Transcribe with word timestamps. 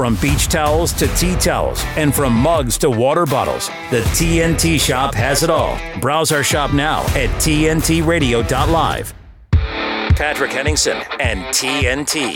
From 0.00 0.16
beach 0.16 0.48
towels 0.48 0.94
to 0.94 1.06
tea 1.08 1.34
towels, 1.34 1.84
and 1.98 2.14
from 2.14 2.32
mugs 2.32 2.78
to 2.78 2.88
water 2.88 3.26
bottles, 3.26 3.68
the 3.90 4.00
TNT 4.14 4.80
shop 4.80 5.14
has 5.14 5.42
it 5.42 5.50
all. 5.50 5.78
Browse 6.00 6.32
our 6.32 6.42
shop 6.42 6.72
now 6.72 7.02
at 7.08 7.28
TNTRadio.live. 7.42 9.12
Patrick 10.16 10.52
Henningsen 10.52 10.96
and 11.20 11.40
TNT. 11.54 12.34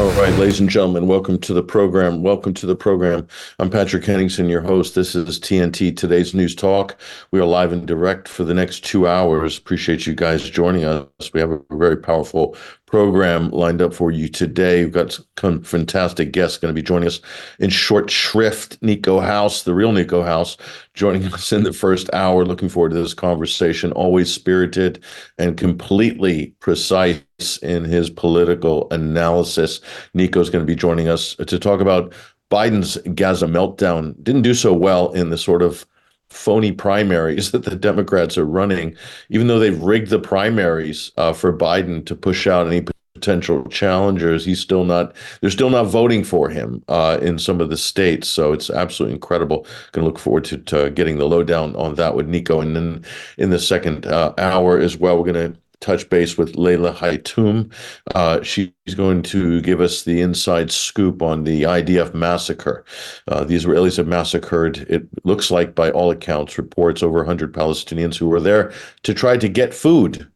All 0.00 0.10
right, 0.12 0.32
ladies 0.38 0.60
and 0.60 0.70
gentlemen, 0.70 1.06
welcome 1.08 1.38
to 1.40 1.52
the 1.52 1.62
program. 1.62 2.22
Welcome 2.22 2.54
to 2.54 2.64
the 2.64 2.74
program. 2.74 3.28
I'm 3.58 3.68
Patrick 3.68 4.02
Henningsen, 4.02 4.48
your 4.48 4.62
host. 4.62 4.94
This 4.94 5.14
is 5.14 5.38
TNT 5.38 5.94
Today's 5.94 6.32
News 6.32 6.54
Talk. 6.54 6.96
We 7.32 7.40
are 7.40 7.44
live 7.44 7.70
and 7.72 7.86
direct 7.86 8.26
for 8.26 8.44
the 8.44 8.54
next 8.54 8.82
two 8.82 9.06
hours. 9.06 9.58
Appreciate 9.58 10.06
you 10.06 10.14
guys 10.14 10.48
joining 10.48 10.84
us. 10.84 11.06
We 11.34 11.40
have 11.40 11.50
a 11.50 11.60
very 11.72 11.98
powerful 11.98 12.56
program 12.90 13.50
lined 13.50 13.80
up 13.80 13.94
for 13.94 14.10
you 14.10 14.28
today. 14.28 14.84
We've 14.84 14.92
got 14.92 15.18
some 15.38 15.62
fantastic 15.62 16.32
guests 16.32 16.58
going 16.58 16.74
to 16.74 16.78
be 16.78 16.84
joining 16.84 17.06
us 17.06 17.20
in 17.60 17.70
short 17.70 18.10
shrift. 18.10 18.80
Niko 18.80 19.22
House, 19.22 19.62
the 19.62 19.74
real 19.74 19.92
Niko 19.92 20.24
House, 20.24 20.56
joining 20.94 21.24
us 21.32 21.52
in 21.52 21.62
the 21.62 21.72
first 21.72 22.12
hour. 22.12 22.44
Looking 22.44 22.68
forward 22.68 22.90
to 22.90 23.00
this 23.00 23.14
conversation. 23.14 23.92
Always 23.92 24.34
spirited 24.34 25.02
and 25.38 25.56
completely 25.56 26.52
precise 26.58 27.22
in 27.62 27.84
his 27.84 28.10
political 28.10 28.88
analysis. 28.90 29.80
Niko 30.16 30.40
is 30.40 30.50
going 30.50 30.66
to 30.66 30.70
be 30.70 30.76
joining 30.76 31.08
us 31.08 31.36
to 31.36 31.58
talk 31.60 31.80
about 31.80 32.12
Biden's 32.50 32.96
Gaza 33.14 33.46
meltdown. 33.46 34.20
Didn't 34.24 34.42
do 34.42 34.54
so 34.54 34.74
well 34.74 35.12
in 35.12 35.30
the 35.30 35.38
sort 35.38 35.62
of 35.62 35.86
phony 36.30 36.72
primaries 36.72 37.50
that 37.52 37.64
the 37.64 37.76
Democrats 37.76 38.38
are 38.38 38.46
running, 38.46 38.96
even 39.28 39.46
though 39.46 39.58
they've 39.58 39.82
rigged 39.82 40.10
the 40.10 40.18
primaries 40.18 41.12
uh, 41.16 41.32
for 41.32 41.56
Biden 41.56 42.04
to 42.06 42.14
push 42.14 42.46
out 42.46 42.66
any 42.66 42.84
potential 43.14 43.64
challengers, 43.68 44.44
he's 44.44 44.60
still 44.60 44.84
not. 44.84 45.14
They're 45.40 45.50
still 45.50 45.70
not 45.70 45.84
voting 45.84 46.24
for 46.24 46.48
him 46.48 46.82
uh, 46.88 47.18
in 47.20 47.38
some 47.38 47.60
of 47.60 47.68
the 47.68 47.76
states. 47.76 48.28
So 48.28 48.52
it's 48.52 48.70
absolutely 48.70 49.14
incredible. 49.14 49.66
Going 49.92 50.04
to 50.04 50.08
look 50.08 50.18
forward 50.18 50.44
to, 50.44 50.58
to, 50.58 50.90
getting 50.90 51.18
the 51.18 51.28
lowdown 51.28 51.76
on 51.76 51.96
that 51.96 52.14
with 52.14 52.28
Niko, 52.28 52.62
and 52.62 52.74
then 52.74 53.04
in 53.36 53.50
the 53.50 53.58
second 53.58 54.06
uh, 54.06 54.32
hour 54.38 54.78
as 54.78 54.96
well, 54.96 55.18
we're 55.18 55.32
going 55.32 55.52
to 55.52 55.60
touch 55.80 56.08
base 56.10 56.36
with 56.38 56.56
Leila 56.56 56.92
Hatoum. 56.92 57.72
Uh, 58.14 58.42
she's 58.42 58.70
going 58.96 59.22
to 59.22 59.60
give 59.62 59.80
us 59.80 60.04
the 60.04 60.20
inside 60.20 60.70
scoop 60.70 61.22
on 61.22 61.44
the 61.44 61.62
IDF 61.62 62.14
massacre. 62.14 62.84
Uh, 63.28 63.44
the 63.44 63.56
Israelis 63.56 63.96
have 63.96 64.06
massacred, 64.06 64.78
it 64.88 65.06
looks 65.24 65.50
like 65.50 65.74
by 65.74 65.90
all 65.90 66.10
accounts, 66.10 66.58
reports 66.58 67.02
over 67.02 67.18
100 67.18 67.52
Palestinians 67.52 68.16
who 68.16 68.28
were 68.28 68.40
there 68.40 68.72
to 69.02 69.14
try 69.14 69.36
to 69.36 69.48
get 69.48 69.74
food 69.74 70.30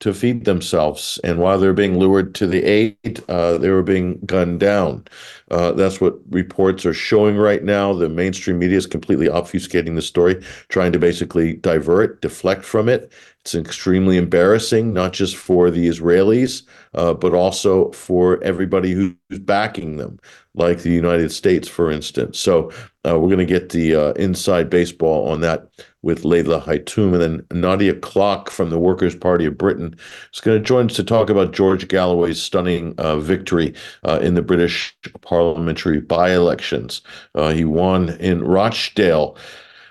to 0.00 0.14
feed 0.14 0.44
themselves. 0.44 1.18
And 1.24 1.38
while 1.38 1.58
they're 1.58 1.72
being 1.72 1.98
lured 1.98 2.34
to 2.36 2.46
the 2.46 2.62
aid, 2.64 3.22
uh, 3.28 3.58
they 3.58 3.70
were 3.70 3.82
being 3.82 4.20
gunned 4.24 4.60
down. 4.60 5.04
Uh, 5.50 5.72
that's 5.72 6.00
what 6.00 6.14
reports 6.30 6.84
are 6.84 6.94
showing 6.94 7.36
right 7.36 7.64
now. 7.64 7.92
The 7.92 8.08
mainstream 8.08 8.58
media 8.58 8.78
is 8.78 8.86
completely 8.86 9.26
obfuscating 9.26 9.94
the 9.94 10.02
story, 10.02 10.42
trying 10.68 10.92
to 10.92 10.98
basically 10.98 11.54
divert, 11.54 12.20
deflect 12.20 12.64
from 12.64 12.88
it. 12.88 13.12
It's 13.44 13.54
extremely 13.54 14.18
embarrassing, 14.18 14.92
not 14.92 15.14
just 15.14 15.36
for 15.36 15.70
the 15.70 15.88
Israelis, 15.88 16.64
uh, 16.94 17.14
but 17.14 17.32
also 17.32 17.90
for 17.92 18.42
everybody 18.42 18.92
who's 18.92 19.14
backing 19.38 19.96
them, 19.96 20.18
like 20.54 20.80
the 20.80 20.90
United 20.90 21.32
States, 21.32 21.66
for 21.66 21.90
instance. 21.90 22.38
So 22.38 22.70
uh, 23.06 23.18
we're 23.18 23.28
going 23.28 23.38
to 23.38 23.46
get 23.46 23.70
the 23.70 23.94
uh, 23.94 24.12
inside 24.12 24.68
baseball 24.68 25.28
on 25.28 25.40
that 25.40 25.68
with 26.02 26.24
Leila 26.24 26.60
Hatoum. 26.60 27.14
And 27.14 27.22
then 27.22 27.60
Nadia 27.60 27.94
Klok 27.94 28.50
from 28.50 28.70
the 28.70 28.78
Workers' 28.78 29.16
Party 29.16 29.46
of 29.46 29.56
Britain 29.56 29.96
is 30.32 30.40
going 30.40 30.58
to 30.58 30.64
join 30.64 30.86
us 30.90 30.96
to 30.96 31.04
talk 31.04 31.30
about 31.30 31.52
George 31.52 31.88
Galloway's 31.88 32.42
stunning 32.42 32.94
uh, 32.98 33.16
victory 33.16 33.74
uh, 34.06 34.18
in 34.20 34.34
the 34.34 34.42
British 34.42 34.96
parliamentary 35.38 36.00
by 36.00 36.34
elections. 36.34 37.00
Uh, 37.34 37.50
he 37.50 37.64
won 37.64 38.10
in 38.18 38.42
Rochdale 38.42 39.36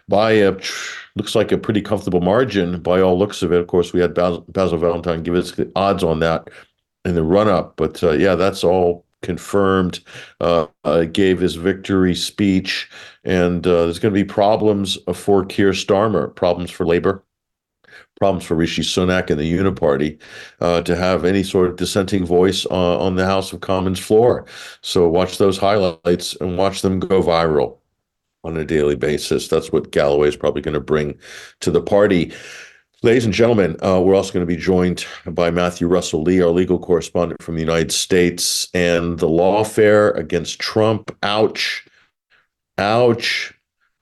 by 0.09 0.31
a 0.31 0.51
looks 1.15 1.35
like 1.35 1.51
a 1.51 1.57
pretty 1.57 1.81
comfortable 1.81 2.21
margin 2.21 2.81
by 2.81 2.99
all 2.99 3.17
looks 3.17 3.41
of 3.41 3.51
it. 3.53 3.61
Of 3.61 3.67
course, 3.67 3.93
we 3.93 4.01
had 4.01 4.13
Basil, 4.13 4.45
Basil 4.49 4.77
Valentine 4.77 5.23
give 5.23 5.35
us 5.35 5.51
the 5.51 5.71
odds 5.75 6.03
on 6.03 6.19
that 6.19 6.49
in 7.05 7.15
the 7.15 7.23
run 7.23 7.47
up, 7.47 7.75
but 7.77 8.03
uh, 8.03 8.11
yeah, 8.11 8.35
that's 8.35 8.63
all 8.63 9.05
confirmed. 9.21 10.01
Uh, 10.41 10.67
uh, 10.83 11.05
gave 11.05 11.39
his 11.39 11.55
victory 11.55 12.13
speech, 12.13 12.89
and 13.23 13.65
uh, 13.65 13.83
there's 13.85 13.99
going 13.99 14.13
to 14.13 14.23
be 14.23 14.27
problems 14.27 14.97
for 15.13 15.45
Keir 15.45 15.71
Starmer, 15.71 16.35
problems 16.35 16.71
for 16.71 16.85
Labour. 16.85 17.23
Problems 18.19 18.45
for 18.45 18.55
Rishi 18.55 18.81
Sunak 18.81 19.29
and 19.29 19.39
the 19.39 19.51
Uniparty 19.51 20.19
uh, 20.59 20.81
to 20.81 20.95
have 20.95 21.23
any 21.23 21.43
sort 21.43 21.69
of 21.69 21.75
dissenting 21.75 22.25
voice 22.25 22.65
on 22.65 23.15
the 23.15 23.25
House 23.25 23.53
of 23.53 23.61
Commons 23.61 23.99
floor. 23.99 24.45
So 24.81 25.07
watch 25.07 25.37
those 25.37 25.57
highlights 25.57 26.35
and 26.41 26.57
watch 26.57 26.81
them 26.81 26.99
go 26.99 27.21
viral 27.21 27.77
on 28.43 28.57
a 28.57 28.65
daily 28.65 28.95
basis. 28.95 29.47
That's 29.47 29.71
what 29.71 29.91
Galloway 29.91 30.29
is 30.29 30.35
probably 30.35 30.61
going 30.61 30.73
to 30.73 30.79
bring 30.79 31.19
to 31.59 31.69
the 31.69 31.81
party. 31.81 32.33
Ladies 33.03 33.25
and 33.25 33.33
gentlemen, 33.33 33.77
uh, 33.83 34.01
we're 34.01 34.15
also 34.15 34.33
going 34.33 34.45
to 34.45 34.51
be 34.51 34.59
joined 34.59 35.05
by 35.27 35.51
Matthew 35.51 35.87
Russell 35.87 36.23
Lee, 36.23 36.41
our 36.41 36.49
legal 36.49 36.79
correspondent 36.79 37.43
from 37.43 37.53
the 37.53 37.61
United 37.61 37.91
States, 37.91 38.67
and 38.73 39.19
the 39.19 39.27
lawfare 39.27 40.17
against 40.17 40.59
Trump. 40.59 41.15
Ouch. 41.21 41.85
Ouch. 42.79 43.53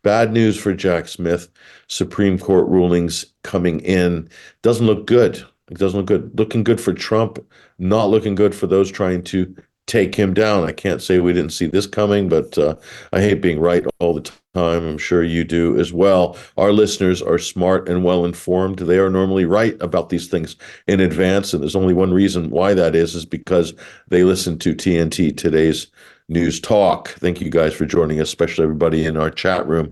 Bad 0.01 0.31
news 0.31 0.57
for 0.57 0.73
Jack 0.73 1.09
Smith. 1.09 1.49
Supreme 1.87 2.37
Court 2.39 2.67
rulings 2.67 3.25
coming 3.43 3.79
in. 3.81 4.29
Doesn't 4.61 4.85
look 4.85 5.05
good. 5.05 5.43
It 5.69 5.77
doesn't 5.77 5.97
look 5.97 6.07
good. 6.07 6.37
Looking 6.37 6.63
good 6.63 6.79
for 6.79 6.93
Trump, 6.93 7.39
not 7.79 8.09
looking 8.09 8.35
good 8.35 8.53
for 8.53 8.67
those 8.67 8.91
trying 8.91 9.23
to 9.25 9.55
take 9.87 10.15
him 10.15 10.33
down. 10.33 10.63
I 10.63 10.71
can't 10.71 11.01
say 11.01 11.19
we 11.19 11.33
didn't 11.33 11.53
see 11.53 11.67
this 11.67 11.87
coming, 11.87 12.27
but 12.27 12.57
uh, 12.57 12.75
I 13.13 13.21
hate 13.21 13.41
being 13.41 13.59
right 13.59 13.85
all 13.99 14.13
the 14.13 14.21
time. 14.21 14.41
I'm 14.55 14.97
sure 14.97 15.23
you 15.23 15.43
do 15.43 15.77
as 15.77 15.91
well. 15.91 16.37
Our 16.57 16.71
listeners 16.71 17.21
are 17.21 17.37
smart 17.37 17.89
and 17.89 18.03
well 18.03 18.25
informed. 18.25 18.79
They 18.79 18.97
are 18.97 19.09
normally 19.09 19.45
right 19.45 19.75
about 19.81 20.09
these 20.09 20.27
things 20.27 20.55
in 20.87 20.99
advance, 20.99 21.53
and 21.53 21.61
there's 21.61 21.75
only 21.75 21.93
one 21.93 22.13
reason 22.13 22.49
why 22.49 22.73
that 22.73 22.95
is: 22.95 23.15
is 23.15 23.25
because 23.25 23.73
they 24.07 24.23
listen 24.23 24.57
to 24.59 24.73
TNT 24.73 25.35
today's 25.35 25.87
news 26.29 26.59
talk. 26.59 27.09
Thank 27.09 27.41
you 27.41 27.49
guys 27.49 27.73
for 27.73 27.85
joining 27.85 28.19
us, 28.19 28.29
especially 28.29 28.63
everybody 28.63 29.05
in 29.05 29.17
our 29.17 29.29
chat 29.29 29.67
room 29.67 29.91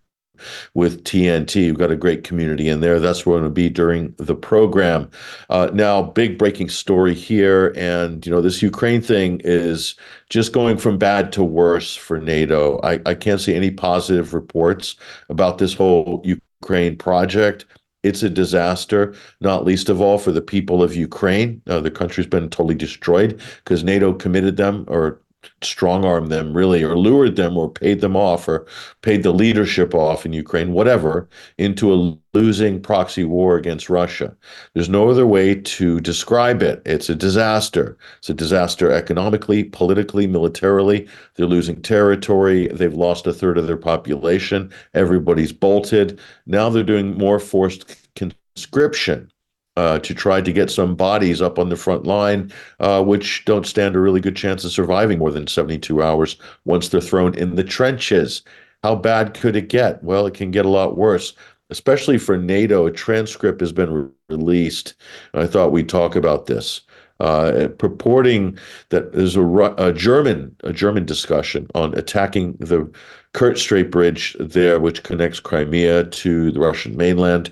with 0.74 1.04
TNT. 1.04 1.56
We've 1.56 1.78
got 1.78 1.92
a 1.92 1.96
great 1.96 2.24
community 2.24 2.70
in 2.70 2.80
there. 2.80 3.00
That's 3.00 3.26
where 3.26 3.34
we're 3.34 3.42
going 3.42 3.52
to 3.52 3.54
be 3.54 3.70
during 3.70 4.14
the 4.18 4.36
program. 4.36 5.10
Uh, 5.50 5.70
now, 5.74 6.02
big 6.02 6.38
breaking 6.38 6.70
story 6.70 7.14
here. 7.14 7.74
And, 7.76 8.26
you 8.26 8.32
know, 8.32 8.42
this 8.42 8.62
Ukraine 8.62 9.02
thing 9.02 9.42
is 9.44 9.96
just 10.30 10.54
going 10.54 10.78
from 10.78 10.98
bad 10.98 11.32
to 11.34 11.44
worse 11.44 11.96
for 11.96 12.20
NATO. 12.20 12.80
I, 12.84 13.00
I 13.06 13.14
can't 13.16 13.42
see 13.42 13.56
any 13.56 13.72
positive 13.72 14.34
reports 14.34 14.96
about 15.30 15.58
this 15.58 15.74
whole 15.74 16.22
Ukraine 16.24 16.98
project. 16.98 17.66
It's 18.04 18.22
a 18.22 18.30
disaster, 18.30 19.16
not 19.40 19.64
least 19.64 19.88
of 19.88 20.02
all 20.02 20.18
for 20.18 20.34
the 20.34 20.42
people 20.42 20.84
of 20.84 20.94
Ukraine. 20.94 21.62
Uh, 21.68 21.80
the 21.80 21.90
country's 21.90 22.28
been 22.28 22.50
totally 22.50 22.76
destroyed 22.76 23.42
because 23.64 23.84
NATO 23.84 24.14
committed 24.14 24.58
them 24.58 24.84
or 24.90 25.22
strong 25.62 26.06
armed 26.06 26.32
them 26.32 26.56
really 26.56 26.84
or 26.84 26.98
lured 26.98 27.36
them 27.36 27.58
or 27.58 27.70
paid 27.70 28.02
them 28.02 28.16
off 28.16 28.48
or 28.48 28.66
paid 29.02 29.24
the 29.24 29.32
leadership 29.32 29.94
off 29.94 30.26
in 30.26 30.34
Ukraine 30.34 30.74
whatever 30.74 31.28
into 31.58 31.94
a 31.94 32.18
losing 32.34 32.82
proxy 32.82 33.24
war 33.24 33.58
against 33.58 33.90
Russia. 33.90 34.36
There's 34.74 34.90
no 34.90 35.10
other 35.10 35.28
way 35.28 35.56
to 35.56 36.00
describe 36.00 36.62
it. 36.64 36.82
It's 36.86 37.10
a 37.10 37.16
disaster. 37.16 37.98
It's 38.20 38.30
a 38.30 38.34
disaster 38.34 38.92
economically 38.92 39.64
politically 39.64 40.28
militarily. 40.28 41.08
They're 41.36 41.46
losing 41.46 41.82
territory. 41.82 42.68
They've 42.68 42.94
lost 42.94 43.28
a 43.28 43.34
third 43.34 43.58
of 43.58 43.68
their 43.68 43.78
population. 43.78 44.72
Everybody's 44.94 45.54
bolted. 45.54 46.20
Now 46.46 46.70
they're 46.70 46.84
doing 46.84 47.18
more 47.18 47.40
forced 47.40 47.96
conscription 48.16 49.32
uh, 49.76 50.00
to 50.00 50.14
try 50.14 50.42
to 50.42 50.54
get 50.54 50.70
some 50.70 50.96
bodies 50.96 51.42
up 51.42 51.58
on 51.58 51.70
the 51.70 51.76
front 51.76 52.06
line, 52.06 52.52
uh, 52.80 53.04
which 53.04 53.44
don't 53.46 53.66
stand 53.66 53.96
a 53.96 54.00
really 54.00 54.22
good 54.22 54.36
chance 54.36 54.64
of 54.64 54.72
surviving 54.72 55.20
more 55.20 55.32
than 55.32 55.48
72 55.48 56.02
hours 56.02 56.38
once 56.66 56.90
they're 56.90 57.02
thrown 57.02 57.34
in 57.36 57.56
the 57.56 57.64
trenches. 57.64 58.44
How 58.84 58.96
bad 58.96 59.34
could 59.34 59.56
it 59.56 59.70
get? 59.70 60.04
Well, 60.04 60.26
it 60.28 60.34
can 60.34 60.52
get 60.52 60.66
a 60.66 60.70
lot 60.70 60.98
worse, 60.98 61.34
especially 61.70 62.18
for 62.18 62.38
NATO. 62.38 62.86
A 62.86 62.92
transcript 62.92 63.62
has 63.62 63.72
been 63.72 63.92
re- 63.92 64.10
released. 64.30 64.94
I 65.34 65.48
thought 65.48 65.72
we'd 65.72 65.90
talk 65.90 66.16
about 66.16 66.46
this. 66.46 66.82
Uh, 67.20 67.70
purporting 67.78 68.58
that 68.90 69.14
there's 69.14 69.38
a, 69.38 69.46
a, 69.78 69.94
German 69.94 70.54
a 70.64 70.74
German 70.74 71.06
discussion 71.06 71.68
on 71.74 71.94
attacking 71.98 72.54
the 72.60 72.92
Kerch 73.34 73.60
Strait 73.60 73.92
Bridge 73.92 74.36
there, 74.40 74.80
which 74.80 75.04
connects 75.04 75.40
Crimea 75.40 76.06
to 76.06 76.52
the 76.52 76.60
Russian 76.60 76.98
mainland. 76.98 77.52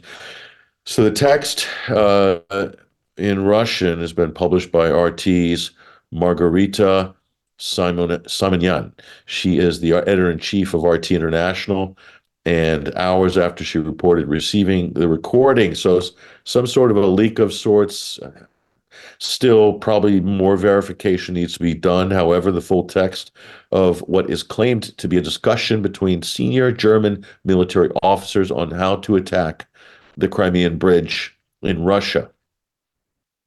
So 0.85 1.03
the 1.03 1.11
text 1.11 1.67
uh, 1.89 2.39
in 3.17 3.45
Russian 3.45 3.99
has 3.99 4.13
been 4.13 4.33
published 4.33 4.71
by 4.71 4.89
RT's 4.89 5.71
Margarita 6.11 7.13
Simon 7.57 8.09
Simonyan. 8.09 8.91
She 9.25 9.59
is 9.59 9.79
the 9.79 9.93
editor 9.93 10.31
in 10.31 10.39
chief 10.39 10.73
of 10.73 10.83
RT 10.83 11.11
International. 11.11 11.97
And 12.43 12.91
hours 12.95 13.37
after 13.37 13.63
she 13.63 13.77
reported 13.77 14.27
receiving 14.27 14.93
the 14.93 15.07
recording, 15.07 15.75
so 15.75 16.01
some 16.43 16.65
sort 16.65 16.89
of 16.89 16.97
a 16.97 17.05
leak 17.05 17.37
of 17.37 17.53
sorts, 17.53 18.19
Still, 19.19 19.73
probably 19.73 20.19
more 20.19 20.57
verification 20.57 21.35
needs 21.35 21.53
to 21.53 21.59
be 21.59 21.73
done. 21.73 22.11
However, 22.11 22.51
the 22.51 22.61
full 22.61 22.83
text 22.83 23.31
of 23.71 23.99
what 24.01 24.29
is 24.29 24.43
claimed 24.43 24.97
to 24.97 25.07
be 25.07 25.17
a 25.17 25.21
discussion 25.21 25.81
between 25.81 26.23
senior 26.23 26.71
German 26.71 27.25
military 27.45 27.89
officers 28.03 28.51
on 28.51 28.71
how 28.71 28.97
to 28.97 29.15
attack 29.15 29.67
the 30.21 30.27
Crimean 30.27 30.77
Bridge 30.77 31.35
in 31.61 31.83
Russia. 31.83 32.29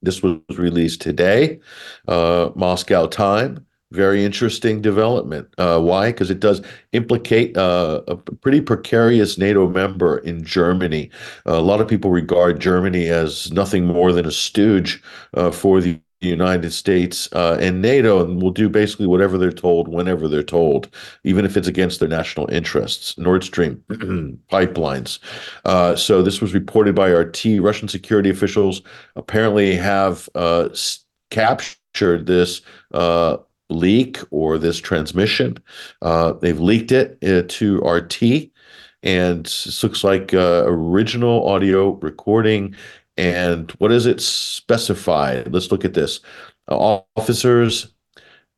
This 0.02 0.22
was 0.22 0.38
released 0.58 1.00
today, 1.00 1.60
uh, 2.08 2.50
Moscow 2.54 3.06
time. 3.06 3.64
Very 3.90 4.24
interesting 4.24 4.82
development. 4.82 5.48
Uh, 5.56 5.80
why? 5.80 6.10
Because 6.10 6.30
it 6.30 6.40
does 6.40 6.60
implicate 6.92 7.56
uh, 7.56 8.02
a 8.08 8.16
pretty 8.16 8.60
precarious 8.60 9.38
NATO 9.38 9.68
member 9.68 10.18
in 10.18 10.44
Germany. 10.44 11.10
a 11.46 11.60
lot 11.60 11.80
of 11.80 11.86
people 11.86 12.10
regard 12.10 12.60
Germany 12.60 13.06
as 13.06 13.52
nothing 13.52 13.84
more 13.86 14.12
than 14.12 14.26
a 14.26 14.32
stooge 14.32 15.00
uh, 15.34 15.52
for 15.52 15.80
the 15.80 16.00
United 16.28 16.72
States 16.72 17.28
uh, 17.32 17.56
and 17.60 17.82
NATO 17.82 18.24
and 18.24 18.40
will 18.40 18.50
do 18.50 18.68
basically 18.68 19.06
whatever 19.06 19.38
they're 19.38 19.52
told 19.52 19.88
whenever 19.88 20.28
they're 20.28 20.42
told, 20.42 20.88
even 21.24 21.44
if 21.44 21.56
it's 21.56 21.68
against 21.68 22.00
their 22.00 22.08
national 22.08 22.50
interests. 22.50 23.16
Nord 23.18 23.44
Stream 23.44 23.82
pipelines. 24.50 25.18
Uh, 25.64 25.96
so 25.96 26.22
this 26.22 26.40
was 26.40 26.54
reported 26.54 26.94
by 26.94 27.08
RT. 27.08 27.44
Russian 27.60 27.88
security 27.88 28.30
officials 28.30 28.82
apparently 29.16 29.76
have 29.76 30.28
uh, 30.34 30.68
captured 31.30 32.26
this 32.26 32.62
uh, 32.92 33.36
leak 33.70 34.18
or 34.30 34.58
this 34.58 34.78
transmission. 34.78 35.58
Uh, 36.02 36.32
they've 36.32 36.60
leaked 36.60 36.92
it 36.92 37.18
uh, 37.24 37.42
to 37.48 37.78
RT. 37.78 38.50
And 39.02 39.44
this 39.44 39.82
looks 39.82 40.02
like 40.02 40.32
original 40.32 41.46
audio 41.46 41.90
recording 41.90 42.74
and 43.16 43.70
what 43.72 43.88
does 43.88 44.06
it 44.06 44.20
specify? 44.20 45.43
Let's 45.46 45.70
look 45.70 45.84
at 45.84 45.94
this. 45.94 46.20
Uh, 46.70 47.02
officers, 47.16 47.88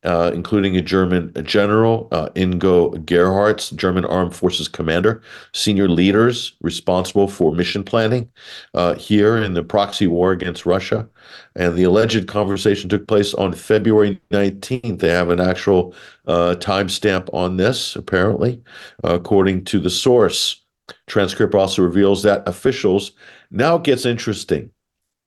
uh, 0.03 0.31
including 0.33 0.77
a 0.77 0.81
German 0.81 1.33
general, 1.43 2.07
uh, 2.11 2.29
Ingo 2.29 2.93
Gerhartz, 3.05 3.75
German 3.75 4.05
Armed 4.05 4.35
Forces 4.35 4.67
commander, 4.67 5.21
senior 5.53 5.89
leaders 5.89 6.53
responsible 6.61 7.27
for 7.27 7.51
mission 7.51 7.83
planning 7.83 8.29
uh, 8.73 8.93
here 8.95 9.37
in 9.37 9.53
the 9.53 9.63
proxy 9.63 10.07
war 10.07 10.31
against 10.31 10.65
Russia. 10.65 11.07
And 11.55 11.75
the 11.75 11.83
alleged 11.83 12.27
conversation 12.27 12.89
took 12.89 13.07
place 13.07 13.33
on 13.33 13.53
February 13.53 14.21
19th. 14.31 14.99
They 14.99 15.09
have 15.09 15.29
an 15.29 15.41
actual 15.41 15.93
uh, 16.25 16.55
timestamp 16.59 17.29
on 17.33 17.57
this, 17.57 17.95
apparently, 17.95 18.61
according 19.03 19.65
to 19.65 19.79
the 19.79 19.89
source. 19.89 20.61
Transcript 21.07 21.53
also 21.53 21.81
reveals 21.81 22.23
that 22.23 22.47
officials 22.47 23.11
now 23.51 23.75
it 23.75 23.83
gets 23.83 24.05
interesting. 24.05 24.71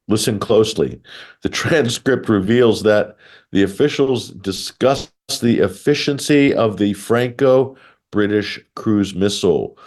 Listen 0.08 0.38
closely. 0.40 1.00
The 1.42 1.48
transcript 1.48 2.28
reveals 2.28 2.82
that 2.82 3.16
the 3.52 3.62
officials 3.62 4.30
discussed 4.30 5.12
the 5.40 5.60
efficiency 5.60 6.52
of 6.52 6.78
the 6.78 6.94
Franco 6.94 7.76
British 8.10 8.58
cruise 8.74 9.14
missile, 9.14 9.78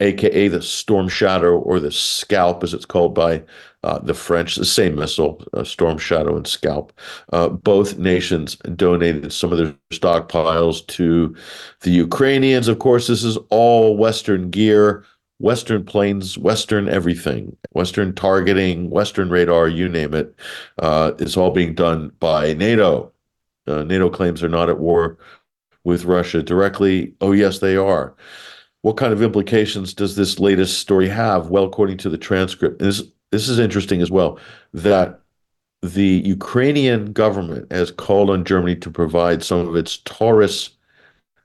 aka 0.00 0.48
the 0.48 0.62
Storm 0.62 1.08
Shadow 1.08 1.58
or 1.58 1.80
the 1.80 1.92
Scalp, 1.92 2.64
as 2.64 2.72
it's 2.72 2.86
called 2.86 3.14
by 3.14 3.42
uh, 3.84 3.98
the 3.98 4.14
French, 4.14 4.56
the 4.56 4.64
same 4.64 4.94
missile, 4.94 5.42
uh, 5.52 5.64
Storm 5.64 5.98
Shadow 5.98 6.36
and 6.36 6.46
Scalp. 6.46 6.92
Uh, 7.32 7.48
both 7.48 7.98
nations 7.98 8.56
donated 8.76 9.32
some 9.32 9.52
of 9.52 9.58
their 9.58 9.74
stockpiles 9.92 10.86
to 10.86 11.36
the 11.80 11.90
Ukrainians. 11.90 12.68
Of 12.68 12.78
course, 12.78 13.08
this 13.08 13.24
is 13.24 13.36
all 13.50 13.96
Western 13.96 14.50
gear 14.50 15.04
Western 15.42 15.84
planes, 15.84 16.38
Western 16.38 16.88
everything, 16.88 17.56
Western 17.72 18.14
targeting, 18.14 18.90
Western 18.90 19.28
radar, 19.28 19.66
you 19.66 19.88
name 19.88 20.14
it, 20.14 20.32
uh, 20.78 21.10
is 21.18 21.36
all 21.36 21.50
being 21.50 21.74
done 21.74 22.12
by 22.20 22.54
NATO. 22.54 23.12
Uh, 23.66 23.82
NATO 23.82 24.08
claims 24.08 24.40
they're 24.40 24.48
not 24.48 24.70
at 24.70 24.78
war 24.78 25.18
with 25.82 26.04
Russia 26.04 26.44
directly. 26.44 27.12
Oh, 27.20 27.32
yes, 27.32 27.58
they 27.58 27.76
are. 27.76 28.14
What 28.82 28.96
kind 28.96 29.12
of 29.12 29.20
implications 29.20 29.92
does 29.94 30.14
this 30.14 30.38
latest 30.38 30.78
story 30.78 31.08
have? 31.08 31.48
Well, 31.48 31.64
according 31.64 31.96
to 31.98 32.08
the 32.08 32.18
transcript, 32.18 32.78
this 32.78 33.02
this 33.32 33.48
is 33.48 33.58
interesting 33.58 34.00
as 34.00 34.12
well. 34.12 34.38
That 34.72 35.20
the 35.82 36.22
Ukrainian 36.24 37.12
government 37.12 37.72
has 37.72 37.90
called 37.90 38.30
on 38.30 38.44
Germany 38.44 38.76
to 38.76 38.90
provide 38.90 39.42
some 39.42 39.66
of 39.66 39.74
its 39.74 39.98
Taurus 40.04 40.70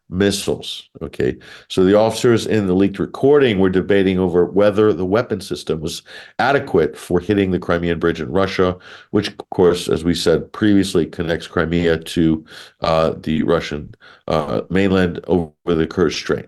missiles. 0.09 0.89
Okay. 1.01 1.38
So 1.69 1.83
the 1.83 1.98
officers 1.98 2.45
in 2.45 2.68
the 2.68 2.74
leaked 2.74 3.00
recording 3.00 3.59
were 3.59 3.69
debating 3.69 4.19
over 4.19 4.45
whether 4.45 4.94
the 4.94 5.06
weapon 5.06 5.42
system 5.42 5.80
was 5.80 6.01
adequate 6.39 6.98
for 6.98 7.19
hitting 7.19 7.51
the 7.51 7.59
Crimean 7.59 8.00
Bridge 8.00 8.21
in 8.21 8.31
Russia, 8.31 8.77
which, 9.12 9.30
of 9.30 9.38
course, 9.50 9.89
as 9.89 10.04
we 10.04 10.15
said 10.15 10.51
previously, 10.54 11.06
connects 11.06 11.48
Crimea 11.48 11.98
to 12.00 12.45
uh, 12.81 13.13
the 13.18 13.44
Russian 13.44 13.94
uh, 14.27 14.62
mainland 14.69 15.19
over 15.27 15.51
the 15.65 15.88
Kerch 15.88 16.13
Strait. 16.13 16.48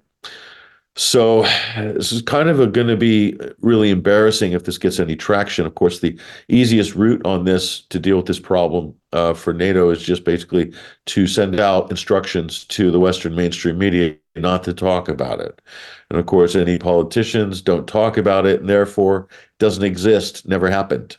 So 0.96 1.44
this 1.78 2.12
is 2.12 2.22
kind 2.22 2.50
of 2.50 2.74
going 2.74 2.88
to 2.88 2.98
be 2.98 3.38
really 3.62 3.90
embarrassing 3.90 4.52
if 4.52 4.66
this 4.66 4.78
gets 4.78 5.00
any 5.00 5.16
traction. 5.16 5.66
Of 5.66 5.76
course, 5.76 6.00
the 6.02 6.20
easiest 6.50 6.94
route 6.94 7.26
on 7.26 7.46
this 7.46 7.82
to 7.84 8.00
deal 8.00 8.18
with 8.18 8.26
this 8.26 8.40
problem 8.40 8.94
uh, 9.14 9.34
for 9.34 9.54
NATO 9.54 9.90
is 9.92 10.02
just 10.02 10.26
basically 10.26 10.74
to 11.06 11.26
send 11.26 11.60
out 11.60 11.90
instructions 11.90 12.66
to 12.66 12.92
the 12.92 13.00
Western 13.00 13.34
mainstream 13.34 13.78
media 13.78 14.18
not 14.36 14.64
to 14.64 14.74
talk 14.74 15.08
about 15.08 15.40
it. 15.40 15.62
And 16.10 16.20
of 16.20 16.26
course, 16.26 16.56
any 16.56 16.78
politicians 16.78 17.62
don't 17.62 17.88
talk 17.88 18.18
about 18.18 18.46
it, 18.46 18.60
and 18.60 18.70
therefore 18.70 19.28
doesn't 19.58 19.84
exist, 19.84 20.48
never 20.48 20.70
happened. 20.70 21.18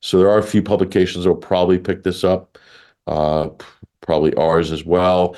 So 0.00 0.18
there 0.18 0.30
are 0.30 0.38
a 0.38 0.42
few 0.42 0.62
publications 0.62 1.24
that 1.24 1.30
will 1.30 1.36
probably 1.36 1.78
pick 1.78 2.02
this 2.02 2.24
up, 2.24 2.58
uh, 3.06 3.50
probably 4.00 4.34
ours 4.34 4.72
as 4.72 4.84
well. 4.84 5.36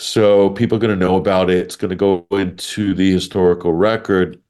So 0.00 0.48
people 0.50 0.76
are 0.76 0.80
going 0.80 0.98
to 0.98 1.06
know 1.06 1.16
about 1.16 1.50
it. 1.50 1.58
It's 1.58 1.76
going 1.76 1.90
to 1.90 1.94
go 1.96 2.26
into 2.30 2.94
the 2.94 3.12
historical 3.12 3.74
record. 3.74 4.40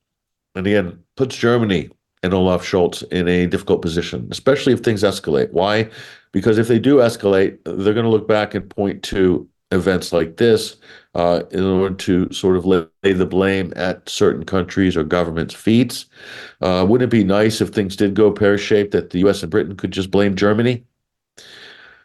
And 0.54 0.64
again, 0.64 1.02
puts 1.16 1.36
Germany 1.36 1.90
and 2.22 2.32
Olaf 2.32 2.64
Scholz 2.64 3.02
in 3.10 3.26
a 3.26 3.46
difficult 3.46 3.82
position, 3.82 4.28
especially 4.30 4.72
if 4.72 4.80
things 4.80 5.02
escalate. 5.02 5.50
Why? 5.50 5.90
Because 6.30 6.56
if 6.56 6.68
they 6.68 6.78
do 6.78 6.98
escalate, 6.98 7.58
they're 7.64 7.94
going 7.94 8.04
to 8.04 8.10
look 8.10 8.28
back 8.28 8.54
and 8.54 8.70
point 8.70 9.02
to 9.04 9.48
events 9.72 10.12
like 10.12 10.36
this 10.36 10.76
uh, 11.16 11.42
in 11.50 11.64
order 11.64 11.96
to 11.96 12.32
sort 12.32 12.56
of 12.56 12.64
lay 12.64 12.86
the 13.02 13.26
blame 13.26 13.72
at 13.74 14.08
certain 14.08 14.44
countries 14.44 14.96
or 14.96 15.02
governments' 15.02 15.54
feet. 15.54 16.04
Uh, 16.60 16.86
wouldn't 16.88 17.12
it 17.12 17.16
be 17.16 17.24
nice 17.24 17.60
if 17.60 17.70
things 17.70 17.96
did 17.96 18.14
go 18.14 18.30
pear 18.30 18.56
shaped 18.56 18.92
that 18.92 19.10
the 19.10 19.18
US 19.26 19.42
and 19.42 19.50
Britain 19.50 19.76
could 19.76 19.90
just 19.90 20.12
blame 20.12 20.36
Germany? 20.36 20.84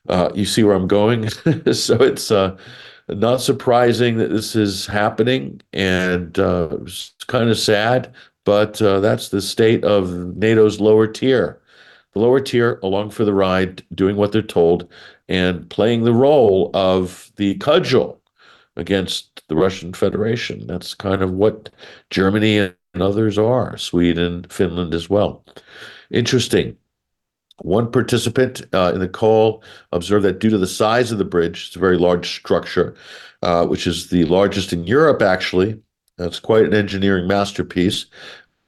Uh, 0.10 0.32
you 0.34 0.46
see 0.46 0.64
where 0.64 0.76
I'm 0.76 0.88
going? 0.88 1.30
so 1.74 1.96
it's 2.02 2.32
uh, 2.32 2.58
not 3.08 3.42
surprising 3.42 4.18
that 4.18 4.30
this 4.30 4.56
is 4.56 4.86
happening, 4.88 5.62
and 5.74 6.38
uh, 6.40 6.70
it's 6.82 7.14
kind 7.28 7.50
of 7.50 7.58
sad, 7.58 8.14
but 8.44 8.82
uh, 8.82 9.00
that's 9.00 9.30
the 9.30 9.42
state 9.42 9.84
of 9.84 10.10
NATO's 10.36 10.80
lower 10.80 11.08
tier. 11.08 11.62
The 12.14 12.20
lower 12.20 12.40
tier, 12.40 12.80
along 12.82 13.12
for 13.12 13.26
the 13.26 13.34
ride, 13.34 13.84
doing 13.94 14.16
what 14.16 14.32
they're 14.32 14.42
told, 14.42 14.90
and 15.28 15.70
playing 15.70 16.04
the 16.04 16.14
role 16.14 16.72
of 16.74 17.32
the 17.36 17.56
cudgel 17.56 18.22
against 18.78 19.44
the 19.48 19.56
Russian 19.56 19.94
Federation. 19.94 20.66
That's 20.68 20.94
kind 20.94 21.22
of 21.22 21.32
what 21.32 21.70
Germany 22.10 22.58
and 22.58 22.76
others 23.04 23.38
are, 23.38 23.78
Sweden, 23.78 24.46
Finland 24.50 24.94
as 24.94 25.10
well. 25.10 25.44
Interesting. 26.10 26.78
One 27.60 27.90
participant 27.90 28.64
uh, 28.74 28.92
in 28.94 29.00
the 29.00 29.08
call 29.08 29.64
observed 29.92 30.26
that 30.26 30.40
due 30.40 30.50
to 30.50 30.58
the 30.58 30.68
size 30.68 31.12
of 31.12 31.18
the 31.18 31.26
bridge, 31.26 31.68
it's 31.68 31.76
a 31.76 31.80
very 31.80 31.98
large 31.98 32.36
structure, 32.36 32.96
uh, 33.42 33.66
which 33.66 33.88
is 33.88 34.10
the 34.10 34.26
largest 34.26 34.74
in 34.74 34.86
Europe, 34.86 35.22
actually. 35.22 35.80
It's 36.18 36.40
quite 36.40 36.66
an 36.66 36.74
engineering 36.74 37.28
masterpiece. 37.28 38.06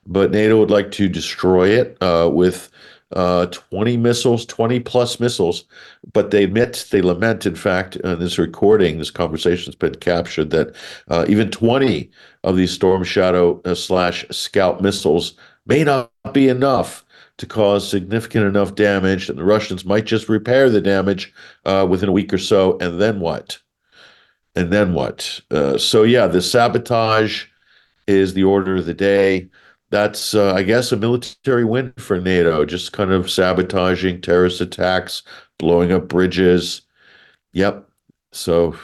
But 0.06 0.32
NATO 0.32 0.58
would 0.58 0.72
like 0.72 0.91
to 0.91 1.10
destroy 1.10 1.70
it 1.70 1.98
uh, 2.01 2.29
with 2.32 2.70
uh, 3.12 3.48
20 3.48 3.98
missiles, 3.98 4.46
20 4.46 4.79
plus 4.82 5.20
missiles. 5.20 5.65
But 6.13 6.32
they 6.32 6.46
admit, 6.46 6.88
they 6.91 7.01
lament, 7.01 7.46
in 7.46 7.56
fact, 7.56 7.98
in 7.98 8.20
this 8.20 8.38
recording, 8.38 8.98
this 8.98 9.12
conversation 9.12 9.65
has 9.65 9.75
been 9.75 9.96
captured, 9.96 10.50
that 10.51 10.75
uh, 11.10 11.25
even 11.27 11.51
20 11.51 12.10
of 12.44 12.56
these 12.56 12.72
Storm 12.72 13.03
Shadow 13.03 13.62
uh, 13.65 13.75
slash 13.75 14.25
Scalp 14.32 14.82
missiles 14.82 15.34
may 15.65 15.84
not 15.84 16.12
be 16.32 16.48
enough 16.48 17.06
to 17.38 17.46
cause 17.46 17.88
significant 17.88 18.46
enough 18.46 18.75
damage, 18.75 19.29
and 19.29 19.38
the 19.38 19.44
Russians 19.44 19.86
might 19.86 20.06
just 20.06 20.29
repair 20.29 20.70
the 20.70 20.82
damage 20.82 21.34
uh, 21.65 21.86
within 21.89 22.10
a 22.10 22.13
week 22.13 22.34
or 22.34 22.38
so, 22.38 22.77
and 22.79 23.00
then 23.00 23.20
what? 23.20 23.60
And 24.56 24.74
then 24.74 24.94
what? 24.94 25.39
Uh, 25.51 25.77
so 25.77 26.03
yeah, 26.03 26.27
the 26.27 26.41
sabotage 26.41 27.46
is 28.08 28.34
the 28.34 28.44
order 28.44 28.77
of 28.77 28.86
the 28.86 28.94
day. 28.94 29.50
That's, 29.89 30.34
uh, 30.34 30.53
I 30.53 30.63
guess, 30.63 30.91
a 30.91 30.98
military 30.98 31.63
win 31.63 31.94
for 31.98 32.20
NATO. 32.20 32.65
Just 32.65 32.91
kind 32.91 33.12
of 33.12 33.29
sabotaging 33.29 34.22
terrorist 34.22 34.60
attacks, 34.60 35.24
blowing 35.60 35.91
up 35.91 36.08
bridges. 36.08 36.82
Yep. 37.53 37.88
So 38.34 38.75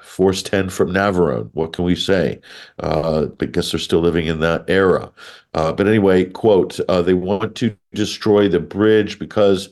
Force 0.00 0.42
10 0.42 0.68
from 0.68 0.92
Navarone. 0.92 1.50
What 1.54 1.72
can 1.72 1.84
we 1.84 1.96
say? 1.96 2.40
Uh, 2.78 3.26
guess 3.26 3.72
they're 3.72 3.80
still 3.80 4.00
living 4.00 4.26
in 4.26 4.40
that 4.40 4.64
era. 4.68 5.10
Uh, 5.54 5.72
but 5.72 5.86
anyway, 5.86 6.24
quote, 6.24 6.80
uh, 6.88 7.02
they 7.02 7.14
want 7.14 7.54
to 7.56 7.76
destroy 7.94 8.48
the 8.48 8.60
bridge 8.60 9.18
because 9.18 9.68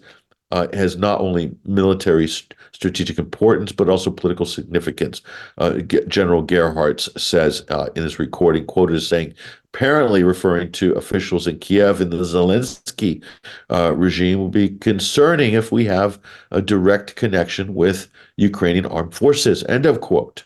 uh, 0.50 0.66
has 0.72 0.96
not 0.96 1.20
only 1.20 1.54
military 1.64 2.26
st- 2.26 2.54
strategic 2.72 3.18
importance 3.18 3.72
but 3.72 3.88
also 3.88 4.10
political 4.10 4.46
significance. 4.46 5.22
Uh, 5.58 5.78
G- 5.78 6.00
General 6.08 6.44
Gerhartz 6.44 7.08
says 7.18 7.64
uh, 7.68 7.88
in 7.94 8.02
this 8.02 8.18
recording, 8.18 8.66
quoted 8.66 8.96
as 8.96 9.06
saying, 9.06 9.34
apparently 9.72 10.24
referring 10.24 10.72
to 10.72 10.92
officials 10.94 11.46
in 11.46 11.58
Kiev 11.58 12.00
in 12.00 12.10
the 12.10 12.16
Zelensky 12.16 13.22
uh, 13.70 13.94
regime, 13.94 14.38
will 14.38 14.48
be 14.48 14.70
concerning 14.70 15.54
if 15.54 15.70
we 15.70 15.84
have 15.84 16.18
a 16.50 16.60
direct 16.60 17.14
connection 17.14 17.74
with 17.74 18.08
Ukrainian 18.36 18.86
armed 18.86 19.14
forces. 19.14 19.62
End 19.64 19.86
of 19.86 20.00
quote. 20.00 20.44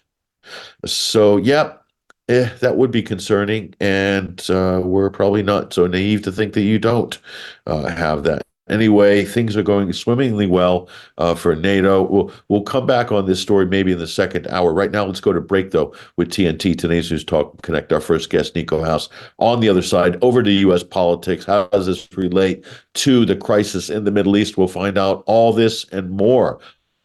So, 0.84 1.38
yeah, 1.38 1.74
eh, 2.28 2.50
that 2.60 2.76
would 2.76 2.90
be 2.90 3.02
concerning, 3.02 3.74
and 3.80 4.48
uh, 4.50 4.80
we're 4.84 5.10
probably 5.10 5.42
not 5.42 5.72
so 5.72 5.86
naive 5.86 6.22
to 6.22 6.32
think 6.32 6.54
that 6.54 6.62
you 6.62 6.78
don't 6.78 7.18
uh, 7.66 7.88
have 7.88 8.24
that. 8.24 8.42
Anyway, 8.70 9.26
things 9.26 9.58
are 9.58 9.62
going 9.62 9.92
swimmingly 9.92 10.46
well 10.46 10.88
uh, 11.18 11.34
for 11.34 11.54
NATO. 11.54 12.02
We'll 12.02 12.32
we'll 12.48 12.62
come 12.62 12.86
back 12.86 13.12
on 13.12 13.26
this 13.26 13.40
story 13.40 13.66
maybe 13.66 13.92
in 13.92 13.98
the 13.98 14.06
second 14.06 14.46
hour. 14.46 14.72
Right 14.72 14.90
now, 14.90 15.04
let's 15.04 15.20
go 15.20 15.34
to 15.34 15.40
break 15.40 15.70
though 15.70 15.94
with 16.16 16.30
TNT 16.30 16.76
Today's 16.76 17.10
News 17.10 17.24
Talk. 17.24 17.60
Connect 17.60 17.92
our 17.92 18.00
first 18.00 18.30
guest, 18.30 18.54
Niko 18.54 18.82
House, 18.82 19.10
on 19.38 19.60
the 19.60 19.68
other 19.68 19.82
side 19.82 20.16
over 20.22 20.42
to 20.42 20.50
U.S. 20.50 20.82
politics. 20.82 21.44
How 21.44 21.66
does 21.66 21.84
this 21.84 22.08
relate 22.16 22.64
to 22.94 23.26
the 23.26 23.36
crisis 23.36 23.90
in 23.90 24.04
the 24.04 24.10
Middle 24.10 24.36
East? 24.36 24.56
We'll 24.56 24.68
find 24.68 24.96
out 24.96 25.24
all 25.26 25.52
this 25.52 25.84
and 25.92 26.10
more 26.10 26.58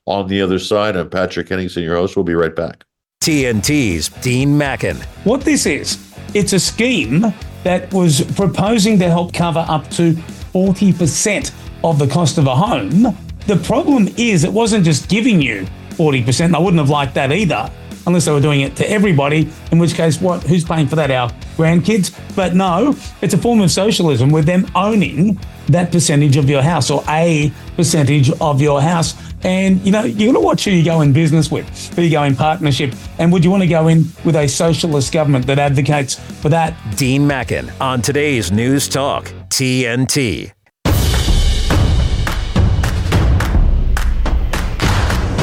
on 0.05 0.29
the 0.29 0.41
other 0.41 0.59
side. 0.59 0.95
I'm 0.95 1.09
Patrick 1.09 1.49
Henningsen, 1.49 1.83
your 1.83 1.95
host. 1.97 2.15
We'll 2.15 2.23
be 2.23 2.35
right 2.35 2.55
back. 2.55 2.85
TNT's 3.29 4.09
Dean 4.23 4.57
Mackin. 4.57 4.97
What 5.23 5.41
this 5.41 5.67
is, 5.67 5.99
it's 6.33 6.53
a 6.53 6.59
scheme 6.59 7.31
that 7.63 7.93
was 7.93 8.21
proposing 8.35 8.97
to 8.97 9.07
help 9.07 9.33
cover 9.33 9.63
up 9.69 9.87
to 9.91 10.13
40% 10.13 11.53
of 11.83 11.99
the 11.99 12.07
cost 12.07 12.39
of 12.39 12.47
a 12.47 12.55
home. 12.55 13.15
The 13.45 13.57
problem 13.57 14.07
is, 14.17 14.43
it 14.43 14.51
wasn't 14.51 14.83
just 14.83 15.09
giving 15.09 15.39
you 15.43 15.67
40%. 15.91 16.55
I 16.55 16.59
wouldn't 16.59 16.79
have 16.79 16.89
liked 16.89 17.13
that 17.13 17.31
either, 17.31 17.69
unless 18.07 18.25
they 18.25 18.31
were 18.31 18.41
doing 18.41 18.61
it 18.61 18.75
to 18.77 18.89
everybody, 18.89 19.47
in 19.71 19.77
which 19.77 19.93
case, 19.93 20.19
what? 20.19 20.41
who's 20.41 20.65
paying 20.65 20.87
for 20.87 20.95
that? 20.95 21.11
Our 21.11 21.29
grandkids? 21.55 22.19
But 22.35 22.55
no, 22.55 22.95
it's 23.21 23.35
a 23.35 23.37
form 23.37 23.61
of 23.61 23.69
socialism 23.69 24.31
with 24.31 24.47
them 24.47 24.65
owning 24.73 25.39
that 25.67 25.91
percentage 25.91 26.35
of 26.35 26.49
your 26.49 26.63
house 26.63 26.89
or 26.89 27.03
a 27.07 27.53
percentage 27.75 28.31
of 28.41 28.59
your 28.59 28.81
house. 28.81 29.13
And 29.43 29.79
you 29.85 29.91
know, 29.91 30.03
you 30.03 30.27
got 30.27 30.39
to 30.39 30.45
watch 30.45 30.65
who 30.65 30.71
you 30.71 30.83
go 30.83 31.01
in 31.01 31.13
business 31.13 31.49
with, 31.49 31.67
who 31.95 32.01
you 32.01 32.11
go 32.11 32.23
in 32.23 32.35
partnership, 32.35 32.93
and 33.17 33.31
would 33.31 33.43
you 33.43 33.51
want 33.51 33.63
to 33.63 33.67
go 33.67 33.87
in 33.87 34.05
with 34.25 34.35
a 34.35 34.47
socialist 34.47 35.13
government 35.13 35.47
that 35.47 35.59
advocates 35.59 36.15
for 36.15 36.49
that? 36.49 36.75
Dean 36.97 37.25
Mackin 37.25 37.71
on 37.79 38.01
today's 38.01 38.51
News 38.51 38.87
Talk 38.87 39.25
TNT. 39.49 40.51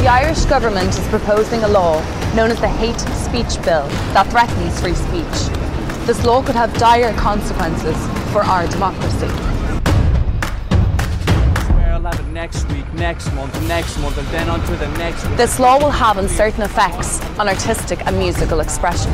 The 0.06 0.12
Irish 0.12 0.44
government 0.44 0.90
is 0.90 1.08
proposing 1.08 1.64
a 1.64 1.68
law 1.68 2.00
known 2.34 2.50
as 2.50 2.60
the 2.60 2.68
Hate 2.68 3.00
Speech 3.00 3.60
Bill 3.64 3.88
that 4.12 4.26
threatens 4.28 4.80
free 4.80 4.94
speech. 4.94 6.06
This 6.06 6.24
law 6.24 6.42
could 6.42 6.54
have 6.54 6.72
dire 6.78 7.12
consequences 7.14 7.96
for 8.30 8.42
our 8.44 8.68
democracy. 8.68 9.55
I'll 12.36 12.42
have 12.42 12.54
it 12.54 12.62
next 12.62 12.72
week, 12.72 12.94
next 12.94 13.32
month, 13.32 13.68
next 13.68 13.98
month, 13.98 14.18
and 14.18 14.26
then 14.28 14.48
on 14.48 14.60
to 14.66 14.76
the 14.76 14.88
next 14.98 15.26
week. 15.26 15.36
This 15.36 15.58
law 15.58 15.78
will 15.78 15.90
have 15.90 16.18
uncertain 16.18 16.62
effects 16.62 17.20
on 17.38 17.48
artistic 17.48 18.06
and 18.06 18.18
musical 18.18 18.60
expression. 18.60 19.10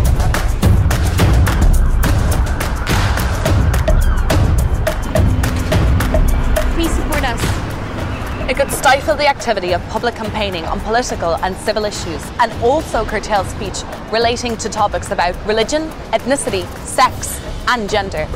Please 6.74 6.90
support 6.90 7.22
us. 7.24 8.50
It 8.50 8.56
could 8.56 8.70
stifle 8.70 9.16
the 9.16 9.28
activity 9.28 9.72
of 9.72 9.80
public 9.88 10.14
campaigning 10.14 10.64
on 10.64 10.80
political 10.80 11.36
and 11.36 11.56
civil 11.56 11.84
issues 11.84 12.24
and 12.40 12.52
also 12.62 13.04
curtail 13.04 13.44
speech 13.44 13.82
relating 14.10 14.56
to 14.58 14.68
topics 14.68 15.10
about 15.10 15.36
religion, 15.46 15.82
ethnicity, 16.12 16.66
sex, 16.84 17.40
and 17.68 17.88
gender. 17.88 18.26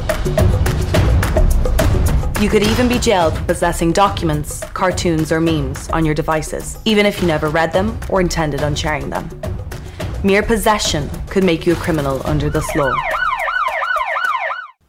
You 2.38 2.50
could 2.50 2.62
even 2.62 2.86
be 2.86 2.98
jailed 2.98 3.34
for 3.34 3.42
possessing 3.44 3.92
documents, 3.92 4.62
cartoons, 4.74 5.32
or 5.32 5.40
memes 5.40 5.88
on 5.88 6.04
your 6.04 6.14
devices, 6.14 6.76
even 6.84 7.06
if 7.06 7.22
you 7.22 7.26
never 7.26 7.48
read 7.48 7.72
them 7.72 7.98
or 8.10 8.20
intended 8.20 8.62
on 8.62 8.74
sharing 8.74 9.08
them. 9.08 9.26
Mere 10.22 10.42
possession 10.42 11.08
could 11.28 11.44
make 11.44 11.64
you 11.64 11.72
a 11.72 11.76
criminal 11.76 12.20
under 12.26 12.50
this 12.50 12.76
law. 12.76 12.92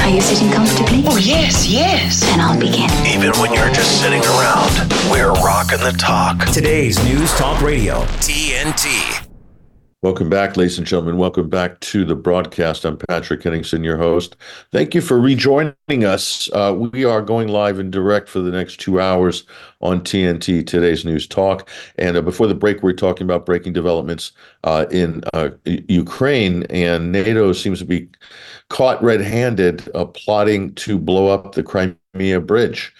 Are 0.03 0.09
you 0.09 0.19
sitting 0.19 0.51
comfortably? 0.51 1.01
Oh, 1.07 1.15
yes, 1.15 1.65
yes. 1.65 2.19
Then 2.19 2.41
I'll 2.41 2.59
begin. 2.59 2.89
Even 3.07 3.31
when 3.39 3.53
you're 3.53 3.71
just 3.71 4.01
sitting 4.01 4.19
around, 4.19 4.91
we're 5.09 5.31
rocking 5.31 5.79
the 5.79 5.95
talk. 5.97 6.45
Today's 6.47 7.01
News 7.05 7.31
Talk 7.35 7.61
Radio 7.61 8.01
TNT. 8.19 9.22
Welcome 10.03 10.29
back, 10.29 10.57
ladies 10.57 10.77
and 10.77 10.85
gentlemen. 10.85 11.15
Welcome 11.15 11.47
back 11.47 11.79
to 11.79 12.03
the 12.03 12.13
broadcast. 12.13 12.83
I'm 12.83 12.97
Patrick 12.97 13.41
Henningsen, 13.41 13.85
your 13.85 13.95
host. 13.95 14.35
Thank 14.73 14.93
you 14.93 14.99
for 14.99 15.17
rejoining 15.17 16.03
us. 16.03 16.49
Uh, 16.51 16.75
we 16.77 17.05
are 17.05 17.21
going 17.21 17.47
live 17.47 17.79
and 17.79 17.89
direct 17.89 18.27
for 18.27 18.39
the 18.39 18.51
next 18.51 18.81
two 18.81 18.99
hours 18.99 19.45
on 19.79 20.01
TNT, 20.01 20.67
today's 20.67 21.05
news 21.05 21.25
talk. 21.25 21.69
And 21.97 22.17
uh, 22.17 22.21
before 22.21 22.47
the 22.47 22.53
break, 22.53 22.83
we 22.83 22.91
are 22.91 22.95
talking 22.97 23.23
about 23.23 23.45
breaking 23.45 23.71
developments 23.71 24.33
uh, 24.65 24.87
in 24.91 25.23
uh, 25.33 25.51
Ukraine, 25.63 26.63
and 26.63 27.13
NATO 27.13 27.53
seems 27.53 27.79
to 27.79 27.85
be 27.85 28.09
caught 28.69 29.01
red-handed, 29.01 29.89
uh, 29.95 30.03
plotting 30.03 30.75
to 30.75 30.99
blow 30.99 31.29
up 31.29 31.55
the 31.55 31.63
Crimea 31.63 32.41
bridge, 32.41 32.93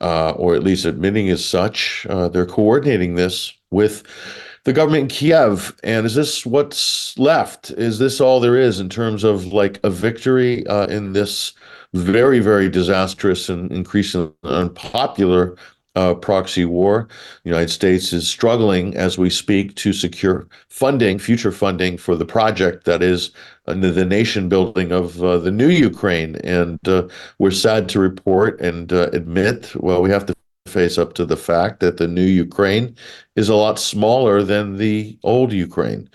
uh, 0.00 0.32
or 0.32 0.56
at 0.56 0.64
least 0.64 0.86
admitting 0.86 1.28
as 1.28 1.44
such. 1.44 2.04
they're 2.32 2.46
coordinating 2.46 3.14
this 3.14 3.52
with 3.70 4.02
the 4.68 4.74
government 4.74 5.04
in 5.04 5.08
Kiev. 5.08 5.74
And 5.82 6.04
is 6.04 6.14
this 6.14 6.44
what's 6.44 7.18
left? 7.18 7.70
Is 7.70 7.98
this 7.98 8.20
all 8.20 8.38
there 8.38 8.54
is 8.54 8.80
in 8.80 8.90
terms 8.90 9.24
of 9.24 9.46
like 9.46 9.80
a 9.82 9.88
victory 9.88 10.66
uh, 10.66 10.86
in 10.88 11.14
this 11.14 11.54
very, 11.94 12.38
very 12.38 12.68
disastrous 12.68 13.48
and 13.48 13.72
increasingly 13.72 14.34
unpopular 14.44 15.56
uh, 15.96 16.12
proxy 16.16 16.66
war? 16.66 17.08
The 17.44 17.48
United 17.48 17.70
States 17.70 18.12
is 18.12 18.28
struggling 18.28 18.94
as 18.94 19.16
we 19.16 19.30
speak 19.30 19.74
to 19.76 19.94
secure 19.94 20.46
funding, 20.68 21.18
future 21.18 21.50
funding 21.50 21.96
for 21.96 22.14
the 22.14 22.26
project 22.26 22.84
that 22.84 23.02
is 23.02 23.30
uh, 23.68 23.72
the 23.72 24.04
nation 24.04 24.50
building 24.50 24.92
of 24.92 25.24
uh, 25.24 25.38
the 25.38 25.50
new 25.50 25.70
Ukraine. 25.70 26.36
And 26.44 26.78
uh, 26.86 27.08
we're 27.38 27.52
sad 27.52 27.88
to 27.88 28.00
report 28.00 28.60
and 28.60 28.92
uh, 28.92 29.08
admit, 29.14 29.72
well, 29.76 30.02
we 30.02 30.10
have 30.10 30.26
to 30.26 30.34
face 30.68 30.98
up 30.98 31.14
to 31.14 31.24
the 31.24 31.36
fact 31.36 31.80
that 31.80 31.96
the 31.96 32.06
new 32.08 32.24
Ukraine 32.24 32.94
is 33.36 33.48
a 33.48 33.54
lot 33.54 33.78
smaller 33.78 34.42
than 34.42 34.76
the 34.76 35.18
old 35.22 35.52
Ukraine. 35.52 36.08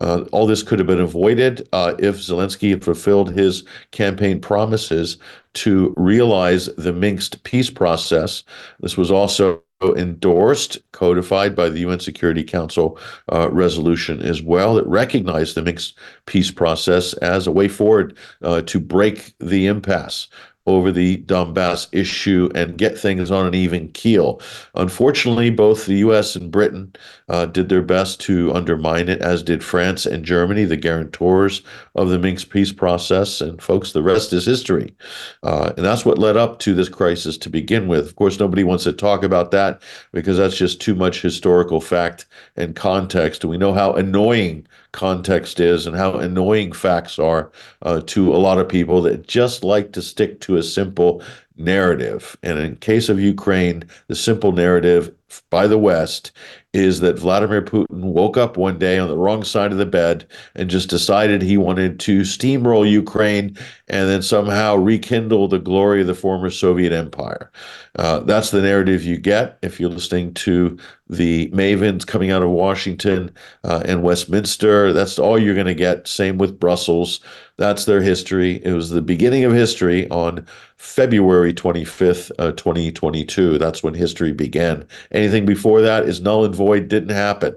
Uh, 0.00 0.24
all 0.32 0.46
this 0.46 0.62
could 0.62 0.78
have 0.78 0.88
been 0.88 1.00
avoided 1.00 1.68
uh, 1.72 1.94
if 1.98 2.16
Zelensky 2.16 2.70
had 2.70 2.84
fulfilled 2.84 3.32
his 3.32 3.64
campaign 3.92 4.40
promises 4.40 5.18
to 5.54 5.94
realize 5.96 6.66
the 6.76 6.92
Minsk 6.92 7.42
peace 7.44 7.70
process. 7.70 8.44
This 8.80 8.96
was 8.96 9.10
also 9.10 9.62
endorsed, 9.96 10.78
codified 10.92 11.56
by 11.56 11.68
the 11.68 11.80
UN 11.80 12.00
Security 12.00 12.44
Council 12.44 12.98
uh, 13.32 13.50
resolution 13.50 14.20
as 14.20 14.42
well 14.42 14.74
that 14.74 14.86
recognized 14.86 15.54
the 15.54 15.62
Minsk 15.62 15.96
peace 16.26 16.50
process 16.50 17.14
as 17.14 17.46
a 17.46 17.52
way 17.52 17.68
forward 17.68 18.16
uh, 18.42 18.60
to 18.62 18.78
break 18.78 19.34
the 19.38 19.66
impasse 19.66 20.28
over 20.66 20.92
the 20.92 21.18
Donbass 21.18 21.88
issue 21.92 22.50
and 22.54 22.76
get 22.76 22.98
things 22.98 23.30
on 23.30 23.46
an 23.46 23.54
even 23.54 23.88
keel. 23.88 24.40
Unfortunately, 24.74 25.50
both 25.50 25.86
the 25.86 25.96
US 25.96 26.36
and 26.36 26.50
Britain 26.50 26.92
uh, 27.28 27.46
did 27.46 27.68
their 27.68 27.82
best 27.82 28.20
to 28.20 28.52
undermine 28.52 29.08
it, 29.08 29.20
as 29.20 29.42
did 29.42 29.64
France 29.64 30.04
and 30.04 30.24
Germany, 30.24 30.64
the 30.64 30.76
guarantors 30.76 31.62
of 31.94 32.08
the 32.08 32.18
Minsk 32.18 32.50
peace 32.50 32.72
process. 32.72 33.40
And 33.40 33.60
folks, 33.62 33.92
the 33.92 34.02
rest 34.02 34.32
is 34.32 34.44
history. 34.44 34.94
Uh, 35.42 35.72
and 35.76 35.84
that's 35.84 36.04
what 36.04 36.18
led 36.18 36.36
up 36.36 36.58
to 36.60 36.74
this 36.74 36.88
crisis 36.88 37.38
to 37.38 37.48
begin 37.48 37.88
with. 37.88 38.06
Of 38.06 38.16
course, 38.16 38.38
nobody 38.38 38.64
wants 38.64 38.84
to 38.84 38.92
talk 38.92 39.22
about 39.22 39.50
that 39.52 39.82
because 40.12 40.36
that's 40.36 40.56
just 40.56 40.80
too 40.80 40.94
much 40.94 41.22
historical 41.22 41.80
fact 41.80 42.26
and 42.56 42.76
context. 42.76 43.44
We 43.44 43.58
know 43.58 43.72
how 43.72 43.92
annoying 43.92 44.66
context 44.92 45.60
is 45.60 45.86
and 45.86 45.96
how 45.96 46.14
annoying 46.14 46.72
facts 46.72 47.18
are 47.18 47.50
uh, 47.82 48.00
to 48.06 48.34
a 48.34 48.38
lot 48.38 48.58
of 48.58 48.68
people 48.68 49.02
that 49.02 49.26
just 49.26 49.62
like 49.62 49.92
to 49.92 50.02
stick 50.02 50.40
to 50.40 50.56
a 50.56 50.62
simple 50.62 51.22
narrative. 51.60 52.36
And 52.42 52.58
in 52.58 52.76
case 52.76 53.08
of 53.08 53.20
Ukraine, 53.20 53.84
the 54.08 54.16
simple 54.16 54.52
narrative 54.52 55.12
by 55.50 55.66
the 55.66 55.78
West 55.78 56.32
is 56.72 57.00
that 57.00 57.18
Vladimir 57.18 57.62
Putin 57.62 58.04
woke 58.04 58.36
up 58.36 58.56
one 58.56 58.78
day 58.78 58.98
on 58.98 59.08
the 59.08 59.16
wrong 59.16 59.42
side 59.42 59.72
of 59.72 59.78
the 59.78 59.86
bed 59.86 60.24
and 60.54 60.70
just 60.70 60.88
decided 60.88 61.42
he 61.42 61.56
wanted 61.56 61.98
to 62.00 62.20
steamroll 62.20 62.88
Ukraine 62.88 63.56
and 63.88 64.08
then 64.08 64.22
somehow 64.22 64.76
rekindle 64.76 65.48
the 65.48 65.58
glory 65.58 66.00
of 66.00 66.06
the 66.06 66.14
former 66.14 66.48
Soviet 66.48 66.92
Empire. 66.92 67.50
Uh, 67.96 68.20
that's 68.20 68.50
the 68.50 68.62
narrative 68.62 69.02
you 69.02 69.18
get 69.18 69.58
if 69.62 69.80
you're 69.80 69.90
listening 69.90 70.32
to 70.34 70.78
the 71.08 71.50
mavens 71.50 72.06
coming 72.06 72.30
out 72.30 72.42
of 72.42 72.50
Washington 72.50 73.32
uh, 73.64 73.82
and 73.84 74.04
Westminster. 74.04 74.92
That's 74.92 75.18
all 75.18 75.40
you're 75.40 75.54
going 75.54 75.66
to 75.66 75.74
get. 75.74 76.06
Same 76.06 76.38
with 76.38 76.60
Brussels. 76.60 77.18
That's 77.56 77.84
their 77.84 78.00
history. 78.00 78.64
It 78.64 78.72
was 78.72 78.90
the 78.90 79.02
beginning 79.02 79.42
of 79.42 79.52
history 79.52 80.08
on 80.10 80.46
February 80.80 81.52
25th, 81.52 82.32
uh, 82.38 82.52
2022. 82.52 83.58
That's 83.58 83.82
when 83.82 83.92
history 83.92 84.32
began. 84.32 84.86
Anything 85.12 85.44
before 85.44 85.82
that 85.82 86.08
is 86.08 86.22
null 86.22 86.46
and 86.46 86.54
void, 86.54 86.88
didn't 86.88 87.14
happen. 87.14 87.54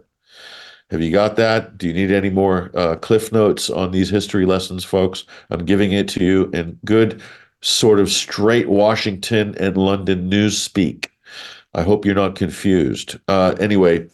Have 0.91 1.01
you 1.01 1.09
got 1.09 1.37
that? 1.37 1.77
Do 1.77 1.87
you 1.87 1.93
need 1.93 2.11
any 2.11 2.29
more 2.29 2.69
uh, 2.75 2.97
cliff 2.97 3.31
notes 3.31 3.69
on 3.69 3.91
these 3.91 4.09
history 4.09 4.45
lessons, 4.45 4.83
folks? 4.83 5.23
I'm 5.49 5.63
giving 5.63 5.93
it 5.93 6.09
to 6.09 6.23
you 6.23 6.51
in 6.53 6.77
good, 6.83 7.21
sort 7.61 8.01
of 8.01 8.11
straight 8.11 8.67
Washington 8.67 9.55
and 9.57 9.77
London 9.77 10.27
news 10.27 10.61
speak. 10.61 11.09
I 11.73 11.81
hope 11.81 12.03
you're 12.03 12.15
not 12.15 12.35
confused. 12.35 13.17
Uh, 13.29 13.55
anyway, 13.57 14.05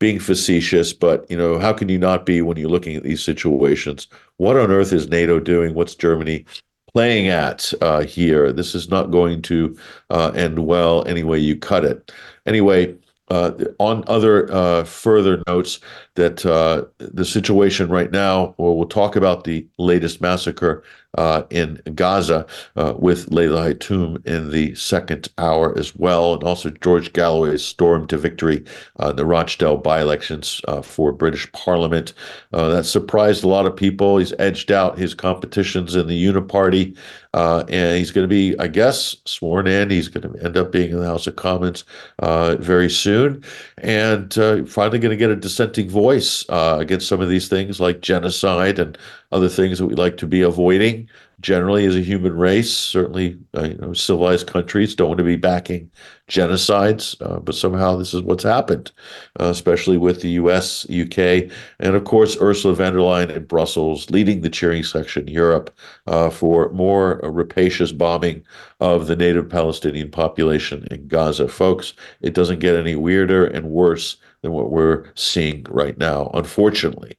being 0.00 0.20
facetious, 0.20 0.92
but 0.92 1.28
you 1.30 1.36
know, 1.36 1.58
how 1.58 1.72
can 1.72 1.88
you 1.88 1.98
not 1.98 2.26
be 2.26 2.42
when 2.42 2.58
you're 2.58 2.68
looking 2.68 2.94
at 2.94 3.04
these 3.04 3.24
situations? 3.24 4.06
What 4.36 4.58
on 4.58 4.70
earth 4.70 4.92
is 4.92 5.08
NATO 5.08 5.40
doing? 5.40 5.72
What's 5.72 5.94
Germany 5.94 6.44
playing 6.92 7.28
at 7.28 7.72
uh, 7.80 8.02
here. 8.02 8.52
This 8.52 8.74
is 8.74 8.88
not 8.88 9.10
going 9.10 9.42
to 9.42 9.76
uh, 10.10 10.32
end 10.34 10.66
well 10.66 11.06
any 11.06 11.22
way 11.22 11.38
you 11.38 11.56
cut 11.56 11.84
it. 11.84 12.12
Anyway, 12.46 12.94
uh, 13.30 13.52
on 13.78 14.02
other 14.08 14.52
uh, 14.52 14.84
further 14.84 15.42
notes, 15.46 15.80
that 16.14 16.44
uh, 16.44 16.84
the 16.98 17.24
situation 17.24 17.88
right 17.88 18.10
now, 18.10 18.54
well, 18.58 18.76
we'll 18.76 18.88
talk 18.88 19.16
about 19.16 19.44
the 19.44 19.66
latest 19.78 20.20
massacre 20.20 20.82
uh, 21.18 21.42
in 21.50 21.80
Gaza 21.94 22.46
uh, 22.76 22.94
with 22.96 23.32
Leila 23.32 23.74
Hatoum 23.74 24.24
in 24.26 24.50
the 24.50 24.74
second 24.74 25.28
hour 25.38 25.76
as 25.76 25.94
well, 25.96 26.34
and 26.34 26.44
also 26.44 26.70
George 26.70 27.12
Galloway's 27.12 27.64
storm 27.64 28.06
to 28.08 28.16
victory 28.16 28.64
uh, 28.98 29.12
the 29.12 29.26
Rochdale 29.26 29.76
by-elections 29.76 30.60
uh, 30.68 30.82
for 30.82 31.12
British 31.12 31.50
Parliament. 31.52 32.12
Uh, 32.52 32.68
that 32.68 32.84
surprised 32.84 33.42
a 33.42 33.48
lot 33.48 33.66
of 33.66 33.74
people. 33.74 34.18
He's 34.18 34.32
edged 34.38 34.70
out 34.70 34.98
his 34.98 35.14
competitions 35.14 35.96
in 35.96 36.06
the 36.06 36.24
Uniparty, 36.24 36.96
uh, 37.34 37.64
and 37.68 37.98
he's 37.98 38.12
going 38.12 38.24
to 38.24 38.28
be, 38.28 38.56
I 38.58 38.68
guess, 38.68 39.16
sworn 39.24 39.66
in. 39.66 39.90
He's 39.90 40.08
going 40.08 40.32
to 40.32 40.44
end 40.44 40.56
up 40.56 40.70
being 40.70 40.90
in 40.90 41.00
the 41.00 41.06
House 41.06 41.26
of 41.26 41.36
Commons 41.36 41.84
very 42.20 42.90
soon, 42.90 43.42
and 43.78 44.32
finally 44.68 44.98
going 44.98 45.10
to 45.10 45.16
get 45.16 45.30
a 45.30 45.36
dissenting 45.36 45.88
voice 45.88 45.99
against 46.48 47.08
some 47.08 47.20
of 47.20 47.28
these 47.28 47.48
things 47.48 47.80
like 47.80 48.00
genocide 48.00 48.78
and 48.78 48.96
other 49.32 49.48
things 49.48 49.78
that 49.78 49.86
we 49.86 49.94
like 49.94 50.16
to 50.18 50.26
be 50.26 50.42
avoiding 50.42 51.08
generally 51.40 51.86
as 51.86 51.96
a 51.96 52.00
human 52.00 52.36
race. 52.36 52.70
Certainly, 52.76 53.38
uh, 53.56 53.62
you 53.62 53.74
know, 53.76 53.92
civilized 53.92 54.46
countries 54.46 54.94
don't 54.94 55.08
want 55.08 55.18
to 55.18 55.24
be 55.24 55.36
backing 55.36 55.90
genocides, 56.28 57.16
uh, 57.20 57.40
but 57.40 57.54
somehow 57.54 57.96
this 57.96 58.14
is 58.14 58.22
what's 58.22 58.44
happened, 58.44 58.92
uh, 59.40 59.46
especially 59.46 59.96
with 59.96 60.20
the 60.20 60.30
U.S., 60.30 60.86
U.K., 60.88 61.50
and 61.78 61.96
of 61.96 62.04
course 62.04 62.36
Ursula 62.40 62.74
von 62.74 62.92
der 62.92 63.00
Leyen 63.00 63.34
in 63.34 63.44
Brussels 63.44 64.10
leading 64.10 64.42
the 64.42 64.50
cheering 64.50 64.82
section 64.82 65.26
in 65.26 65.34
Europe 65.34 65.74
uh, 66.06 66.30
for 66.30 66.70
more 66.70 67.20
rapacious 67.22 67.92
bombing 67.92 68.44
of 68.80 69.06
the 69.06 69.16
native 69.16 69.48
Palestinian 69.48 70.10
population 70.10 70.86
in 70.90 71.08
Gaza. 71.08 71.48
Folks, 71.48 71.94
it 72.20 72.34
doesn't 72.34 72.60
get 72.60 72.76
any 72.76 72.96
weirder 72.96 73.46
and 73.46 73.70
worse 73.70 74.16
than 74.42 74.52
what 74.52 74.70
we're 74.70 75.04
seeing 75.14 75.66
right 75.68 75.98
now, 75.98 76.30
unfortunately. 76.34 77.16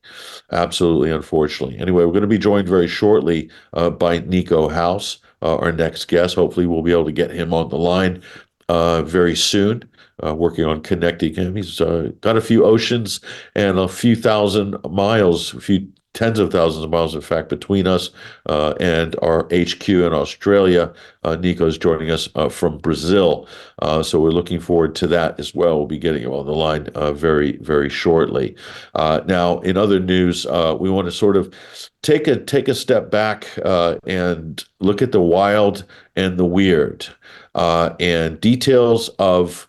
Absolutely, 0.51 1.11
unfortunately. 1.11 1.77
Anyway, 1.77 2.03
we're 2.03 2.11
going 2.11 2.21
to 2.21 2.27
be 2.27 2.37
joined 2.37 2.67
very 2.67 2.87
shortly 2.87 3.49
uh, 3.73 3.89
by 3.89 4.19
Niko 4.19 4.71
House, 4.71 5.19
uh, 5.41 5.57
our 5.57 5.71
next 5.71 6.07
guest. 6.07 6.35
Hopefully, 6.35 6.65
we'll 6.65 6.81
be 6.81 6.91
able 6.91 7.05
to 7.05 7.11
get 7.11 7.31
him 7.31 7.53
on 7.53 7.69
the 7.69 7.77
line 7.77 8.21
uh, 8.69 9.01
very 9.03 9.35
soon. 9.35 9.83
Uh, 10.23 10.35
working 10.35 10.65
on 10.65 10.81
connecting 10.81 11.33
him. 11.33 11.55
He's 11.55 11.81
uh, 11.81 12.11
got 12.21 12.37
a 12.37 12.41
few 12.41 12.63
oceans 12.63 13.21
and 13.55 13.79
a 13.79 13.87
few 13.87 14.15
thousand 14.15 14.75
miles, 14.87 15.51
a 15.55 15.59
few 15.59 15.87
tens 16.13 16.39
of 16.39 16.51
thousands 16.51 16.83
of 16.83 16.89
miles, 16.89 17.15
in 17.15 17.21
fact, 17.21 17.49
between 17.49 17.87
us 17.87 18.09
uh, 18.47 18.73
and 18.79 19.15
our 19.21 19.45
HQ 19.45 19.87
in 19.87 20.13
Australia. 20.13 20.93
Uh, 21.23 21.37
Niko 21.37 21.67
is 21.67 21.77
joining 21.77 22.11
us 22.11 22.27
uh, 22.35 22.49
from 22.49 22.77
Brazil. 22.79 23.47
Uh, 23.81 24.03
so 24.03 24.19
we're 24.19 24.31
looking 24.31 24.59
forward 24.59 24.93
to 24.95 25.07
that 25.07 25.39
as 25.39 25.55
well. 25.55 25.77
We'll 25.77 25.87
be 25.87 25.97
getting 25.97 26.23
him 26.23 26.33
on 26.33 26.45
the 26.45 26.53
line 26.53 26.87
uh, 26.95 27.13
very, 27.13 27.57
very 27.57 27.89
shortly. 27.89 28.55
Uh, 28.93 29.21
now, 29.25 29.59
in 29.59 29.77
other 29.77 29.99
news, 29.99 30.45
we 30.45 30.89
want 30.89 31.05
to 31.05 31.11
sort 31.11 31.37
of 31.37 31.53
take 32.03 32.27
a 32.27 32.37
take 32.37 32.67
a 32.67 32.75
step 32.75 33.09
back 33.11 33.47
and 33.63 34.65
look 34.79 35.01
at 35.01 35.11
the 35.11 35.21
wild 35.21 35.85
and 36.15 36.37
the 36.37 36.45
weird 36.45 37.07
and 37.55 38.41
details 38.41 39.09
of 39.19 39.67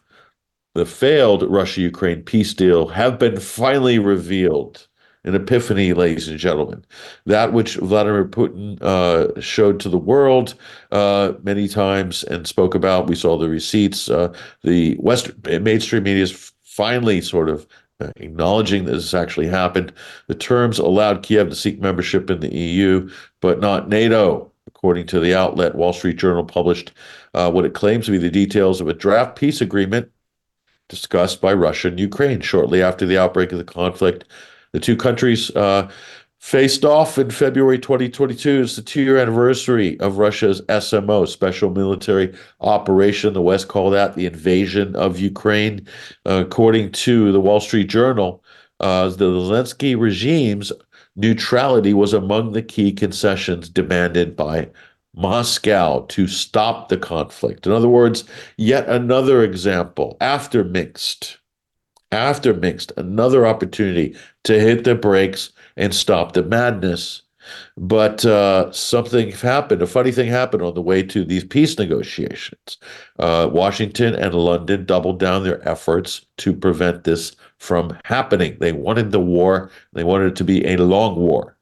the 0.74 0.86
failed 0.86 1.42
Russia-Ukraine 1.42 2.22
peace 2.22 2.54
deal 2.54 2.88
have 2.88 3.18
been 3.18 3.38
finally 3.38 3.98
revealed 3.98 4.88
an 5.24 5.34
epiphany, 5.34 5.92
ladies 5.92 6.28
and 6.28 6.38
gentlemen. 6.38 6.84
That 7.26 7.52
which 7.52 7.76
Vladimir 7.76 8.24
Putin 8.24 8.78
uh, 8.82 9.40
showed 9.40 9.78
to 9.80 9.88
the 9.88 9.98
world 9.98 10.54
uh, 10.90 11.34
many 11.42 11.68
times 11.68 12.24
and 12.24 12.46
spoke 12.46 12.74
about. 12.74 13.06
We 13.06 13.14
saw 13.14 13.38
the 13.38 13.48
receipts. 13.48 14.10
Uh, 14.10 14.34
the 14.62 14.94
Western 14.96 15.62
mainstream 15.62 16.02
media 16.02 16.24
is 16.24 16.52
finally 16.64 17.20
sort 17.20 17.48
of 17.48 17.66
uh, 18.00 18.10
acknowledging 18.16 18.84
that 18.86 18.92
this 18.92 19.14
actually 19.14 19.46
happened. 19.46 19.92
The 20.26 20.34
terms 20.34 20.78
allowed 20.78 21.22
Kiev 21.22 21.50
to 21.50 21.56
seek 21.56 21.80
membership 21.80 22.28
in 22.30 22.40
the 22.40 22.54
EU, 22.54 23.08
but 23.40 23.60
not 23.60 23.88
NATO. 23.88 24.50
According 24.66 25.06
to 25.08 25.20
the 25.20 25.34
outlet, 25.34 25.74
Wall 25.74 25.92
Street 25.92 26.16
Journal 26.16 26.44
published 26.44 26.92
uh, 27.34 27.50
what 27.50 27.64
it 27.64 27.74
claims 27.74 28.06
to 28.06 28.12
be 28.12 28.18
the 28.18 28.30
details 28.30 28.80
of 28.80 28.88
a 28.88 28.94
draft 28.94 29.36
peace 29.36 29.60
agreement 29.60 30.10
discussed 30.88 31.40
by 31.40 31.52
Russia 31.52 31.88
and 31.88 32.00
Ukraine 32.00 32.40
shortly 32.40 32.82
after 32.82 33.06
the 33.06 33.18
outbreak 33.18 33.52
of 33.52 33.58
the 33.58 33.64
conflict 33.64 34.24
the 34.72 34.80
two 34.80 34.96
countries 34.96 35.50
uh, 35.54 35.88
faced 36.40 36.84
off 36.84 37.18
in 37.18 37.30
February 37.30 37.78
2022. 37.78 38.62
It's 38.62 38.76
the 38.76 38.82
two 38.82 39.02
year 39.02 39.18
anniversary 39.18 39.98
of 40.00 40.18
Russia's 40.18 40.60
SMO, 40.62 41.28
Special 41.28 41.70
Military 41.70 42.34
Operation. 42.60 43.32
The 43.32 43.42
West 43.42 43.68
called 43.68 43.94
that 43.94 44.14
the 44.16 44.26
invasion 44.26 44.96
of 44.96 45.20
Ukraine. 45.20 45.86
Uh, 46.26 46.44
according 46.46 46.92
to 46.92 47.30
the 47.32 47.40
Wall 47.40 47.60
Street 47.60 47.88
Journal, 47.88 48.42
uh, 48.80 49.08
the 49.10 49.26
Zelensky 49.26 49.98
regime's 49.98 50.72
neutrality 51.14 51.94
was 51.94 52.12
among 52.12 52.52
the 52.52 52.62
key 52.62 52.90
concessions 52.90 53.68
demanded 53.68 54.34
by 54.34 54.68
Moscow 55.14 56.06
to 56.08 56.26
stop 56.26 56.88
the 56.88 56.96
conflict. 56.96 57.66
In 57.66 57.72
other 57.72 57.88
words, 57.88 58.24
yet 58.56 58.88
another 58.88 59.44
example 59.44 60.16
after 60.22 60.64
Minsk 60.64 61.36
after 62.12 62.52
Minsk, 62.52 62.92
another 62.98 63.46
opportunity 63.46 64.14
to 64.44 64.58
hit 64.58 64.84
the 64.84 64.94
brakes 64.94 65.50
and 65.76 65.94
stop 65.94 66.32
the 66.32 66.42
madness. 66.42 67.22
But 67.76 68.24
uh, 68.24 68.70
something 68.72 69.32
happened. 69.32 69.82
A 69.82 69.86
funny 69.86 70.12
thing 70.12 70.28
happened 70.28 70.62
on 70.62 70.74
the 70.74 70.82
way 70.82 71.02
to 71.02 71.24
these 71.24 71.44
peace 71.44 71.76
negotiations. 71.76 72.78
Uh, 73.18 73.48
Washington 73.52 74.14
and 74.14 74.34
London 74.34 74.84
doubled 74.84 75.18
down 75.18 75.42
their 75.42 75.66
efforts 75.68 76.24
to 76.38 76.52
prevent 76.52 77.04
this 77.04 77.34
from 77.58 77.98
happening. 78.04 78.56
They 78.60 78.72
wanted 78.72 79.10
the 79.10 79.20
war, 79.20 79.70
they 79.92 80.04
wanted 80.04 80.28
it 80.28 80.36
to 80.36 80.44
be 80.44 80.64
a 80.66 80.76
long 80.76 81.16
war. 81.16 81.56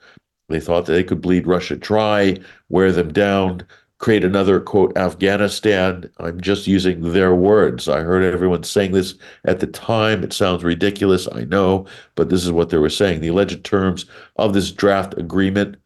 They 0.49 0.61
thought 0.61 0.87
that 0.87 0.93
they 0.93 1.05
could 1.05 1.21
bleed 1.21 1.47
Russia 1.47 1.77
dry, 1.77 2.37
wear 2.69 2.91
them 2.91 3.13
down, 3.13 3.67
create 4.01 4.25
another 4.25 4.61
quote 4.61 4.97
Afghanistan. 4.97 6.11
I'm 6.19 6.41
just 6.41 6.67
using 6.67 7.13
their 7.13 7.35
words. 7.35 7.89
I 7.89 8.01
heard 8.01 8.25
everyone 8.25 8.65
saying 8.65 8.93
this 8.93 9.15
at 9.45 9.61
the 9.61 9.67
time. 9.69 10.25
It 10.25 10.33
sounds 10.33 10.65
ridiculous, 10.65 11.29
I 11.33 11.45
know, 11.45 11.87
but 12.17 12.31
this 12.31 12.45
is 12.45 12.53
what 12.53 12.71
they 12.71 12.79
were 12.79 12.91
saying. 12.91 13.21
The 13.21 13.29
alleged 13.29 13.63
terms 13.65 14.07
of 14.37 14.55
this 14.55 14.73
draft 14.73 15.15
agreement 15.19 15.77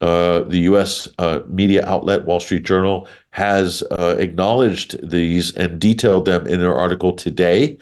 Uh, 0.00 0.44
the 0.46 0.60
U.S. 0.70 1.08
Uh, 1.18 1.40
media 1.48 1.84
outlet 1.84 2.24
Wall 2.24 2.38
Street 2.40 2.64
Journal 2.64 3.08
has 3.30 3.82
uh, 3.90 4.14
acknowledged 4.18 4.90
these 5.08 5.52
and 5.56 5.80
detailed 5.80 6.24
them 6.24 6.46
in 6.46 6.60
their 6.60 6.74
article 6.74 7.12
today. 7.12 7.76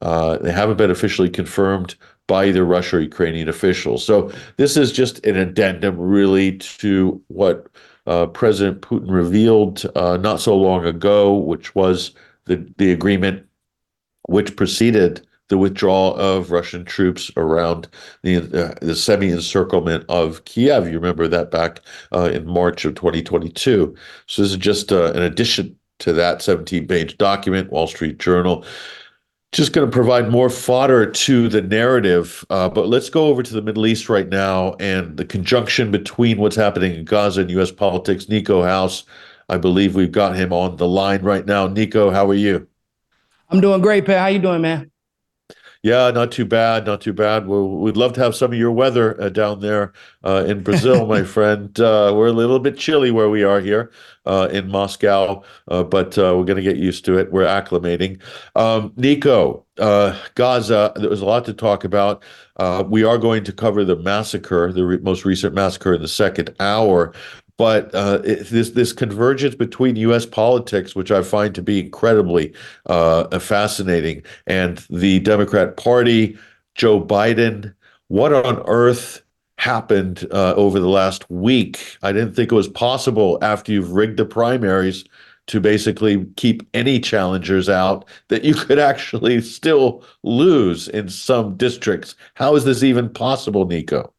Uh, 0.00 0.38
they 0.38 0.52
haven't 0.52 0.78
been 0.78 0.90
officially 0.90 1.28
confirmed 1.28 1.94
by 2.26 2.46
either 2.46 2.64
Russia 2.64 2.96
or 2.96 3.00
Ukrainian 3.00 3.48
officials. 3.50 4.00
So 4.04 4.30
this 4.56 4.76
is 4.78 4.92
just 4.92 5.24
an 5.26 5.36
addendum, 5.36 5.98
really, 5.98 6.56
to 6.80 7.20
what 7.28 7.66
uh, 8.08 8.26
President 8.26 8.80
Putin 8.82 9.10
revealed 9.10 9.84
uh, 9.94 10.16
not 10.16 10.40
so 10.40 10.56
long 10.56 10.84
ago, 10.84 11.34
which 11.34 11.74
was 11.74 12.12
the 12.46 12.66
the 12.78 12.90
agreement 12.90 13.44
which 14.28 14.56
preceded 14.56 15.26
the 15.48 15.58
withdrawal 15.58 16.14
of 16.16 16.50
Russian 16.50 16.84
troops 16.84 17.30
around 17.36 17.88
the, 18.22 18.36
uh, 18.36 18.74
the 18.82 18.94
semi 18.94 19.30
encirclement 19.30 20.04
of 20.08 20.44
Kiev. 20.44 20.86
You 20.86 20.94
remember 20.94 21.26
that 21.28 21.50
back 21.50 21.80
uh, 22.14 22.30
in 22.32 22.46
March 22.46 22.84
of 22.84 22.94
2022. 22.94 23.94
So 24.26 24.42
this 24.42 24.50
is 24.50 24.56
just 24.58 24.92
uh, 24.92 25.12
an 25.12 25.22
addition 25.22 25.76
to 26.00 26.12
that 26.12 26.42
17 26.42 26.86
page 26.86 27.18
document, 27.18 27.72
Wall 27.72 27.86
Street 27.86 28.18
Journal. 28.18 28.64
Just 29.52 29.72
going 29.72 29.88
to 29.88 29.92
provide 29.92 30.30
more 30.30 30.50
fodder 30.50 31.10
to 31.10 31.48
the 31.48 31.62
narrative. 31.62 32.44
Uh, 32.50 32.68
but 32.68 32.88
let's 32.88 33.08
go 33.08 33.28
over 33.28 33.42
to 33.42 33.54
the 33.54 33.62
Middle 33.62 33.86
East 33.86 34.08
right 34.08 34.28
now 34.28 34.74
and 34.74 35.16
the 35.16 35.24
conjunction 35.24 35.90
between 35.90 36.38
what's 36.38 36.56
happening 36.56 36.94
in 36.94 37.04
Gaza 37.04 37.40
and 37.40 37.50
U.S. 37.52 37.70
politics. 37.70 38.26
Niko 38.26 38.62
House, 38.62 39.04
I 39.48 39.56
believe 39.56 39.94
we've 39.94 40.12
got 40.12 40.36
him 40.36 40.52
on 40.52 40.76
the 40.76 40.86
line 40.86 41.22
right 41.22 41.46
now. 41.46 41.66
Niko, 41.66 42.12
how 42.12 42.28
are 42.28 42.34
you? 42.34 42.68
I'm 43.48 43.62
doing 43.62 43.80
great, 43.80 44.04
Pat. 44.04 44.18
How 44.18 44.26
you 44.26 44.38
doing, 44.38 44.60
man? 44.60 44.90
Yeah, 45.84 46.10
not 46.10 46.32
too 46.32 46.44
bad, 46.44 46.86
not 46.86 47.00
too 47.00 47.12
bad. 47.12 47.46
Well, 47.46 47.68
we'd 47.68 47.96
love 47.96 48.12
to 48.14 48.20
have 48.20 48.34
some 48.34 48.52
of 48.52 48.58
your 48.58 48.72
weather 48.72 49.20
uh, 49.22 49.28
down 49.28 49.60
there 49.60 49.92
uh, 50.24 50.44
in 50.46 50.64
Brazil, 50.64 51.06
my 51.06 51.22
friend. 51.36 51.78
Uh, 51.78 52.12
we're 52.16 52.26
a 52.26 52.32
little 52.32 52.58
bit 52.58 52.76
chilly 52.76 53.12
where 53.12 53.30
we 53.30 53.44
are 53.44 53.60
here 53.60 53.92
uh, 54.26 54.48
in 54.50 54.68
Moscow, 54.68 55.42
uh, 55.68 55.84
but 55.84 56.18
uh, 56.18 56.34
we're 56.36 56.44
going 56.44 56.56
to 56.56 56.62
get 56.62 56.78
used 56.78 57.04
to 57.04 57.16
it. 57.16 57.30
We're 57.30 57.46
acclimating. 57.46 58.20
Um, 58.56 58.90
Niko, 58.90 59.62
Gaza, 60.34 60.92
there 60.96 61.10
was 61.10 61.20
a 61.20 61.26
lot 61.26 61.44
to 61.44 61.54
talk 61.54 61.84
about. 61.84 62.24
we 62.86 63.04
are 63.04 63.18
going 63.18 63.44
to 63.44 63.52
cover 63.52 63.84
the 63.84 63.96
massacre, 63.96 64.72
the 64.72 64.84
re- 64.84 64.98
most 64.98 65.24
recent 65.24 65.54
massacre 65.54 65.94
in 65.94 66.02
the 66.02 66.08
second 66.08 66.54
hour 66.58 67.14
but 67.58 67.94
uh, 67.94 68.20
it, 68.24 68.46
this 68.48 68.70
this 68.70 68.92
convergence 68.92 69.54
between 69.54 69.96
U.S. 69.96 70.24
politics, 70.24 70.94
which 70.94 71.10
I 71.10 71.22
find 71.22 71.54
to 71.54 71.62
be 71.62 71.80
incredibly 71.80 72.54
uh, 72.86 73.38
fascinating, 73.40 74.22
and 74.46 74.78
the 74.88 75.18
Democrat 75.20 75.76
Party, 75.76 76.38
Joe 76.74 77.04
Biden. 77.04 77.74
What 78.06 78.32
on 78.32 78.62
earth 78.66 79.22
happened 79.58 80.26
uh, 80.30 80.54
over 80.54 80.80
the 80.80 80.88
last 80.88 81.28
week? 81.30 81.98
I 82.02 82.12
didn't 82.12 82.34
think 82.34 82.50
it 82.52 82.54
was 82.54 82.68
possible 82.68 83.38
after 83.42 83.72
you've 83.72 83.92
rigged 83.92 84.16
the 84.16 84.24
primaries 84.24 85.04
to 85.48 85.60
basically 85.60 86.26
keep 86.36 86.62
any 86.74 87.00
challengers 87.00 87.68
out 87.68 88.06
that 88.28 88.44
you 88.44 88.54
could 88.54 88.78
actually 88.78 89.40
still 89.40 90.04
lose 90.22 90.88
in 90.88 91.08
some 91.08 91.56
districts. 91.56 92.14
How 92.34 92.54
is 92.54 92.64
this 92.64 92.82
even 92.82 93.08
possible, 93.10 93.66
Niko? 93.66 94.10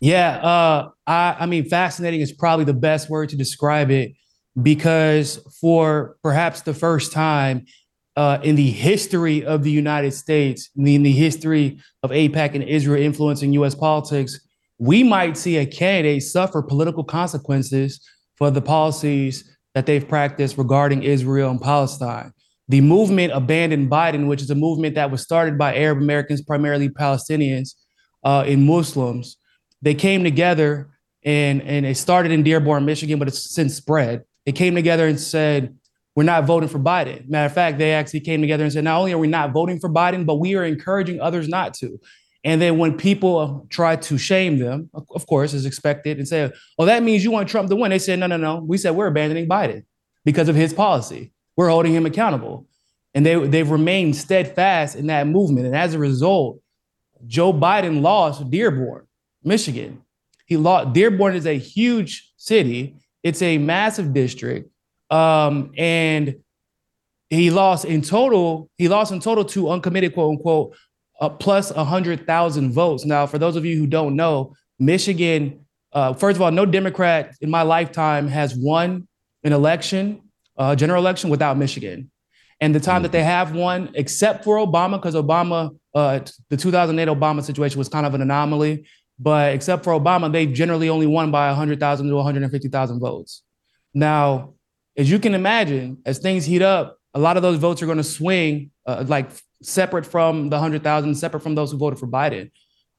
Yeah, 0.00 0.36
uh, 0.36 0.90
I, 1.06 1.36
I 1.40 1.46
mean, 1.46 1.68
fascinating 1.68 2.20
is 2.20 2.32
probably 2.32 2.64
the 2.64 2.74
best 2.74 3.08
word 3.08 3.30
to 3.30 3.36
describe 3.36 3.90
it 3.90 4.12
because 4.60 5.38
for 5.60 6.16
perhaps 6.22 6.62
the 6.62 6.74
first 6.74 7.12
time 7.12 7.66
uh, 8.16 8.38
in 8.42 8.54
the 8.54 8.70
history 8.70 9.44
of 9.44 9.64
the 9.64 9.70
United 9.70 10.12
States, 10.12 10.70
in 10.76 11.02
the, 11.02 11.12
history 11.12 11.80
of 12.02 12.10
AIPAC 12.10 12.54
and 12.54 12.62
Israel 12.62 13.02
influencing 13.02 13.52
US 13.54 13.74
politics, 13.74 14.38
we 14.78 15.02
might 15.02 15.36
see 15.36 15.56
a 15.56 15.66
candidate 15.66 16.22
suffer 16.22 16.62
political 16.62 17.04
consequences 17.04 18.00
for 18.36 18.50
the 18.50 18.62
policies 18.62 19.56
that 19.74 19.86
they've 19.86 20.08
practiced 20.08 20.56
regarding 20.56 21.02
Israel 21.02 21.50
and 21.50 21.60
Palestine. 21.60 22.32
The 22.68 22.80
movement 22.80 23.32
abandoned 23.32 23.90
Biden, 23.90 24.26
which 24.26 24.40
is 24.40 24.50
a 24.50 24.54
movement 24.54 24.94
that 24.94 25.10
was 25.10 25.22
started 25.22 25.58
by 25.58 25.76
Arab 25.76 25.98
Americans, 25.98 26.40
primarily 26.40 26.88
Palestinians, 26.88 27.74
uh, 28.24 28.44
and 28.46 28.64
Muslims, 28.64 29.36
they 29.84 29.94
came 29.94 30.24
together 30.24 30.88
and 31.24 31.62
and 31.62 31.86
it 31.86 31.96
started 31.96 32.32
in 32.32 32.42
Dearborn, 32.42 32.84
Michigan, 32.84 33.18
but 33.18 33.28
it's 33.28 33.54
since 33.54 33.74
spread. 33.74 34.24
They 34.46 34.52
came 34.52 34.74
together 34.74 35.06
and 35.06 35.20
said, 35.20 35.74
"We're 36.16 36.24
not 36.24 36.44
voting 36.46 36.68
for 36.68 36.78
Biden." 36.78 37.28
Matter 37.28 37.46
of 37.46 37.52
fact, 37.52 37.78
they 37.78 37.92
actually 37.92 38.20
came 38.20 38.40
together 38.40 38.64
and 38.64 38.72
said, 38.72 38.84
"Not 38.84 38.98
only 38.98 39.12
are 39.12 39.18
we 39.18 39.28
not 39.28 39.52
voting 39.52 39.78
for 39.78 39.88
Biden, 39.88 40.26
but 40.26 40.36
we 40.36 40.54
are 40.54 40.64
encouraging 40.64 41.20
others 41.20 41.48
not 41.48 41.74
to." 41.74 42.00
And 42.46 42.60
then 42.60 42.76
when 42.76 42.96
people 42.96 43.66
try 43.70 43.96
to 43.96 44.18
shame 44.18 44.58
them, 44.58 44.90
of 44.92 45.26
course, 45.26 45.54
as 45.54 45.64
expected, 45.64 46.18
and 46.18 46.28
say, 46.28 46.50
"Oh, 46.78 46.84
that 46.84 47.02
means 47.02 47.24
you 47.24 47.30
want 47.30 47.48
Trump 47.48 47.68
to 47.68 47.76
win," 47.76 47.90
they 47.90 47.98
said, 47.98 48.18
"No, 48.18 48.26
no, 48.26 48.36
no. 48.36 48.62
We 48.66 48.76
said 48.78 48.94
we're 48.94 49.06
abandoning 49.06 49.48
Biden 49.48 49.84
because 50.24 50.48
of 50.48 50.56
his 50.56 50.72
policy. 50.72 51.32
We're 51.56 51.70
holding 51.70 51.94
him 51.94 52.06
accountable." 52.06 52.66
And 53.14 53.24
they 53.24 53.36
they've 53.46 53.70
remained 53.70 54.16
steadfast 54.16 54.96
in 54.96 55.06
that 55.06 55.26
movement. 55.26 55.66
And 55.66 55.76
as 55.76 55.94
a 55.94 55.98
result, 55.98 56.60
Joe 57.26 57.52
Biden 57.52 58.02
lost 58.02 58.50
Dearborn. 58.50 59.03
Michigan. 59.44 60.02
He 60.46 60.56
lost. 60.56 60.92
Dearborn 60.92 61.36
is 61.36 61.46
a 61.46 61.58
huge 61.58 62.32
city. 62.36 62.96
It's 63.22 63.40
a 63.42 63.58
massive 63.58 64.12
district, 64.12 64.70
um, 65.10 65.72
and 65.76 66.36
he 67.30 67.50
lost 67.50 67.84
in 67.84 68.02
total. 68.02 68.68
He 68.76 68.88
lost 68.88 69.12
in 69.12 69.20
total 69.20 69.44
to 69.46 69.70
uncommitted, 69.70 70.14
quote 70.14 70.32
unquote, 70.36 70.76
uh, 71.20 71.28
plus 71.30 71.70
a 71.70 71.84
hundred 71.84 72.26
thousand 72.26 72.72
votes. 72.72 73.04
Now, 73.04 73.26
for 73.26 73.38
those 73.38 73.56
of 73.56 73.64
you 73.64 73.78
who 73.78 73.86
don't 73.86 74.16
know, 74.16 74.54
Michigan. 74.78 75.60
Uh, 75.92 76.12
first 76.12 76.36
of 76.36 76.42
all, 76.42 76.50
no 76.50 76.66
Democrat 76.66 77.36
in 77.40 77.48
my 77.48 77.62
lifetime 77.62 78.26
has 78.26 78.56
won 78.56 79.06
an 79.44 79.52
election, 79.52 80.20
uh, 80.56 80.74
general 80.74 81.00
election, 81.00 81.30
without 81.30 81.56
Michigan. 81.56 82.10
And 82.60 82.74
the 82.74 82.80
time 82.80 83.02
that 83.02 83.12
they 83.12 83.22
have 83.22 83.54
won, 83.54 83.90
except 83.94 84.42
for 84.42 84.56
Obama, 84.56 84.92
because 84.92 85.14
Obama, 85.14 85.76
uh, 85.94 86.20
the 86.50 86.56
2008 86.56 87.08
Obama 87.08 87.44
situation 87.44 87.78
was 87.78 87.88
kind 87.88 88.06
of 88.06 88.14
an 88.14 88.22
anomaly. 88.22 88.86
But 89.18 89.54
except 89.54 89.84
for 89.84 89.92
Obama, 89.92 90.30
they've 90.30 90.52
generally 90.52 90.88
only 90.88 91.06
won 91.06 91.30
by 91.30 91.48
100,000 91.48 92.08
to 92.08 92.14
150,000 92.14 93.00
votes. 93.00 93.42
Now, 93.92 94.54
as 94.96 95.10
you 95.10 95.18
can 95.18 95.34
imagine, 95.34 95.98
as 96.04 96.18
things 96.18 96.44
heat 96.44 96.62
up, 96.62 96.98
a 97.14 97.18
lot 97.18 97.36
of 97.36 97.42
those 97.42 97.58
votes 97.58 97.80
are 97.80 97.86
going 97.86 97.98
to 97.98 98.04
swing, 98.04 98.70
uh, 98.86 99.04
like 99.06 99.30
separate 99.62 100.04
from 100.04 100.50
the 100.50 100.56
100,000, 100.56 101.14
separate 101.14 101.40
from 101.40 101.54
those 101.54 101.70
who 101.70 101.78
voted 101.78 101.98
for 101.98 102.08
Biden. 102.08 102.50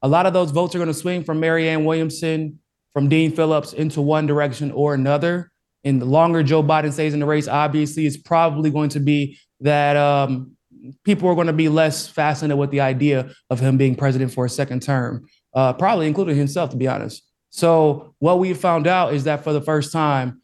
A 0.02 0.08
lot 0.08 0.26
of 0.26 0.32
those 0.32 0.50
votes 0.50 0.74
are 0.74 0.78
going 0.78 0.88
to 0.88 0.94
swing 0.94 1.22
from 1.22 1.40
Marianne 1.40 1.84
Williamson, 1.84 2.58
from 2.92 3.08
Dean 3.08 3.30
Phillips 3.30 3.74
into 3.74 4.00
one 4.00 4.26
direction 4.26 4.70
or 4.72 4.94
another. 4.94 5.50
And 5.84 6.00
the 6.00 6.06
longer 6.06 6.42
Joe 6.42 6.62
Biden 6.62 6.92
stays 6.92 7.14
in 7.14 7.20
the 7.20 7.26
race, 7.26 7.46
obviously, 7.46 8.06
it's 8.06 8.16
probably 8.16 8.70
going 8.70 8.88
to 8.90 9.00
be 9.00 9.38
that 9.60 9.96
um, 9.96 10.56
people 11.04 11.28
are 11.28 11.34
going 11.34 11.46
to 11.46 11.52
be 11.52 11.68
less 11.68 12.08
fascinated 12.08 12.58
with 12.58 12.70
the 12.70 12.80
idea 12.80 13.30
of 13.50 13.60
him 13.60 13.76
being 13.76 13.94
president 13.94 14.32
for 14.32 14.44
a 14.44 14.50
second 14.50 14.82
term 14.82 15.26
uh, 15.56 15.72
probably 15.72 16.06
including 16.06 16.36
himself, 16.36 16.70
to 16.70 16.76
be 16.76 16.86
honest. 16.86 17.22
So 17.50 18.14
what 18.18 18.38
we 18.38 18.52
found 18.54 18.86
out 18.86 19.14
is 19.14 19.24
that 19.24 19.42
for 19.42 19.52
the 19.52 19.60
first 19.60 19.90
time, 19.90 20.42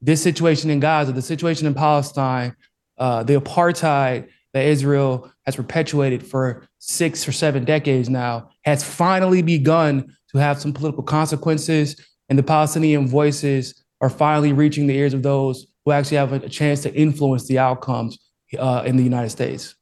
this 0.00 0.22
situation 0.22 0.70
in 0.70 0.80
Gaza, 0.80 1.12
the 1.12 1.22
situation 1.22 1.66
in 1.66 1.74
Palestine, 1.74 2.56
uh, 2.98 3.22
the 3.22 3.38
apartheid 3.40 4.28
that 4.54 4.64
Israel 4.64 5.30
has 5.44 5.56
perpetuated 5.56 6.26
for 6.26 6.66
six 6.78 7.28
or 7.28 7.32
seven 7.32 7.64
decades 7.64 8.08
now 8.08 8.50
has 8.64 8.82
finally 8.82 9.42
begun 9.42 10.16
to 10.32 10.38
have 10.38 10.60
some 10.60 10.72
political 10.72 11.02
consequences, 11.02 11.96
and 12.28 12.38
the 12.38 12.42
Palestinian 12.42 13.06
voices 13.06 13.84
are 14.00 14.10
finally 14.10 14.52
reaching 14.52 14.86
the 14.86 14.96
ears 14.96 15.14
of 15.14 15.22
those 15.22 15.66
who 15.84 15.92
actually 15.92 16.16
have 16.16 16.32
a 16.32 16.48
chance 16.48 16.82
to 16.82 16.94
influence 16.94 17.46
the 17.46 17.58
outcomes 17.58 18.18
uh, 18.58 18.82
in 18.86 18.96
the 18.96 19.02
United 19.02 19.30
States. 19.30 19.74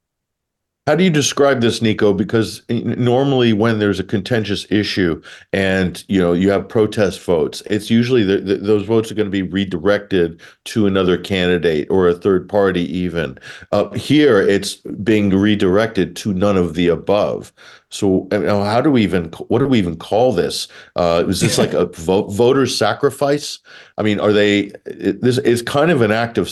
How 0.89 0.97
do 0.97 1.05
you 1.05 1.11
describe 1.11 1.61
this, 1.61 1.79
Niko? 1.79 2.17
Because 2.17 2.63
normally, 2.69 3.53
when 3.53 3.79
there's 3.79 4.01
a 4.01 4.05
contentious 4.05 4.67
issue 4.69 5.23
and 5.53 6.05
you 6.09 6.21
know 6.21 6.33
you 6.33 6.51
have 6.51 6.69
protest 6.69 7.21
votes, 7.21 7.63
it's 7.67 7.89
usually 7.89 8.25
the, 8.25 8.39
the, 8.39 8.57
those 8.57 8.85
votes 8.85 9.09
are 9.09 9.15
going 9.15 9.29
to 9.29 9.31
be 9.31 9.43
redirected 9.43 10.41
to 10.65 10.89
another 10.89 11.17
candidate 11.17 11.87
or 11.89 12.09
a 12.09 12.15
third 12.15 12.49
party. 12.49 12.83
Even 12.99 13.39
uh, 13.71 13.91
here, 13.91 14.43
it's 14.43 14.75
being 15.05 15.31
redirected 15.31 16.17
to 16.17 16.35
none 16.35 16.57
of 16.57 16.75
the 16.75 16.89
above. 16.89 17.53
So, 17.91 18.27
know, 18.33 18.65
how 18.65 18.81
do 18.81 18.91
we 18.91 19.05
even 19.05 19.27
what 19.47 19.61
do 19.61 19.69
we 19.69 19.79
even 19.79 19.95
call 19.95 20.33
this? 20.33 20.67
Uh, 20.97 21.23
is 21.29 21.41
this 21.41 21.59
like 21.59 21.75
a 21.75 21.87
vote, 21.95 22.33
voter 22.33 22.67
sacrifice? 22.67 23.61
I 23.99 24.03
mean, 24.03 24.19
are 24.19 24.33
they? 24.33 24.73
It, 24.87 25.21
this 25.21 25.39
is 25.39 25.63
kind 25.63 25.93
of 25.93 26.03
an 26.03 26.11
act 26.11 26.39
of 26.39 26.51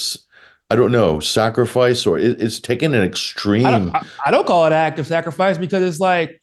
I 0.70 0.76
don't 0.76 0.92
know, 0.92 1.18
sacrifice 1.18 2.06
or 2.06 2.18
it, 2.18 2.40
it's 2.40 2.61
taken 2.61 2.94
an 2.94 3.02
extreme. 3.02 3.66
I 3.66 3.70
don't, 3.72 3.96
I 4.26 4.30
don't, 4.30 4.46
call 4.46 4.66
it 4.66 4.72
active 4.72 5.06
sacrifice 5.06 5.59
because 5.59 5.83
it's 5.83 5.98
like 5.98 6.40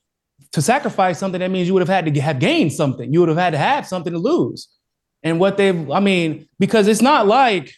to 0.52 0.62
sacrifice 0.62 1.18
something 1.18 1.40
that 1.40 1.50
means 1.50 1.68
you 1.68 1.74
would 1.74 1.82
have 1.82 1.90
had 1.90 2.14
to 2.14 2.22
have 2.22 2.40
gained 2.40 2.74
something. 2.74 3.12
You 3.14 3.22
would 3.22 3.30
have 3.30 3.38
had 3.38 3.52
to 3.52 3.58
have 3.58 3.88
something 3.88 4.12
to 4.12 4.20
lose. 4.20 4.68
And 5.24 5.40
what 5.40 5.58
they've, 5.58 5.90
I 5.90 6.00
mean, 6.00 6.48
because 6.60 6.88
it's 6.88 7.02
not 7.02 7.26
like 7.26 7.74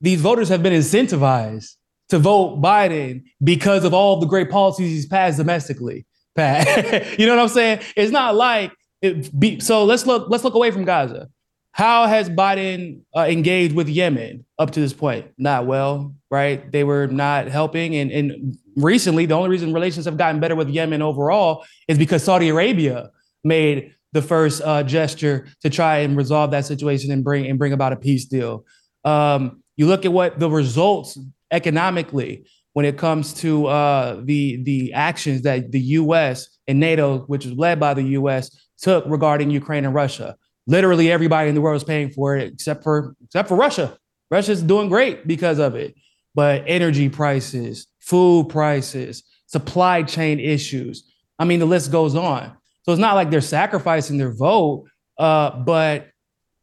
these 0.00 0.20
voters 0.20 0.48
have 0.48 0.62
been 0.62 0.72
incentivized 0.72 1.76
to 2.08 2.18
vote 2.18 2.60
Biden 2.60 3.22
because 3.42 3.84
of 3.84 3.94
all 3.94 4.20
the 4.20 4.26
great 4.26 4.50
policies 4.50 4.90
he's 4.90 5.06
passed 5.06 5.38
domestically. 5.38 6.06
Pat. 6.34 7.18
you 7.18 7.26
know 7.26 7.36
what 7.36 7.42
I'm 7.42 7.48
saying? 7.48 7.80
It's 7.96 8.12
not 8.12 8.34
like 8.34 8.72
it 9.00 9.38
be, 9.38 9.60
so 9.60 9.84
let's 9.84 10.06
look 10.06 10.28
let's 10.28 10.44
look 10.44 10.54
away 10.54 10.70
from 10.70 10.84
Gaza. 10.84 11.28
How 11.74 12.06
has 12.06 12.30
Biden 12.30 13.00
uh, 13.16 13.26
engaged 13.28 13.74
with 13.74 13.88
Yemen 13.88 14.44
up 14.60 14.70
to 14.70 14.80
this 14.80 14.92
point? 14.92 15.26
Not 15.38 15.66
well, 15.66 16.14
right? 16.30 16.70
They 16.70 16.84
were 16.84 17.08
not 17.08 17.48
helping, 17.48 17.96
and 17.96 18.12
and 18.12 18.56
recently 18.76 19.26
the 19.26 19.34
only 19.34 19.50
reason 19.50 19.74
relations 19.74 20.04
have 20.04 20.16
gotten 20.16 20.40
better 20.40 20.54
with 20.54 20.68
Yemen 20.68 21.02
overall 21.02 21.64
is 21.88 21.98
because 21.98 22.22
Saudi 22.22 22.48
Arabia 22.48 23.10
made 23.42 23.92
the 24.12 24.22
first 24.22 24.62
uh, 24.62 24.84
gesture 24.84 25.48
to 25.62 25.68
try 25.68 25.98
and 25.98 26.16
resolve 26.16 26.52
that 26.52 26.64
situation 26.64 27.10
and 27.10 27.24
bring 27.24 27.44
and 27.44 27.58
bring 27.58 27.72
about 27.72 27.92
a 27.92 27.96
peace 27.96 28.24
deal. 28.24 28.64
Um, 29.04 29.60
you 29.76 29.88
look 29.88 30.04
at 30.04 30.12
what 30.12 30.38
the 30.38 30.48
results 30.48 31.18
economically 31.50 32.46
when 32.74 32.84
it 32.84 32.96
comes 32.96 33.34
to 33.34 33.66
uh, 33.66 34.20
the 34.22 34.62
the 34.62 34.92
actions 34.92 35.42
that 35.42 35.72
the 35.72 35.80
U.S. 35.80 36.56
and 36.68 36.78
NATO, 36.78 37.22
which 37.22 37.44
is 37.44 37.52
led 37.54 37.80
by 37.80 37.94
the 37.94 38.04
U.S., 38.20 38.48
took 38.78 39.04
regarding 39.06 39.50
Ukraine 39.50 39.84
and 39.84 39.92
Russia 39.92 40.36
literally 40.66 41.10
everybody 41.10 41.48
in 41.48 41.54
the 41.54 41.60
world 41.60 41.76
is 41.76 41.84
paying 41.84 42.10
for 42.10 42.36
it 42.36 42.52
except 42.52 42.82
for 42.82 43.14
except 43.24 43.48
for 43.48 43.56
Russia. 43.56 43.96
Russia's 44.30 44.62
doing 44.62 44.88
great 44.88 45.26
because 45.26 45.58
of 45.58 45.74
it. 45.74 45.94
But 46.34 46.64
energy 46.66 47.08
prices, 47.08 47.86
food 48.00 48.48
prices, 48.48 49.22
supply 49.46 50.02
chain 50.02 50.40
issues. 50.40 51.08
I 51.38 51.44
mean, 51.44 51.60
the 51.60 51.66
list 51.66 51.92
goes 51.92 52.16
on. 52.16 52.56
So 52.82 52.92
it's 52.92 53.00
not 53.00 53.14
like 53.14 53.30
they're 53.30 53.40
sacrificing 53.40 54.18
their 54.18 54.32
vote, 54.32 54.86
uh, 55.18 55.50
but 55.58 56.08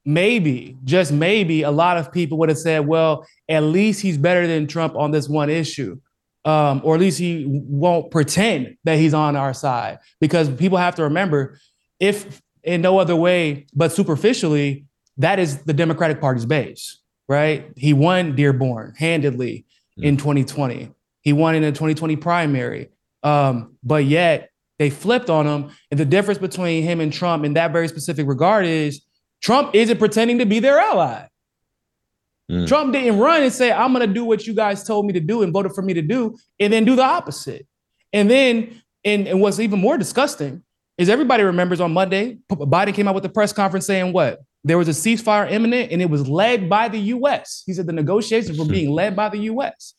maybe, 0.03 0.77
just 0.83 1.11
maybe, 1.11 1.61
a 1.61 1.71
lot 1.71 1.97
of 1.97 2.11
people 2.11 2.37
would 2.39 2.49
have 2.49 2.57
said, 2.57 2.85
well, 2.85 3.25
at 3.47 3.63
least 3.63 4.01
he's 4.01 4.17
better 4.17 4.45
than 4.45 4.67
Trump 4.67 4.95
on 4.95 5.11
this 5.11 5.29
one 5.29 5.49
issue. 5.49 5.99
Um, 6.43 6.81
or 6.83 6.95
at 6.95 7.01
least 7.01 7.19
he 7.19 7.45
won't 7.47 8.11
pretend 8.11 8.75
that 8.83 8.97
he's 8.97 9.13
on 9.13 9.35
our 9.35 9.53
side. 9.53 9.99
Because 10.19 10.49
people 10.49 10.77
have 10.77 10.95
to 10.95 11.03
remember 11.03 11.59
if 11.99 12.41
in 12.63 12.81
no 12.81 12.99
other 12.99 13.15
way 13.15 13.65
but 13.73 13.91
superficially, 13.91 14.85
that 15.17 15.39
is 15.39 15.63
the 15.63 15.73
Democratic 15.73 16.19
Party's 16.19 16.45
base, 16.45 16.99
right? 17.27 17.71
He 17.75 17.93
won 17.93 18.35
Dearborn 18.35 18.93
handedly 18.97 19.65
mm. 19.99 20.03
in 20.03 20.17
2020. 20.17 20.91
He 21.21 21.33
won 21.33 21.55
in 21.55 21.61
the 21.61 21.71
2020 21.71 22.15
primary. 22.15 22.89
Um, 23.23 23.77
but 23.83 24.05
yet 24.05 24.49
they 24.79 24.89
flipped 24.89 25.29
on 25.29 25.45
him. 25.45 25.71
And 25.91 25.99
the 25.99 26.05
difference 26.05 26.39
between 26.39 26.83
him 26.83 26.99
and 26.99 27.13
Trump 27.13 27.45
in 27.45 27.53
that 27.53 27.71
very 27.71 27.87
specific 27.87 28.27
regard 28.27 28.65
is 28.65 29.01
Trump 29.41 29.75
isn't 29.75 29.97
pretending 29.97 30.39
to 30.39 30.45
be 30.45 30.59
their 30.59 30.79
ally. 30.79 31.27
Mm. 32.49 32.67
Trump 32.67 32.93
didn't 32.93 33.19
run 33.19 33.43
and 33.43 33.53
say, 33.53 33.71
I'm 33.71 33.93
going 33.93 34.07
to 34.07 34.13
do 34.13 34.25
what 34.25 34.47
you 34.47 34.53
guys 34.53 34.83
told 34.83 35.05
me 35.05 35.13
to 35.13 35.19
do 35.19 35.43
and 35.43 35.53
voted 35.53 35.73
for 35.73 35.81
me 35.81 35.93
to 35.93 36.01
do, 36.01 36.37
and 36.59 36.73
then 36.73 36.85
do 36.85 36.95
the 36.95 37.03
opposite. 37.03 37.65
And 38.11 38.29
then, 38.29 38.81
and, 39.05 39.27
and 39.27 39.39
what's 39.39 39.59
even 39.59 39.79
more 39.79 39.97
disgusting 39.97 40.63
is 41.01 41.09
everybody 41.09 41.41
remembers 41.41 41.81
on 41.81 41.91
Monday, 41.91 42.37
Biden 42.51 42.93
came 42.93 43.07
out 43.07 43.15
with 43.15 43.25
a 43.25 43.29
press 43.29 43.51
conference 43.51 43.87
saying 43.87 44.13
what? 44.13 44.39
There 44.63 44.77
was 44.77 44.87
a 44.87 44.91
ceasefire 44.91 45.51
imminent 45.51 45.91
and 45.91 45.99
it 45.99 46.09
was 46.11 46.29
led 46.29 46.69
by 46.69 46.89
the 46.89 46.99
US. 46.99 47.63
He 47.65 47.73
said 47.73 47.87
the 47.87 47.93
negotiations 47.93 48.59
were 48.59 48.65
being 48.65 48.91
led 48.91 49.15
by 49.15 49.29
the 49.29 49.39
US. 49.39 49.95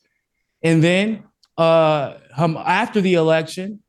And 0.63 0.83
then 0.83 1.25
uh, 1.59 2.15
after 2.39 3.01
the 3.01 3.15
election, 3.15 3.83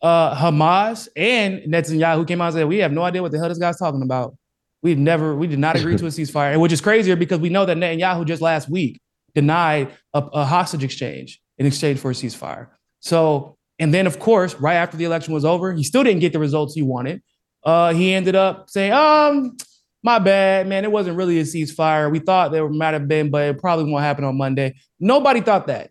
uh, 0.00 0.36
Hamas 0.36 1.08
and 1.16 1.60
Netanyahu 1.62 2.26
came 2.28 2.40
out 2.40 2.46
and 2.46 2.54
said, 2.54 2.68
We 2.68 2.78
have 2.78 2.92
no 2.92 3.02
idea 3.02 3.20
what 3.20 3.32
the 3.32 3.38
hell 3.38 3.48
this 3.48 3.58
guy's 3.58 3.76
talking 3.76 4.02
about. 4.02 4.36
We've 4.80 4.96
never, 4.96 5.34
we 5.34 5.48
did 5.48 5.58
not 5.58 5.76
agree 5.76 5.96
to 5.96 6.06
a 6.06 6.08
ceasefire, 6.08 6.52
and 6.52 6.60
which 6.60 6.72
is 6.72 6.80
crazier 6.80 7.16
because 7.16 7.40
we 7.40 7.48
know 7.48 7.66
that 7.66 7.76
Netanyahu 7.76 8.24
just 8.24 8.40
last 8.40 8.70
week 8.70 9.00
denied 9.34 9.92
a, 10.14 10.20
a 10.20 10.44
hostage 10.44 10.84
exchange 10.84 11.40
in 11.58 11.66
exchange 11.66 11.98
for 11.98 12.12
a 12.12 12.14
ceasefire. 12.14 12.68
So 13.00 13.58
and 13.80 13.92
then, 13.92 14.06
of 14.06 14.18
course, 14.18 14.54
right 14.56 14.74
after 14.74 14.96
the 14.96 15.04
election 15.04 15.34
was 15.34 15.44
over, 15.44 15.72
he 15.72 15.82
still 15.82 16.04
didn't 16.04 16.20
get 16.20 16.32
the 16.32 16.38
results 16.38 16.74
he 16.74 16.82
wanted. 16.82 17.22
Uh, 17.64 17.92
he 17.92 18.12
ended 18.14 18.36
up 18.36 18.70
saying, 18.70 18.92
um, 18.92 19.56
my 20.02 20.18
bad, 20.18 20.66
man. 20.66 20.84
It 20.84 20.92
wasn't 20.92 21.16
really 21.16 21.40
a 21.40 21.42
ceasefire. 21.42 22.10
We 22.10 22.20
thought 22.20 22.52
there 22.52 22.68
might 22.68 22.92
have 22.92 23.08
been, 23.08 23.30
but 23.30 23.42
it 23.48 23.58
probably 23.58 23.90
won't 23.90 24.04
happen 24.04 24.24
on 24.24 24.36
Monday. 24.36 24.76
Nobody 24.98 25.40
thought 25.40 25.66
that. 25.66 25.90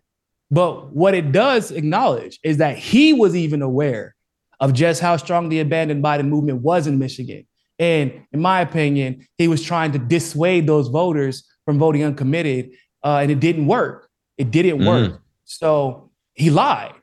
But 0.50 0.92
what 0.92 1.14
it 1.14 1.32
does 1.32 1.70
acknowledge 1.70 2.40
is 2.42 2.56
that 2.56 2.76
he 2.76 3.12
was 3.12 3.36
even 3.36 3.62
aware 3.62 4.14
of 4.58 4.72
just 4.72 5.00
how 5.00 5.16
strong 5.16 5.48
the 5.48 5.60
abandoned 5.60 6.02
Biden 6.02 6.28
movement 6.28 6.62
was 6.62 6.86
in 6.86 6.98
Michigan. 6.98 7.46
And 7.78 8.26
in 8.32 8.40
my 8.40 8.60
opinion, 8.60 9.26
he 9.38 9.48
was 9.48 9.62
trying 9.62 9.92
to 9.92 9.98
dissuade 9.98 10.66
those 10.66 10.88
voters 10.88 11.44
from 11.64 11.78
voting 11.78 12.02
uncommitted, 12.02 12.72
uh, 13.02 13.18
and 13.22 13.30
it 13.30 13.40
didn't 13.40 13.66
work. 13.66 14.08
It 14.38 14.50
didn't 14.50 14.80
mm. 14.80 14.86
work. 14.86 15.22
So 15.44 16.10
he 16.34 16.50
lied. 16.50 16.94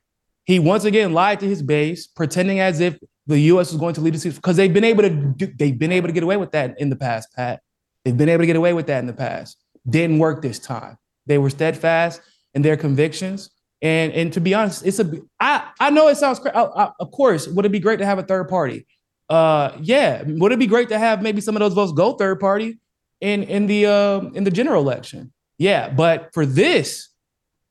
He 0.48 0.60
once 0.60 0.86
again 0.86 1.12
lied 1.12 1.42
to 1.42 1.46
his 1.46 1.62
base, 1.62 2.08
pretending 2.08 2.62
as 2.62 2.80
if 2.80 2.98
the 3.28 3.38
U.S. 3.52 3.74
was 3.74 3.80
going 3.80 3.94
to 3.96 4.02
lead 4.02 4.14
the 4.14 4.30
because 4.32 4.56
they've 4.56 4.74
been 4.74 4.86
able 4.86 5.04
to 5.04 5.10
do, 5.10 5.48
they've 5.48 5.78
been 5.78 5.92
able 5.92 6.08
to 6.08 6.14
get 6.14 6.24
away 6.24 6.38
with 6.38 6.52
that 6.54 6.80
in 6.80 6.90
the 6.90 6.96
past, 6.96 7.28
Pat. 7.36 7.62
They've 8.06 8.16
been 8.16 8.30
able 8.30 8.44
to 8.44 8.48
get 8.48 8.56
away 8.56 8.72
with 8.72 8.88
that 8.88 9.00
in 9.00 9.08
the 9.08 9.14
past. 9.14 9.58
Didn't 9.90 10.20
work 10.20 10.42
this 10.42 10.58
time. 10.58 10.98
They 11.26 11.38
were 11.38 11.50
steadfast 11.50 12.22
in 12.54 12.62
their 12.62 12.78
convictions. 12.78 13.50
And 13.82 14.14
and 14.14 14.32
to 14.34 14.40
be 14.40 14.54
honest, 14.54 14.86
it's 14.86 15.00
a 15.00 15.12
I 15.42 15.70
I 15.82 15.90
know 15.90 16.08
it 16.08 16.16
sounds 16.16 16.40
crazy. 16.40 16.56
Of 16.56 17.12
course, 17.12 17.46
would 17.50 17.66
it 17.66 17.72
be 17.72 17.82
great 17.82 18.00
to 18.00 18.06
have 18.06 18.18
a 18.18 18.24
third 18.24 18.48
party? 18.48 18.88
Uh, 19.30 19.74
yeah. 19.82 20.24
Would 20.26 20.54
it 20.54 20.60
be 20.60 20.68
great 20.68 20.88
to 20.90 20.98
have 20.98 21.22
maybe 21.22 21.42
some 21.42 21.58
of 21.58 21.60
those 21.60 21.74
votes 21.74 21.92
go 21.92 22.14
third 22.14 22.40
party 22.40 22.80
in 23.20 23.44
in 23.44 23.68
the 23.68 23.88
uh, 23.88 24.22
in 24.34 24.46
the 24.46 24.52
general 24.52 24.82
election? 24.82 25.34
Yeah, 25.58 25.90
but 25.90 26.30
for 26.34 26.46
this, 26.46 27.10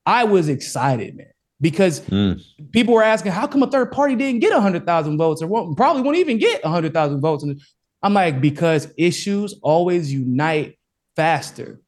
I 0.04 0.24
was 0.24 0.50
excited, 0.50 1.16
man 1.16 1.28
because 1.60 2.00
mm. 2.00 2.42
people 2.72 2.94
were 2.94 3.02
asking, 3.02 3.32
how 3.32 3.46
come 3.46 3.62
a 3.62 3.70
third 3.70 3.90
party 3.92 4.14
didn't 4.14 4.40
get 4.40 4.52
100,000 4.52 5.18
votes 5.18 5.42
or 5.42 5.46
won't, 5.46 5.76
probably 5.76 6.02
won't 6.02 6.16
even 6.16 6.38
get 6.38 6.62
100,000 6.62 7.20
votes? 7.20 7.42
And 7.42 7.60
I'm 8.02 8.14
like, 8.14 8.40
because 8.40 8.92
issues 8.96 9.58
always 9.62 10.12
unite 10.12 10.78
faster 11.14 11.80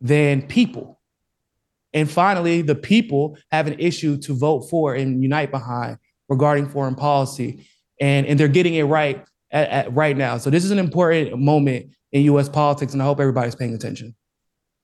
than 0.00 0.42
people. 0.42 1.00
And 1.92 2.10
finally, 2.10 2.62
the 2.62 2.74
people 2.74 3.36
have 3.50 3.66
an 3.66 3.78
issue 3.78 4.16
to 4.18 4.34
vote 4.34 4.62
for 4.70 4.94
and 4.94 5.22
unite 5.22 5.50
behind 5.50 5.98
regarding 6.28 6.68
foreign 6.68 6.94
policy. 6.94 7.66
And, 8.00 8.26
and 8.26 8.40
they're 8.40 8.48
getting 8.48 8.74
it 8.74 8.84
right 8.84 9.24
at, 9.50 9.68
at 9.68 9.94
right 9.94 10.16
now. 10.16 10.38
So 10.38 10.48
this 10.48 10.64
is 10.64 10.70
an 10.70 10.78
important 10.78 11.38
moment 11.38 11.90
in 12.12 12.22
US 12.22 12.48
politics, 12.48 12.94
and 12.94 13.02
I 13.02 13.04
hope 13.04 13.20
everybody's 13.20 13.54
paying 13.54 13.74
attention. 13.74 14.14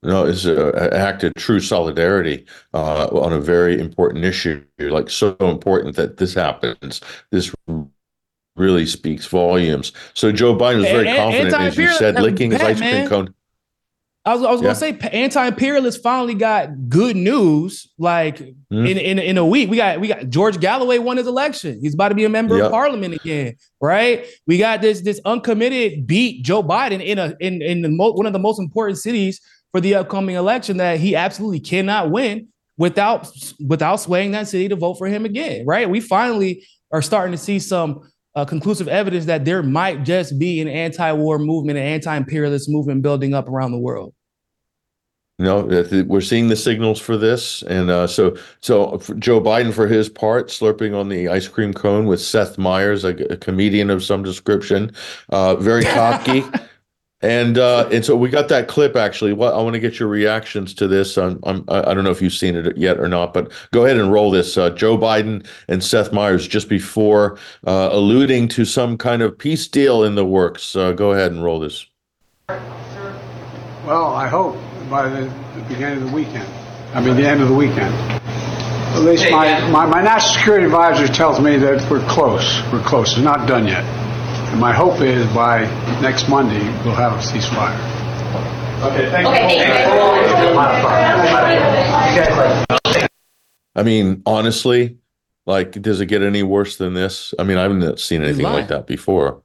No, 0.03 0.27
it's 0.27 0.45
an 0.45 0.93
act 0.93 1.25
of 1.25 1.35
true 1.35 1.59
solidarity 1.59 2.47
uh, 2.73 3.07
on 3.09 3.33
a 3.33 3.41
very 3.41 3.81
important 3.81 4.25
issue, 4.25 4.65
like 4.79 5.11
so 5.11 5.37
important 5.41 5.97
that 5.97 6.19
this 6.19 6.35
happens. 6.35 7.01
This 7.33 7.53
really 8.55 8.87
speaks 8.87 9.27
volumes. 9.27 9.93
So 10.15 10.31
Joe 10.31 10.55
Biden 10.55 10.79
was 10.79 10.87
very 10.87 11.07
confident, 11.07 11.55
as 11.55 11.77
you 11.77 11.93
said, 11.95 12.21
licking 12.21 12.53
his 12.53 12.61
ice 12.61 12.79
cream 12.79 13.09
cone. 13.09 13.35
I 14.25 14.35
was, 14.35 14.43
I 14.43 14.51
was 14.51 14.61
yeah. 14.61 14.67
gonna 14.67 14.75
say 14.75 15.11
anti-imperialists 15.11 16.03
finally 16.03 16.35
got 16.35 16.89
good 16.89 17.17
news. 17.17 17.89
Like 17.99 18.37
mm. 18.39 18.55
in, 18.89 18.99
in 18.99 19.19
in 19.19 19.39
a 19.39 19.47
week, 19.47 19.71
we 19.71 19.79
got 19.79 20.01
we 20.01 20.09
got 20.09 20.29
George 20.29 20.61
Galloway 20.61 20.99
won 20.99 21.17
his 21.17 21.27
election. 21.27 21.81
He's 21.81 21.95
about 21.95 22.11
to 22.11 22.15
be 22.15 22.25
a 22.25 22.29
member 22.29 22.57
yep. 22.57 22.67
of 22.67 22.73
parliament 22.73 23.15
again, 23.15 23.57
right? 23.81 24.27
We 24.47 24.59
got 24.59 24.83
this 24.83 25.01
this 25.01 25.19
uncommitted 25.25 26.07
beat 26.07 26.45
Joe 26.45 26.63
Biden 26.63 27.03
in 27.03 27.19
a 27.19 27.37
in 27.41 27.63
in 27.63 27.81
the 27.81 27.89
mo- 27.89 28.13
one 28.13 28.27
of 28.27 28.35
the 28.35 28.39
most 28.39 28.61
important 28.61 28.99
cities 28.99 29.41
for 29.73 29.81
the 29.81 29.95
upcoming 29.95 30.37
election 30.37 30.79
that 30.79 30.99
he 30.99 31.15
absolutely 31.15 31.61
cannot 31.61 32.11
win 32.11 32.49
without 32.77 33.31
without 33.67 33.97
swaying 33.97 34.33
that 34.33 34.49
city 34.49 34.69
to 34.69 34.77
vote 34.77 34.95
for 34.95 35.07
him 35.07 35.25
again. 35.25 35.67
Right? 35.67 35.89
We 35.89 36.01
finally 36.01 36.67
are 36.93 37.03
starting 37.03 37.33
to 37.33 37.39
see 37.39 37.59
some 37.59 38.11
uh, 38.35 38.45
conclusive 38.45 38.89
evidence 38.89 39.27
that 39.27 39.45
there 39.45 39.63
might 39.63 40.05
just 40.05 40.39
be 40.39 40.61
an 40.61 40.69
anti-war 40.69 41.39
movement, 41.39 41.79
an 41.79 41.85
anti-imperialist 41.85 42.69
movement 42.69 43.03
building 43.03 43.35
up 43.35 43.49
around 43.49 43.73
the 43.73 43.79
world. 43.79 44.15
No, 45.41 45.63
we're 46.09 46.21
seeing 46.21 46.49
the 46.49 46.57
signals 46.57 46.99
for 46.99 47.17
this, 47.17 47.63
and 47.63 47.91
uh, 47.91 48.09
so 48.09 48.37
so 48.61 48.99
Joe 49.21 49.41
Biden, 49.41 49.73
for 49.73 49.87
his 49.87 50.09
part, 50.09 50.49
slurping 50.49 50.99
on 50.99 51.09
the 51.09 51.29
ice 51.29 51.47
cream 51.47 51.73
cone 51.73 52.07
with 52.07 52.21
Seth 52.21 52.59
Meyers, 52.59 53.05
a, 53.05 53.11
a 53.33 53.37
comedian 53.37 53.89
of 53.89 54.03
some 54.03 54.25
description, 54.25 54.91
uh, 55.29 55.55
very 55.55 55.85
cocky. 55.85 56.43
And 57.21 57.59
uh, 57.59 57.89
and 57.91 58.05
so 58.05 58.15
we 58.15 58.29
got 58.29 58.49
that 58.51 58.69
clip 58.69 58.95
actually. 58.95 59.33
What 59.33 59.53
I 59.53 59.61
want 59.61 59.75
to 59.75 59.81
get 59.81 59.99
your 59.99 60.09
reactions 60.09 60.73
to 60.75 60.87
this. 60.87 61.19
I'm, 61.19 61.41
I'm 61.43 61.65
I 61.67 61.93
don't 61.93 62.05
know 62.05 62.13
if 62.13 62.23
you've 62.23 62.33
seen 62.33 62.55
it 62.55 62.77
yet 62.77 63.01
or 63.01 63.09
not, 63.09 63.35
but 63.35 63.51
go 63.73 63.85
ahead 63.85 63.97
and 63.97 64.13
roll 64.13 64.31
this. 64.31 64.57
Uh, 64.57 64.71
Joe 64.71 64.97
Biden 64.97 65.45
and 65.67 65.83
Seth 65.83 66.13
Meyers 66.13 66.47
just 66.47 66.69
before 66.69 67.37
uh, 67.67 67.89
alluding 67.91 68.47
to 68.49 68.65
some 68.65 68.97
kind 68.97 69.23
of 69.23 69.37
peace 69.37 69.67
deal 69.67 70.05
in 70.05 70.15
the 70.15 70.25
works. 70.25 70.77
Uh, 70.77 70.93
go 70.93 71.11
ahead 71.11 71.33
and 71.33 71.43
roll 71.43 71.59
this. 71.59 71.87
Well, 73.85 74.15
I 74.15 74.29
hope 74.29 74.57
by 74.89 75.09
the, 75.09 75.23
the 75.57 75.65
beginning 75.69 76.03
of 76.03 76.11
the 76.11 76.15
weekend. 76.15 76.49
I 76.95 77.01
mean, 77.01 77.17
the 77.17 77.27
end 77.27 77.41
of 77.41 77.49
the 77.49 77.55
weekend. 77.55 77.93
At 78.95 79.01
least 79.01 79.31
my, 79.31 79.69
my, 79.71 79.87
my 79.87 80.03
national 80.03 80.35
security 80.35 80.67
advisor 80.67 81.07
tells 81.13 81.41
me 81.41 81.57
that 81.57 81.91
we're 81.91 82.07
close. 82.09 82.63
We're 82.73 82.83
close. 82.83 83.13
It's 83.13 83.19
not 83.19 83.49
done 83.49 83.67
yet. 83.67 83.85
And 84.51 84.61
my 84.61 84.73
hope 84.73 85.01
is 85.01 85.27
by 85.35 85.61
next 86.01 86.29
Monday, 86.29 86.65
we'll 86.85 86.95
have 86.95 87.13
a 87.13 87.19
ceasefire. 87.19 87.77
Okay, 88.83 89.11
thank 89.11 89.27
you. 89.27 89.35
I 93.75 93.83
mean, 93.83 94.23
honestly, 94.25 94.99
like, 95.47 95.73
does 95.73 96.01
it 96.01 96.07
get 96.07 96.23
any 96.23 96.43
worse 96.43 96.77
than 96.77 96.95
this? 96.95 97.35
I 97.39 97.45
mean, 97.45 97.59
I 97.59 97.63
haven't 97.63 97.99
seen 98.01 98.23
anything 98.23 98.45
like 98.45 98.69
that 98.69 98.87
before. 98.87 99.43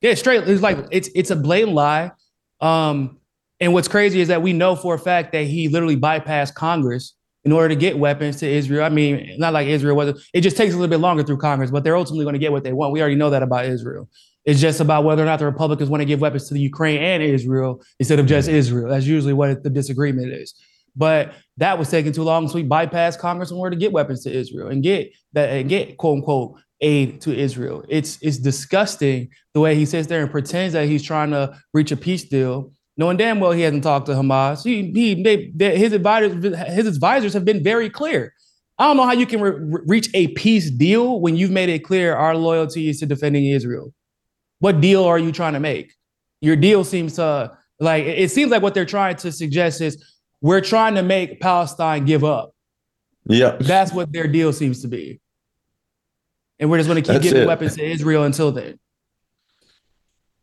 Yeah, 0.00 0.14
straight. 0.14 0.46
It's 0.48 0.62
like 0.62 0.78
it's 0.90 1.08
it's 1.14 1.30
a 1.30 1.36
blatant 1.36 1.72
lie. 1.72 2.12
Um, 2.60 3.18
and 3.60 3.72
what's 3.72 3.88
crazy 3.88 4.20
is 4.20 4.28
that 4.28 4.42
we 4.42 4.52
know 4.52 4.76
for 4.76 4.94
a 4.94 4.98
fact 4.98 5.32
that 5.32 5.46
he 5.46 5.68
literally 5.68 5.96
bypassed 5.96 6.54
Congress 6.54 7.14
in 7.46 7.52
order 7.52 7.68
to 7.68 7.76
get 7.76 7.96
weapons 7.96 8.36
to 8.38 8.48
Israel. 8.48 8.84
I 8.84 8.88
mean, 8.88 9.36
not 9.38 9.52
like 9.52 9.68
Israel 9.68 9.96
was. 9.96 10.28
It 10.34 10.40
just 10.40 10.56
takes 10.56 10.74
a 10.74 10.76
little 10.76 10.90
bit 10.90 10.98
longer 10.98 11.22
through 11.22 11.38
Congress, 11.38 11.70
but 11.70 11.84
they're 11.84 11.96
ultimately 11.96 12.24
going 12.24 12.34
to 12.34 12.40
get 12.40 12.50
what 12.50 12.64
they 12.64 12.72
want. 12.72 12.92
We 12.92 13.00
already 13.00 13.14
know 13.14 13.30
that 13.30 13.44
about 13.44 13.66
Israel. 13.66 14.08
It's 14.44 14.60
just 14.60 14.80
about 14.80 15.04
whether 15.04 15.22
or 15.22 15.26
not 15.26 15.38
the 15.38 15.44
Republicans 15.44 15.88
want 15.88 16.00
to 16.00 16.04
give 16.04 16.20
weapons 16.20 16.48
to 16.48 16.54
the 16.54 16.60
Ukraine 16.60 17.00
and 17.00 17.22
Israel 17.22 17.82
instead 18.00 18.18
of 18.18 18.26
just 18.26 18.48
mm-hmm. 18.48 18.56
Israel. 18.56 18.90
That's 18.90 19.06
usually 19.06 19.32
what 19.32 19.62
the 19.62 19.70
disagreement 19.70 20.32
is. 20.32 20.54
But 20.96 21.34
that 21.58 21.78
was 21.78 21.88
taking 21.88 22.12
too 22.12 22.24
long, 22.24 22.48
so 22.48 22.56
we 22.56 22.64
bypassed 22.64 23.20
Congress 23.20 23.52
in 23.52 23.58
order 23.58 23.76
to 23.76 23.80
get 23.80 23.92
weapons 23.92 24.24
to 24.24 24.32
Israel 24.32 24.68
and 24.68 24.82
get 24.82 25.12
that 25.34 25.50
and 25.50 25.68
get 25.68 25.96
quote 25.98 26.16
unquote 26.16 26.58
aid 26.80 27.20
to 27.20 27.32
Israel. 27.32 27.84
It's 27.88 28.18
it's 28.22 28.38
disgusting 28.38 29.28
the 29.54 29.60
way 29.60 29.76
he 29.76 29.86
sits 29.86 30.08
there 30.08 30.22
and 30.22 30.30
pretends 30.30 30.72
that 30.72 30.88
he's 30.88 31.04
trying 31.04 31.30
to 31.30 31.56
reach 31.72 31.92
a 31.92 31.96
peace 31.96 32.24
deal, 32.24 32.72
knowing 32.96 33.16
damn 33.16 33.40
well 33.40 33.52
he 33.52 33.62
hasn't 33.62 33.82
talked 33.82 34.06
to 34.06 34.12
Hamas. 34.12 34.64
He, 34.64 34.90
he 34.92 35.22
they, 35.22 35.50
they, 35.54 35.78
his 35.78 35.92
advisors 35.92 36.42
his 36.72 36.86
advisors 36.86 37.32
have 37.34 37.44
been 37.44 37.62
very 37.62 37.90
clear. 37.90 38.32
I 38.78 38.86
don't 38.86 38.96
know 38.96 39.04
how 39.04 39.12
you 39.12 39.26
can 39.26 39.40
re- 39.40 39.80
reach 39.86 40.10
a 40.14 40.28
peace 40.28 40.70
deal 40.70 41.20
when 41.20 41.36
you've 41.36 41.50
made 41.50 41.68
it 41.68 41.80
clear 41.80 42.14
our 42.14 42.36
loyalty 42.36 42.88
is 42.88 43.00
to 43.00 43.06
defending 43.06 43.46
Israel. 43.46 43.92
What 44.58 44.80
deal 44.80 45.04
are 45.04 45.18
you 45.18 45.32
trying 45.32 45.54
to 45.54 45.60
make? 45.60 45.94
Your 46.40 46.56
deal 46.56 46.84
seems 46.84 47.14
to 47.14 47.56
like 47.80 48.04
it 48.04 48.30
seems 48.30 48.50
like 48.50 48.62
what 48.62 48.74
they're 48.74 48.84
trying 48.84 49.16
to 49.16 49.32
suggest 49.32 49.80
is 49.80 50.02
we're 50.40 50.60
trying 50.60 50.94
to 50.94 51.02
make 51.02 51.40
Palestine 51.40 52.04
give 52.04 52.24
up. 52.24 52.54
Yeah. 53.28 53.56
That's 53.58 53.92
what 53.92 54.12
their 54.12 54.28
deal 54.28 54.52
seems 54.52 54.82
to 54.82 54.88
be. 54.88 55.20
And 56.58 56.70
we're 56.70 56.78
just 56.78 56.88
going 56.88 57.02
to 57.02 57.06
keep 57.06 57.14
That's 57.14 57.24
giving 57.24 57.42
it. 57.42 57.46
weapons 57.46 57.76
to 57.76 57.84
Israel 57.84 58.24
until 58.24 58.52
then. 58.52 58.78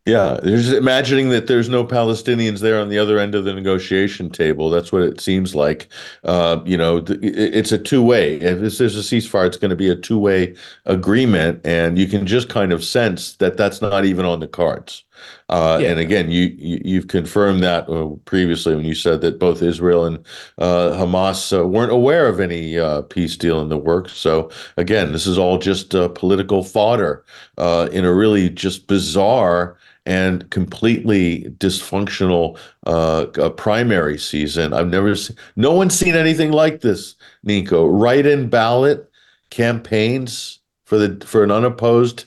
Yeah, 0.06 0.38
there's 0.44 0.74
imagining 0.74 1.30
that 1.30 1.48
there's 1.48 1.70
no 1.70 1.86
Palestinians 1.86 2.60
there 2.60 2.78
on 2.78 2.90
the 2.90 2.98
other 3.00 3.20
end 3.20 3.36
of 3.36 3.46
the 3.46 3.54
negotiation 3.54 4.30
table. 4.30 4.70
That's 4.70 4.92
what 4.92 5.02
it 5.02 5.22
seems 5.22 5.56
like. 5.56 5.88
Uh, 6.26 6.60
you 6.66 6.76
know, 6.76 7.00
th- 7.00 7.20
it's 7.24 7.72
a 7.72 7.78
two 7.78 8.04
way. 8.04 8.36
If 8.36 8.60
this- 8.60 8.78
there's 8.80 8.98
a 8.98 9.00
ceasefire, 9.00 9.48
it's 9.48 9.56
going 9.56 9.70
to 9.70 9.78
be 9.78 9.88
a 9.90 9.96
two 9.96 10.20
way 10.20 10.56
agreement, 10.86 11.62
and 11.66 11.98
you 11.98 12.08
can 12.08 12.28
just 12.28 12.50
kind 12.50 12.74
of 12.74 12.84
sense 12.84 13.36
that 13.38 13.56
that's 13.56 13.82
not 13.82 14.04
even 14.04 14.26
on 14.26 14.42
the 14.42 14.48
cards. 14.48 15.06
Uh, 15.48 15.80
Yeah. 15.82 15.92
And 15.92 16.00
again, 16.02 16.30
you, 16.32 16.54
you 16.58 16.82
you've 16.84 17.08
confirmed 17.08 17.64
that 17.64 17.88
uh, 17.90 18.10
previously 18.26 18.76
when 18.76 18.84
you 18.84 18.96
said 18.96 19.22
that 19.22 19.40
both 19.40 19.62
Israel 19.62 20.04
and 20.06 20.18
uh, 20.58 20.92
Hamas 20.98 21.58
uh, 21.58 21.66
weren't 21.66 21.92
aware 21.94 22.28
of 22.28 22.42
any 22.42 22.78
uh, 22.78 23.04
peace 23.04 23.38
deal 23.38 23.62
in 23.62 23.70
the 23.70 23.78
works. 23.78 24.14
So 24.14 24.50
again, 24.76 25.14
this 25.14 25.26
is 25.28 25.38
all 25.38 25.58
just 25.58 25.96
uh, 25.96 26.10
political 26.10 26.62
fodder 26.64 27.24
uh, 27.58 27.88
in 27.94 28.04
a 28.04 28.14
really 28.14 28.50
just 28.50 28.88
bizarre 28.88 29.78
and 30.06 30.50
completely 30.50 31.44
dysfunctional 31.60 32.58
uh, 32.86 33.26
primary 33.52 34.18
season. 34.18 34.74
I've 34.74 34.90
never 34.90 35.16
seen, 35.16 35.38
no 35.56 35.72
one's 35.74 35.98
seen 35.98 36.16
anything 36.16 36.52
like 36.52 36.82
this, 36.82 37.16
Niko. 37.48 37.88
Write-in 37.90 38.50
ballot 38.50 39.10
campaigns 39.50 40.60
for 40.86 40.98
the 40.98 41.26
for 41.26 41.44
an 41.44 41.52
unopposed 41.52 42.26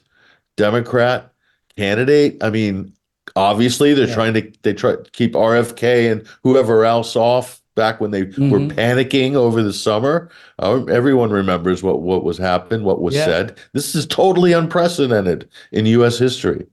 Democrat 0.57 1.33
candidate. 1.77 2.43
I 2.43 2.49
mean, 2.51 2.93
obviously 3.35 3.93
they're 3.93 4.09
Yeah. 4.09 4.15
trying 4.15 4.35
to 4.35 4.53
they 4.63 4.73
try 4.73 4.93
to 4.93 5.03
keep 5.13 5.35
RFK 5.37 6.11
and 6.11 6.25
whoever 6.43 6.85
else 6.85 7.15
off. 7.17 7.61
Back 7.75 8.01
when 8.01 8.11
they 8.11 8.23
were 8.23 8.29
Mhm. 8.59 8.73
panicking 8.73 9.35
over 9.35 9.63
the 9.63 9.71
summer, 9.75 10.31
uh, 10.61 10.83
everyone 10.87 11.29
remembers 11.29 11.83
what 11.83 12.01
what 12.01 12.25
was 12.25 12.39
happened, 12.39 12.85
what 12.85 13.03
was 13.03 13.15
Yeah. 13.15 13.27
said. 13.27 13.55
This 13.75 13.95
is 13.95 14.07
totally 14.07 14.55
unprecedented 14.55 15.47
in 15.73 15.85
U.S. 15.85 16.19
history. 16.19 16.65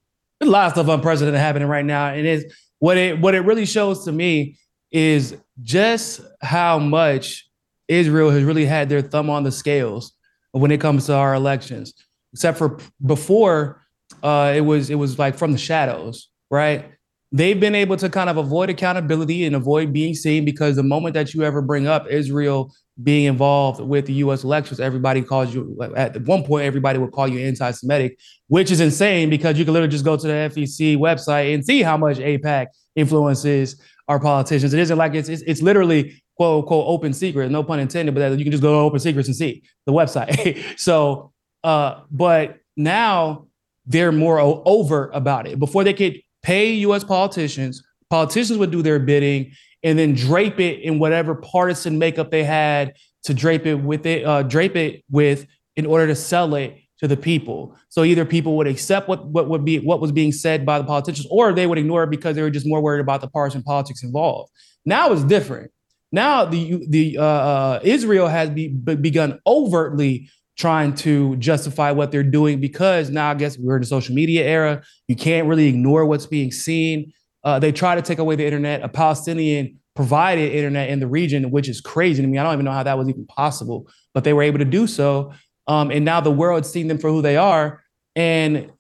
A 0.43 0.49
lot 0.49 0.67
of 0.67 0.71
stuff 0.73 0.87
unprecedented 0.87 1.39
happening 1.39 1.67
right 1.67 1.85
now, 1.85 2.07
and 2.07 2.27
it's 2.27 2.53
what 2.79 2.97
it 2.97 3.19
what 3.19 3.33
it 3.33 3.41
really 3.41 3.65
shows 3.65 4.03
to 4.05 4.11
me 4.11 4.57
is 4.91 5.37
just 5.61 6.21
how 6.41 6.79
much 6.79 7.49
Israel 7.87 8.29
has 8.29 8.43
really 8.43 8.65
had 8.65 8.89
their 8.89 9.01
thumb 9.01 9.29
on 9.29 9.43
the 9.43 9.51
scales 9.51 10.13
when 10.51 10.71
it 10.71 10.81
comes 10.81 11.05
to 11.05 11.13
our 11.15 11.33
elections. 11.33 11.93
Except 12.33 12.57
for 12.57 12.77
before, 13.05 13.81
uh, 14.21 14.53
it 14.55 14.61
was 14.61 14.89
it 14.89 14.95
was 14.95 15.17
like 15.17 15.35
from 15.35 15.51
the 15.51 15.57
shadows, 15.57 16.29
right? 16.51 16.91
They've 17.31 17.59
been 17.59 17.75
able 17.75 17.97
to 17.97 18.09
kind 18.09 18.29
of 18.29 18.37
avoid 18.37 18.69
accountability 18.69 19.45
and 19.45 19.55
avoid 19.55 19.93
being 19.93 20.13
seen 20.13 20.45
because 20.45 20.75
the 20.75 20.83
moment 20.83 21.15
that 21.15 21.33
you 21.33 21.43
ever 21.43 21.61
bring 21.61 21.87
up 21.87 22.07
Israel 22.09 22.73
being 23.01 23.25
involved 23.25 23.79
with 23.79 24.05
the 24.05 24.13
U.S. 24.13 24.43
elections, 24.43 24.79
everybody 24.79 25.21
calls 25.21 25.53
you. 25.53 25.77
At 25.95 26.21
one 26.23 26.43
point, 26.43 26.65
everybody 26.65 26.99
would 26.99 27.11
call 27.11 27.27
you 27.27 27.39
anti-Semitic, 27.39 28.19
which 28.47 28.69
is 28.69 28.79
insane 28.79 29.29
because 29.29 29.57
you 29.57 29.65
can 29.65 29.73
literally 29.73 29.91
just 29.91 30.05
go 30.05 30.15
to 30.15 30.27
the 30.27 30.33
FEC 30.33 30.97
website 30.97 31.53
and 31.53 31.65
see 31.65 31.81
how 31.81 31.97
much 31.97 32.17
AIPAC 32.17 32.67
influences 32.95 33.81
our 34.07 34.19
politicians. 34.19 34.73
It 34.73 34.79
isn't 34.79 34.97
like 34.97 35.15
it's 35.15 35.29
it's, 35.29 35.41
it's 35.43 35.61
literally 35.61 36.21
quote 36.35 36.63
unquote 36.63 36.85
open 36.87 37.13
secret, 37.13 37.49
no 37.49 37.63
pun 37.63 37.79
intended, 37.79 38.13
but 38.13 38.19
that 38.19 38.37
you 38.37 38.45
can 38.45 38.51
just 38.51 38.63
go 38.63 38.73
to 38.73 38.79
open 38.79 38.99
secrets 38.99 39.27
and 39.27 39.35
see 39.35 39.63
the 39.85 39.91
website. 39.91 40.63
so, 40.79 41.31
uh, 41.63 42.01
but 42.11 42.59
now 42.75 43.47
they're 43.85 44.11
more 44.11 44.39
overt 44.39 45.11
about 45.13 45.47
it. 45.47 45.59
Before 45.59 45.83
they 45.83 45.93
could 45.93 46.21
pay 46.41 46.73
U.S. 46.73 47.03
politicians, 47.03 47.83
politicians 48.09 48.59
would 48.59 48.71
do 48.71 48.81
their 48.81 48.99
bidding 48.99 49.51
and 49.83 49.99
then 49.99 50.13
drape 50.13 50.59
it 50.59 50.81
in 50.81 50.99
whatever 50.99 51.35
partisan 51.35 51.99
makeup 51.99 52.31
they 52.31 52.43
had 52.43 52.93
to 53.23 53.33
drape 53.33 53.65
it 53.65 53.75
with 53.75 54.05
it, 54.05 54.25
uh, 54.25 54.43
drape 54.43 54.75
it 54.75 55.03
with 55.09 55.45
in 55.75 55.85
order 55.85 56.07
to 56.07 56.15
sell 56.15 56.55
it 56.55 56.77
to 56.99 57.07
the 57.07 57.17
people. 57.17 57.75
So 57.89 58.03
either 58.03 58.25
people 58.25 58.55
would 58.57 58.67
accept 58.67 59.09
what 59.09 59.25
what 59.27 59.49
would 59.49 59.65
be 59.65 59.79
what 59.79 59.99
was 59.99 60.11
being 60.11 60.31
said 60.31 60.65
by 60.65 60.79
the 60.79 60.85
politicians, 60.85 61.27
or 61.29 61.53
they 61.53 61.67
would 61.67 61.77
ignore 61.77 62.03
it 62.03 62.09
because 62.09 62.35
they 62.35 62.41
were 62.41 62.49
just 62.49 62.67
more 62.67 62.81
worried 62.81 63.01
about 63.01 63.21
the 63.21 63.27
partisan 63.27 63.63
politics 63.63 64.03
involved. 64.03 64.51
Now 64.85 65.11
it's 65.11 65.23
different. 65.23 65.71
Now 66.11 66.45
the 66.45 66.85
the 66.89 67.17
uh, 67.17 67.23
uh, 67.23 67.79
Israel 67.83 68.27
has 68.27 68.49
be, 68.49 68.69
be- 68.69 68.95
begun 68.95 69.39
overtly 69.45 70.29
trying 70.55 70.93
to 70.93 71.35
justify 71.37 71.91
what 71.91 72.11
they're 72.11 72.23
doing 72.23 72.61
because 72.61 73.09
now 73.09 73.31
I 73.31 73.33
guess 73.33 73.57
we're 73.57 73.77
in 73.77 73.81
the 73.81 73.87
social 73.87 74.13
media 74.13 74.45
era. 74.45 74.83
You 75.07 75.15
can't 75.15 75.47
really 75.47 75.67
ignore 75.67 76.05
what's 76.05 76.27
being 76.27 76.51
seen. 76.51 77.11
Uh, 77.43 77.59
they 77.59 77.71
try 77.71 77.95
to 77.95 78.01
take 78.01 78.19
away 78.19 78.35
the 78.35 78.45
internet. 78.45 78.81
A 78.83 78.89
Palestinian 78.89 79.79
provided 79.95 80.51
internet 80.53 80.89
in 80.89 80.99
the 80.99 81.07
region, 81.07 81.51
which 81.51 81.69
is 81.69 81.81
crazy 81.81 82.21
to 82.21 82.27
me. 82.27 82.37
I 82.37 82.43
don't 82.43 82.53
even 82.53 82.65
know 82.65 82.71
how 82.71 82.83
that 82.83 82.97
was 82.97 83.09
even 83.09 83.25
possible, 83.25 83.87
but 84.13 84.23
they 84.23 84.33
were 84.33 84.43
able 84.43 84.59
to 84.59 84.65
do 84.65 84.87
so. 84.87 85.33
Um, 85.67 85.91
and 85.91 86.03
now 86.03 86.19
the 86.21 86.31
world's 86.31 86.69
seeing 86.69 86.87
them 86.87 86.97
for 86.97 87.09
who 87.09 87.21
they 87.21 87.37
are. 87.37 87.81
And 88.15 88.71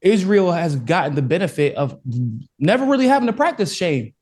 Israel 0.00 0.52
has 0.52 0.76
gotten 0.76 1.14
the 1.14 1.22
benefit 1.22 1.74
of 1.76 1.98
never 2.58 2.84
really 2.84 3.06
having 3.06 3.26
to 3.26 3.32
practice 3.32 3.74
shame. 3.74 4.14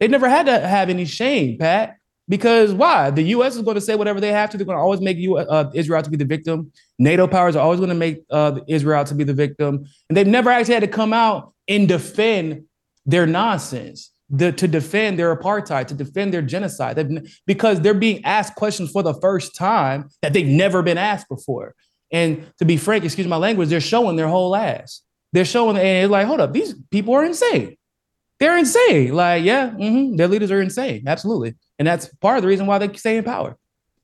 They've 0.00 0.10
never 0.10 0.28
had 0.28 0.46
to 0.46 0.58
have 0.58 0.90
any 0.90 1.04
shame, 1.04 1.58
Pat. 1.58 1.96
Because 2.28 2.72
why? 2.72 3.10
The 3.10 3.22
U.S. 3.22 3.54
is 3.54 3.62
going 3.62 3.76
to 3.76 3.80
say 3.80 3.94
whatever 3.94 4.20
they 4.20 4.32
have 4.32 4.50
to. 4.50 4.56
They're 4.56 4.66
going 4.66 4.76
to 4.76 4.82
always 4.82 5.00
make 5.00 5.16
you 5.16 5.36
uh, 5.36 5.70
Israel 5.74 6.02
to 6.02 6.10
be 6.10 6.16
the 6.16 6.24
victim. 6.24 6.72
NATO 6.98 7.28
powers 7.28 7.54
are 7.54 7.62
always 7.62 7.78
going 7.78 7.90
to 7.90 7.94
make 7.94 8.24
uh, 8.30 8.58
Israel 8.66 9.04
to 9.04 9.14
be 9.14 9.22
the 9.22 9.32
victim, 9.32 9.86
and 10.08 10.16
they've 10.16 10.26
never 10.26 10.50
actually 10.50 10.74
had 10.74 10.80
to 10.80 10.88
come 10.88 11.12
out 11.12 11.54
and 11.68 11.86
defend 11.86 12.64
their 13.06 13.26
nonsense, 13.26 14.10
the, 14.28 14.50
to 14.52 14.66
defend 14.66 15.18
their 15.18 15.34
apartheid, 15.34 15.86
to 15.86 15.94
defend 15.94 16.34
their 16.34 16.42
genocide, 16.42 16.96
They've- 16.96 17.22
because 17.46 17.80
they're 17.80 17.94
being 17.94 18.24
asked 18.24 18.56
questions 18.56 18.90
for 18.90 19.02
the 19.02 19.14
first 19.14 19.54
time 19.54 20.08
that 20.22 20.32
they've 20.32 20.46
never 20.46 20.82
been 20.82 20.98
asked 20.98 21.28
before. 21.28 21.74
And 22.12 22.44
to 22.58 22.64
be 22.64 22.76
frank, 22.76 23.04
excuse 23.04 23.26
my 23.26 23.36
language, 23.36 23.68
they're 23.68 23.80
showing 23.80 24.16
their 24.16 24.28
whole 24.28 24.54
ass. 24.56 25.02
They're 25.32 25.44
showing, 25.44 25.76
and 25.76 25.86
it's 26.04 26.10
like, 26.10 26.26
hold 26.26 26.40
up, 26.40 26.52
these 26.52 26.74
people 26.90 27.14
are 27.14 27.24
insane. 27.24 27.76
They're 28.38 28.58
insane. 28.58 29.12
Like, 29.14 29.44
yeah, 29.44 29.70
mhm, 29.70 30.16
their 30.16 30.28
leaders 30.28 30.50
are 30.50 30.60
insane. 30.60 31.04
Absolutely. 31.06 31.54
And 31.78 31.86
that's 31.86 32.06
part 32.16 32.36
of 32.38 32.42
the 32.42 32.48
reason 32.48 32.66
why 32.66 32.78
they 32.78 32.92
stay 32.96 33.16
in 33.16 33.24
power, 33.24 33.56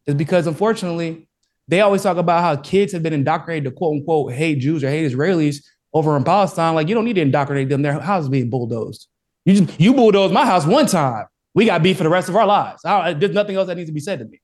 is 0.06 0.14
because 0.14 0.46
unfortunately, 0.46 1.28
they 1.68 1.80
always 1.80 2.02
talk 2.02 2.16
about 2.16 2.42
how 2.42 2.56
kids 2.56 2.92
have 2.92 3.02
been 3.02 3.12
indoctrinated 3.12 3.64
to 3.64 3.70
quote 3.70 3.98
unquote 3.98 4.32
hate 4.32 4.58
Jews 4.58 4.82
or 4.82 4.90
hate 4.90 5.10
Israelis 5.10 5.56
over 5.92 6.16
in 6.16 6.24
Palestine. 6.24 6.74
Like, 6.74 6.88
you 6.88 6.94
don't 6.94 7.04
need 7.04 7.14
to 7.14 7.20
indoctrinate 7.22 7.68
them. 7.68 7.82
Their 7.82 7.98
house 8.00 8.24
is 8.24 8.28
being 8.28 8.50
bulldozed. 8.50 9.08
You 9.44 9.54
just 9.60 9.80
you 9.80 9.92
bulldozed 9.94 10.32
my 10.32 10.46
house 10.46 10.66
one 10.66 10.86
time. 10.86 11.26
We 11.54 11.66
got 11.66 11.82
beef 11.82 11.98
for 11.98 12.04
the 12.04 12.08
rest 12.08 12.28
of 12.28 12.36
our 12.36 12.46
lives. 12.46 12.84
I 12.84 13.12
there's 13.12 13.34
nothing 13.34 13.56
else 13.56 13.66
that 13.66 13.76
needs 13.76 13.88
to 13.88 13.92
be 13.94 14.00
said 14.00 14.20
to 14.20 14.24
me. 14.24 14.40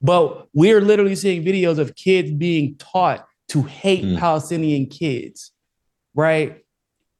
But 0.00 0.46
we're 0.52 0.80
literally 0.80 1.16
seeing 1.16 1.42
videos 1.44 1.78
of 1.78 1.94
kids 1.96 2.30
being 2.30 2.76
taught 2.76 3.26
to 3.48 3.62
hate 3.62 4.04
Mm. 4.04 4.18
Palestinian 4.18 4.86
kids, 4.86 5.52
right? 6.14 6.62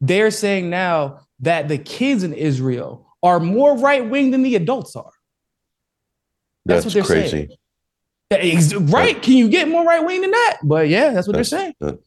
They're 0.01 0.31
saying 0.31 0.71
now 0.71 1.21
that 1.41 1.67
the 1.69 1.77
kids 1.79 2.23
in 2.23 2.33
Israel 2.33 3.07
are 3.23 3.41
more 3.41 3.77
right 3.77 4.09
wing 4.09 4.31
than 4.31 4.43
the 4.43 4.55
adults 4.55 4.95
are. 4.95 5.11
That's, 6.65 6.85
That's, 6.85 6.95
what 6.95 6.95
they're 7.09 7.17
crazy. 7.23 7.31
saying. 7.31 7.51
That 8.31 8.45
is- 8.45 8.75
right? 8.77 9.21
Can 9.21 9.35
you 9.35 9.49
get 9.49 9.69
more 9.69 9.85
right 9.85 10.05
wing 10.05 10.21
than 10.21 10.31
that? 10.31 10.59
But 10.63 10.89
yeah, 10.89 11.13
that's 11.13 11.27
what 11.27 11.35
they're 11.35 11.45
saying. 11.45 11.75
that- 11.81 11.99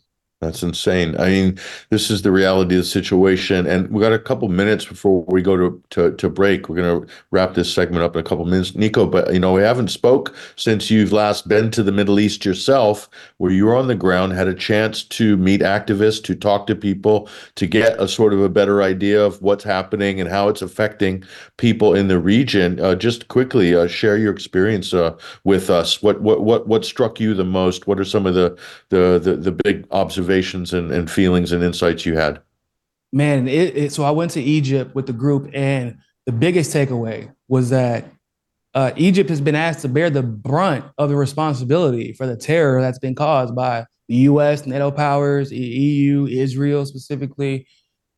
That's 0.41 0.63
insane. 0.63 1.15
I 1.19 1.27
mean, 1.27 1.59
this 1.91 2.09
is 2.09 2.23
the 2.23 2.31
reality 2.31 2.75
of 2.75 2.81
the 2.81 2.87
situation, 2.87 3.67
and 3.67 3.87
we 3.91 4.01
got 4.01 4.11
a 4.11 4.17
couple 4.17 4.47
minutes 4.49 4.85
before 4.85 5.23
we 5.27 5.43
go 5.43 5.55
to 5.55 5.83
to, 5.91 6.15
to 6.15 6.29
break. 6.31 6.67
We're 6.67 6.77
going 6.77 7.01
to 7.01 7.13
wrap 7.29 7.53
this 7.53 7.71
segment 7.71 8.03
up 8.03 8.15
in 8.15 8.21
a 8.21 8.23
couple 8.23 8.45
minutes, 8.45 8.71
Niko. 8.71 9.09
But 9.09 9.31
you 9.31 9.39
know, 9.39 9.53
we 9.53 9.61
haven't 9.61 9.89
spoke 9.89 10.33
since 10.55 10.89
you've 10.89 11.11
last 11.11 11.47
been 11.47 11.69
to 11.71 11.83
the 11.83 11.91
Middle 11.91 12.19
East 12.19 12.43
yourself, 12.43 13.07
where 13.37 13.51
you 13.51 13.67
were 13.67 13.75
on 13.75 13.85
the 13.85 13.93
ground, 13.93 14.33
had 14.33 14.47
a 14.47 14.55
chance 14.55 15.03
to 15.03 15.37
meet 15.37 15.61
activists, 15.61 16.23
to 16.23 16.33
talk 16.33 16.65
to 16.65 16.75
people, 16.75 17.29
to 17.53 17.67
get 17.67 18.01
a 18.01 18.07
sort 18.07 18.33
of 18.33 18.41
a 18.41 18.49
better 18.49 18.81
idea 18.81 19.23
of 19.23 19.39
what's 19.43 19.63
happening 19.63 20.19
and 20.19 20.27
how 20.27 20.47
it's 20.47 20.63
affecting 20.63 21.23
people 21.57 21.93
in 21.93 22.07
the 22.07 22.17
region. 22.17 22.79
Uh, 22.79 22.95
just 22.95 23.27
quickly, 23.27 23.75
uh, 23.75 23.85
share 23.85 24.17
your 24.17 24.33
experience 24.33 24.91
uh, 24.91 25.15
with 25.43 25.69
us. 25.69 26.01
What 26.01 26.19
what 26.21 26.41
what 26.41 26.67
what 26.67 26.83
struck 26.83 27.19
you 27.19 27.35
the 27.35 27.45
most? 27.45 27.85
What 27.85 27.99
are 27.99 28.05
some 28.05 28.25
of 28.25 28.33
the 28.33 28.57
the 28.89 29.19
the, 29.19 29.35
the 29.35 29.51
big 29.51 29.85
observations? 29.91 30.30
Observations 30.31 30.73
and, 30.73 30.91
and 30.91 31.09
feelings 31.09 31.51
and 31.51 31.63
insights 31.63 32.05
you 32.05 32.15
had? 32.15 32.41
Man, 33.13 33.47
it, 33.47 33.75
it, 33.75 33.91
so 33.91 34.03
I 34.03 34.11
went 34.11 34.31
to 34.31 34.41
Egypt 34.41 34.95
with 34.95 35.05
the 35.05 35.13
group, 35.13 35.49
and 35.53 35.97
the 36.25 36.31
biggest 36.31 36.73
takeaway 36.73 37.31
was 37.49 37.69
that 37.71 38.05
uh, 38.73 38.91
Egypt 38.95 39.29
has 39.29 39.41
been 39.41 39.55
asked 39.55 39.81
to 39.81 39.89
bear 39.89 40.09
the 40.09 40.23
brunt 40.23 40.85
of 40.97 41.09
the 41.09 41.15
responsibility 41.15 42.13
for 42.13 42.25
the 42.25 42.37
terror 42.37 42.81
that's 42.81 42.99
been 42.99 43.15
caused 43.15 43.53
by 43.53 43.85
the 44.07 44.15
U.S., 44.31 44.65
NATO 44.65 44.91
powers, 44.91 45.51
EU, 45.51 46.25
Israel 46.27 46.85
specifically. 46.85 47.67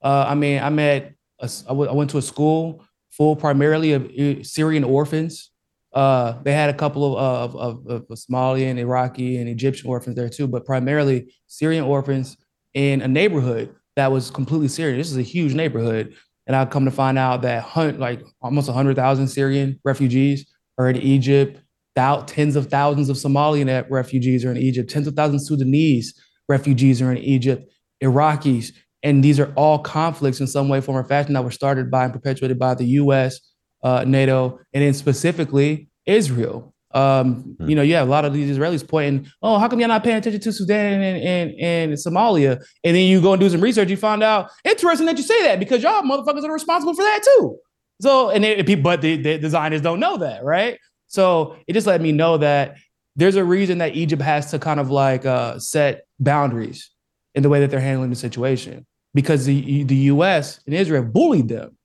Uh, 0.03 0.25
I 0.27 0.35
mean, 0.35 0.61
I 0.61 0.69
met, 0.69 1.13
a, 1.39 1.49
I, 1.65 1.69
w- 1.69 1.89
I 1.89 1.93
went 1.93 2.11
to 2.11 2.19
a 2.19 2.21
school 2.21 2.85
full 3.09 3.35
primarily 3.35 3.93
of 3.93 4.05
uh, 4.05 4.43
Syrian 4.43 4.83
orphans. 4.83 5.49
Uh, 5.93 6.41
they 6.43 6.53
had 6.53 6.69
a 6.69 6.73
couple 6.73 7.17
of, 7.17 7.55
of, 7.55 7.87
of, 7.87 8.09
of 8.09 8.17
Somalian, 8.17 8.77
Iraqi, 8.77 9.37
and 9.37 9.47
Egyptian 9.47 9.89
orphans 9.89 10.15
there 10.15 10.29
too, 10.29 10.47
but 10.47 10.65
primarily 10.65 11.33
Syrian 11.47 11.83
orphans 11.83 12.35
in 12.73 13.01
a 13.01 13.07
neighborhood 13.07 13.75
that 13.95 14.11
was 14.11 14.31
completely 14.31 14.67
Syrian. 14.67 14.97
This 14.97 15.11
is 15.11 15.17
a 15.17 15.21
huge 15.21 15.53
neighborhood, 15.53 16.15
and 16.47 16.55
I 16.55 16.65
come 16.65 16.85
to 16.85 16.91
find 16.91 17.19
out 17.19 17.43
that 17.43 17.61
hun- 17.63 17.99
like 17.99 18.23
almost 18.41 18.69
hundred 18.69 18.95
thousand 18.95 19.27
Syrian 19.27 19.79
refugees 19.83 20.51
are 20.79 20.89
in 20.89 20.97
Egypt. 20.97 21.59
Tens 21.95 22.55
of 22.55 22.71
thousands 22.71 23.09
of 23.09 23.17
Somalian 23.17 23.85
refugees 23.87 24.43
are 24.45 24.51
in 24.51 24.57
Egypt. 24.57 24.89
Tens 24.89 25.05
of 25.05 25.13
thousands 25.13 25.43
of 25.43 25.47
Sudanese 25.47 26.19
refugees 26.49 27.03
are 27.03 27.11
in 27.11 27.19
Egypt. 27.19 27.71
Iraqis, 28.03 28.71
and 29.03 29.23
these 29.23 29.39
are 29.39 29.53
all 29.53 29.77
conflicts 29.77 30.39
in 30.39 30.47
some 30.47 30.69
way, 30.69 30.81
form, 30.81 30.97
or 30.97 31.03
fashion 31.03 31.33
that 31.33 31.43
were 31.43 31.51
started 31.51 31.91
by 31.91 32.05
and 32.05 32.13
perpetuated 32.13 32.57
by 32.57 32.73
the 32.73 32.85
U.S 32.85 33.52
uh, 33.83 34.03
NATO, 34.07 34.59
and 34.73 34.83
then 34.83 34.93
specifically 34.93 35.87
Israel. 36.05 36.73
Um, 36.91 37.55
hmm. 37.57 37.69
you 37.69 37.75
know, 37.75 37.81
you 37.81 37.95
have 37.95 38.07
a 38.07 38.11
lot 38.11 38.23
of 38.23 38.33
these 38.33 38.55
Israelis 38.55 38.87
pointing, 38.87 39.27
oh, 39.41 39.57
how 39.57 39.67
come 39.67 39.79
you're 39.79 39.87
not 39.87 40.03
paying 40.03 40.17
attention 40.17 40.41
to 40.41 40.53
Sudan 40.53 41.01
and, 41.01 41.23
and, 41.23 41.59
and 41.59 41.93
Somalia? 41.93 42.63
And 42.83 42.95
then 42.95 43.07
you 43.07 43.19
go 43.19 43.33
and 43.33 43.39
do 43.39 43.49
some 43.49 43.61
research, 43.61 43.89
you 43.89 43.97
find 43.97 44.21
out 44.21 44.51
interesting 44.63 45.07
that 45.07 45.17
you 45.17 45.23
say 45.23 45.43
that 45.43 45.59
because 45.59 45.81
y'all 45.81 46.03
motherfuckers 46.03 46.43
are 46.43 46.53
responsible 46.53 46.93
for 46.93 47.03
that 47.03 47.23
too. 47.23 47.57
So, 47.99 48.29
and 48.29 48.45
it, 48.45 48.83
but 48.83 49.01
the, 49.01 49.17
the 49.17 49.37
designers 49.39 49.81
don't 49.81 49.99
know 49.99 50.17
that, 50.17 50.43
right? 50.43 50.77
So 51.07 51.55
it 51.67 51.73
just 51.73 51.87
let 51.87 52.01
me 52.01 52.11
know 52.11 52.37
that 52.37 52.77
there's 53.15 53.35
a 53.35 53.43
reason 53.43 53.79
that 53.79 53.95
Egypt 53.95 54.21
has 54.21 54.51
to 54.51 54.59
kind 54.59 54.79
of 54.79 54.89
like 54.89 55.25
uh, 55.25 55.59
set 55.59 56.05
boundaries 56.19 56.91
in 57.35 57.43
the 57.43 57.49
way 57.49 57.59
that 57.59 57.71
they're 57.71 57.79
handling 57.79 58.09
the 58.09 58.15
situation 58.15 58.85
because 59.13 59.45
the, 59.45 59.83
the 59.83 59.95
US 59.95 60.59
and 60.65 60.75
Israel 60.75 61.03
bullied 61.03 61.47
them 61.47 61.77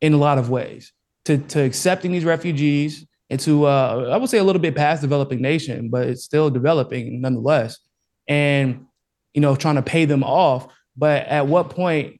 in 0.00 0.12
a 0.12 0.16
lot 0.16 0.38
of 0.38 0.50
ways 0.50 0.92
to, 1.28 1.36
to 1.36 1.62
accepting 1.62 2.10
these 2.10 2.24
refugees 2.24 3.06
into, 3.28 3.66
uh, 3.66 4.08
I 4.10 4.16
would 4.16 4.30
say, 4.30 4.38
a 4.38 4.44
little 4.44 4.62
bit 4.62 4.74
past 4.74 5.02
developing 5.02 5.42
nation, 5.42 5.90
but 5.90 6.08
it's 6.08 6.24
still 6.24 6.48
developing 6.48 7.20
nonetheless. 7.20 7.78
And, 8.26 8.86
you 9.34 9.42
know, 9.42 9.54
trying 9.54 9.74
to 9.74 9.82
pay 9.82 10.06
them 10.06 10.24
off. 10.24 10.68
But 10.96 11.26
at 11.26 11.46
what 11.46 11.68
point 11.68 12.18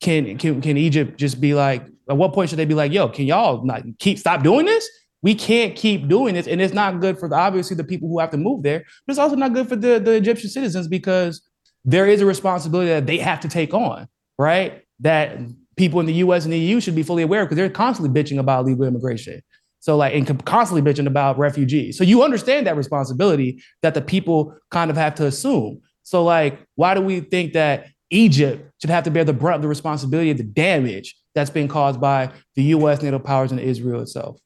can, 0.00 0.38
can, 0.38 0.60
can 0.60 0.76
Egypt 0.76 1.18
just 1.18 1.40
be 1.40 1.54
like, 1.54 1.84
at 2.08 2.16
what 2.16 2.32
point 2.32 2.50
should 2.50 2.58
they 2.60 2.66
be 2.66 2.74
like, 2.74 2.92
yo, 2.92 3.08
can 3.08 3.26
y'all 3.26 3.64
not 3.64 3.82
keep, 3.98 4.18
stop 4.18 4.44
doing 4.44 4.64
this? 4.64 4.88
we 5.22 5.34
can't 5.34 5.76
keep 5.76 6.08
doing 6.08 6.32
this 6.32 6.46
and 6.46 6.62
it's 6.62 6.72
not 6.72 6.98
good 6.98 7.18
for 7.18 7.28
the 7.28 7.34
obviously 7.34 7.76
the 7.76 7.84
people 7.84 8.08
who 8.08 8.18
have 8.18 8.30
to 8.30 8.38
move 8.38 8.62
there 8.62 8.78
but 9.06 9.12
it's 9.12 9.18
also 9.18 9.36
not 9.36 9.52
good 9.52 9.68
for 9.68 9.76
the, 9.76 10.00
the 10.00 10.12
egyptian 10.12 10.48
citizens 10.48 10.88
because 10.88 11.42
there 11.84 12.06
is 12.06 12.22
a 12.22 12.26
responsibility 12.26 12.88
that 12.88 13.04
they 13.04 13.18
have 13.18 13.38
to 13.38 13.46
take 13.46 13.74
on 13.74 14.08
right 14.38 14.82
that 15.00 15.36
people 15.80 15.98
in 15.98 16.04
the 16.04 16.12
US 16.14 16.44
and 16.44 16.52
the 16.52 16.58
EU 16.58 16.78
should 16.78 16.94
be 16.94 17.02
fully 17.02 17.22
aware 17.22 17.42
because 17.46 17.56
they're 17.56 17.70
constantly 17.70 18.22
bitching 18.22 18.38
about 18.38 18.66
illegal 18.66 18.84
immigration. 18.84 19.40
So 19.78 19.96
like 19.96 20.14
and 20.14 20.44
constantly 20.44 20.82
bitching 20.82 21.06
about 21.06 21.38
refugees. 21.38 21.96
So 21.96 22.04
you 22.04 22.22
understand 22.22 22.66
that 22.66 22.76
responsibility 22.76 23.62
that 23.80 23.94
the 23.94 24.02
people 24.02 24.54
kind 24.70 24.90
of 24.90 24.98
have 24.98 25.14
to 25.14 25.26
assume. 25.26 25.80
So 26.02 26.22
like 26.22 26.60
why 26.74 26.92
do 26.92 27.00
we 27.00 27.20
think 27.20 27.54
that 27.54 27.86
Egypt 28.10 28.70
should 28.78 28.90
have 28.90 29.04
to 29.04 29.10
bear 29.10 29.24
the 29.24 29.32
brunt 29.32 29.56
of 29.56 29.62
the 29.62 29.68
responsibility 29.68 30.30
of 30.30 30.36
the 30.36 30.44
damage 30.44 31.16
that's 31.34 31.48
been 31.48 31.66
caused 31.66 31.98
by 31.98 32.30
the 32.56 32.62
US, 32.74 33.00
NATO 33.00 33.18
powers, 33.18 33.50
and 33.50 33.58
Israel 33.58 34.02
itself? 34.02 34.36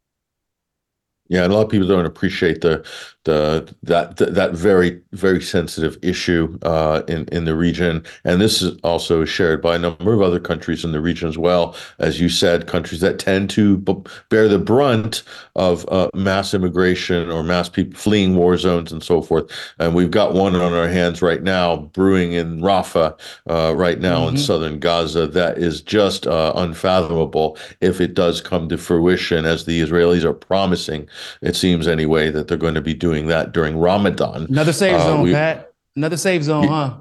Yeah, 1.29 1.47
a 1.47 1.49
lot 1.49 1.63
of 1.63 1.71
people 1.71 1.89
don't 1.89 2.05
appreciate 2.05 2.61
the 2.61 2.87
the 3.25 3.75
that 3.83 4.19
that 4.19 4.53
very 4.53 5.01
very 5.13 5.41
sensitive 5.41 5.97
issue 6.03 6.59
uh, 6.63 7.03
in 7.09 7.27
in 7.29 7.47
the 7.47 7.57
region, 7.57 8.05
and 8.25 8.43
this 8.43 8.61
is 8.61 8.79
also 8.85 9.25
shared 9.25 9.63
by 9.63 9.77
a 9.77 9.79
number 9.79 10.13
of 10.13 10.21
other 10.21 10.39
countries 10.39 10.85
in 10.85 10.93
the 10.93 11.01
region 11.01 11.27
as 11.27 11.39
well. 11.39 11.75
As 11.99 12.21
you 12.21 12.29
said, 12.29 12.67
countries 12.67 13.01
that 13.01 13.19
tend 13.19 13.49
to 13.51 13.79
b- 13.79 14.03
bear 14.29 14.49
the 14.49 14.59
brunt 14.59 15.23
of 15.57 15.89
uh, 15.89 16.11
mass 16.13 16.53
immigration 16.53 17.31
or 17.31 17.43
mass 17.43 17.71
people 17.71 17.99
fleeing 17.99 18.37
war 18.37 18.59
zones 18.59 18.93
and 18.93 19.03
so 19.03 19.23
forth. 19.23 19.51
And 19.79 19.95
we've 19.95 20.11
got 20.11 20.35
one 20.35 20.55
on 20.55 20.75
our 20.75 20.89
hands 20.89 21.23
right 21.23 21.43
now, 21.43 21.77
brewing 21.95 22.33
in 22.33 22.61
Rafah, 22.61 23.19
uh, 23.49 23.75
right 23.75 23.99
now 23.99 24.27
mm-hmm. 24.27 24.37
in 24.37 24.43
southern 24.43 24.79
Gaza. 24.79 25.27
That 25.27 25.57
is 25.57 25.81
just 25.81 26.27
uh, 26.27 26.53
unfathomable 26.55 27.57
if 27.81 28.03
it 28.03 28.13
does 28.13 28.43
come 28.43 28.69
to 28.69 28.77
fruition, 28.77 29.47
as 29.47 29.65
the 29.65 29.81
Israelis 29.81 30.25
are 30.25 30.35
promising. 30.35 31.09
It 31.41 31.57
seems 31.57 31.87
anyway 31.87 32.31
that 32.31 32.49
they're 32.49 32.59
going 32.59 32.75
to 32.75 32.83
be 32.83 32.95
doing 32.95 33.27
that 33.29 33.53
during 33.53 33.77
Ramadan. 33.77 34.47
Another 34.49 34.73
safe 34.73 34.95
uh, 34.95 35.05
zone, 35.05 35.23
we, 35.23 35.33
Pat. 35.33 35.73
Another 35.97 36.17
safe 36.17 36.43
zone, 36.43 36.69
huh? 36.69 36.95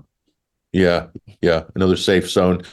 Yeah, 0.72 1.08
yeah, 1.42 1.64
another 1.76 1.96
safe 1.96 2.30
zone 2.30 2.64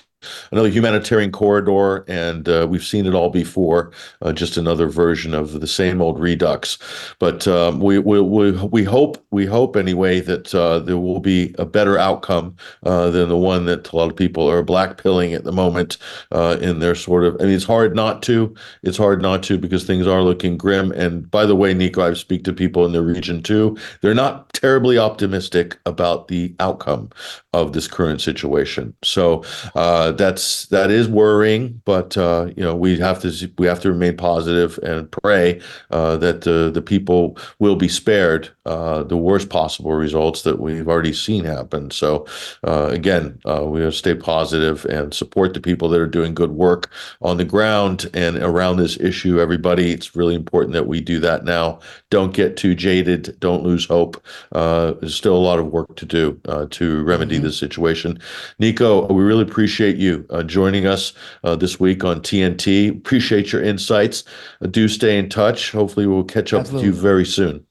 another 0.53 0.69
humanitarian 0.69 1.33
corridor, 1.33 2.05
and 2.09 2.49
uh, 2.49 2.67
we've 2.69 2.85
seen 2.85 3.07
it 3.07 3.15
all 3.15 3.31
before. 3.31 3.93
Uh, 4.23 4.33
just 4.33 4.57
another 4.57 4.87
version 4.87 5.35
of 5.35 5.61
the 5.61 5.67
same 5.67 6.01
old 6.01 6.19
redux. 6.19 6.79
But 7.19 7.47
um, 7.49 7.81
we, 7.81 7.99
we 7.99 8.21
we 8.21 8.53
we 8.53 8.85
hope 8.85 9.25
we 9.31 9.47
hope 9.47 9.77
anyway 9.77 10.21
that 10.21 10.55
uh, 10.55 10.81
there 10.81 10.99
will 10.99 11.21
be 11.21 11.55
a 11.59 11.65
better 11.65 11.99
outcome 11.99 12.57
uh, 12.85 13.11
than 13.11 13.29
the 13.29 13.37
one 13.37 13.65
that 13.67 13.93
a 13.93 13.97
lot 13.97 14.11
of 14.11 14.17
people 14.17 14.49
are 14.49 14.63
blackpilling 14.63 15.35
at 15.35 15.45
the 15.45 15.53
moment 15.53 15.99
uh, 16.33 16.57
in 16.61 16.79
their 16.81 16.95
sort 16.95 17.25
of. 17.25 17.37
I 17.41 17.45
mean, 17.45 17.55
it's 17.55 17.65
hard 17.65 17.95
not 17.95 18.23
to. 18.25 18.55
It's 18.83 18.99
hard 18.99 19.23
not 19.23 19.43
to 19.45 19.59
because 19.59 19.85
things 19.85 20.07
are 20.07 20.23
looking 20.23 20.57
grim. 20.57 20.93
And 20.93 21.31
by 21.31 21.47
the 21.47 21.57
way, 21.57 21.75
Niko, 21.75 22.11
I 22.11 22.15
speak 22.15 22.45
to 22.45 22.53
people 22.53 22.85
in 22.85 22.93
the 22.93 23.03
region 23.03 23.43
too. 23.43 23.77
They're 24.01 24.15
not 24.15 24.53
terribly 24.53 24.99
optimistic 24.99 25.79
about 25.87 26.29
the 26.29 26.55
outcome 26.61 27.11
of 27.53 27.73
this 27.73 27.89
current 27.89 28.21
situation. 28.21 28.95
So 29.03 29.45
uh, 29.75 30.13
that's 30.13 30.67
that 30.67 30.91
is 30.91 31.09
worrying, 31.09 31.81
but 31.85 32.17
uh, 32.17 32.51
you 32.57 32.63
know 32.63 32.77
we 32.77 32.97
have 32.99 33.21
to 33.23 33.53
we 33.59 33.67
have 33.67 33.81
to 33.81 33.91
remain 33.91 34.17
positive 34.17 34.79
and 34.85 35.11
pray 35.11 35.61
uh, 35.91 36.17
that 36.19 36.43
the 36.43 36.71
the 36.73 36.83
people 36.83 37.37
will 37.59 37.75
be 37.75 37.89
spared 37.89 38.51
uh, 38.67 39.03
the 39.03 39.17
worst 39.17 39.49
possible 39.49 39.93
results 39.93 40.43
that 40.43 40.61
we've 40.61 40.87
already 40.87 41.13
seen 41.13 41.45
happen. 41.45 41.91
So 41.91 42.27
uh, 42.65 42.87
again, 42.87 43.41
uh, 43.45 43.65
we 43.67 43.81
have 43.81 43.93
to 43.93 43.99
stay 43.99 44.15
positive 44.15 44.85
and 44.85 45.13
support 45.13 45.55
the 45.55 45.61
people 45.61 45.89
that 45.89 46.01
are 46.01 46.07
doing 46.07 46.35
good 46.35 46.53
work 46.53 46.93
on 47.21 47.37
the 47.37 47.45
ground 47.45 48.09
and 48.15 48.37
around 48.37 48.77
this 48.77 48.99
issue. 49.01 49.41
Everybody, 49.41 49.91
it's 49.91 50.15
really 50.15 50.37
important 50.37 50.75
that 50.75 50.87
we 50.87 51.01
do 51.01 51.19
that 51.21 51.45
now. 51.45 51.81
Don't 52.11 52.33
get 52.33 52.57
too 52.57 52.77
jaded. 52.77 53.37
Don't 53.41 53.65
lose 53.65 53.87
hope. 53.87 54.23
there's 54.53 55.17
still 55.17 55.37
a 55.37 55.39
lot 55.39 55.59
of 55.59 55.67
work 55.67 55.97
to 55.97 56.07
do 56.07 56.41
to 56.71 57.03
remedy. 57.03 57.40
This 57.43 57.59
situation. 57.59 58.19
Niko, 58.61 59.11
we 59.11 59.23
really 59.23 59.43
appreciate 59.43 59.97
you 59.97 60.27
uh, 60.31 60.43
joining 60.43 60.87
us 60.87 61.13
uh, 61.45 61.57
this 61.57 61.81
week 61.81 62.05
on 62.05 62.21
TNT. 62.21 62.91
Appreciate 62.91 63.53
your 63.53 63.63
insights. 63.63 64.25
Uh, 64.63 64.67
do 64.67 64.89
stay 64.89 65.19
in 65.19 65.29
touch. 65.29 65.73
Hopefully, 65.73 66.07
we'll 66.07 66.25
catch 66.25 66.53
up 66.53 66.61
Absolutely. 66.61 66.89
with 66.89 66.97
you 66.97 67.01
very 67.01 67.25
soon. 67.25 67.67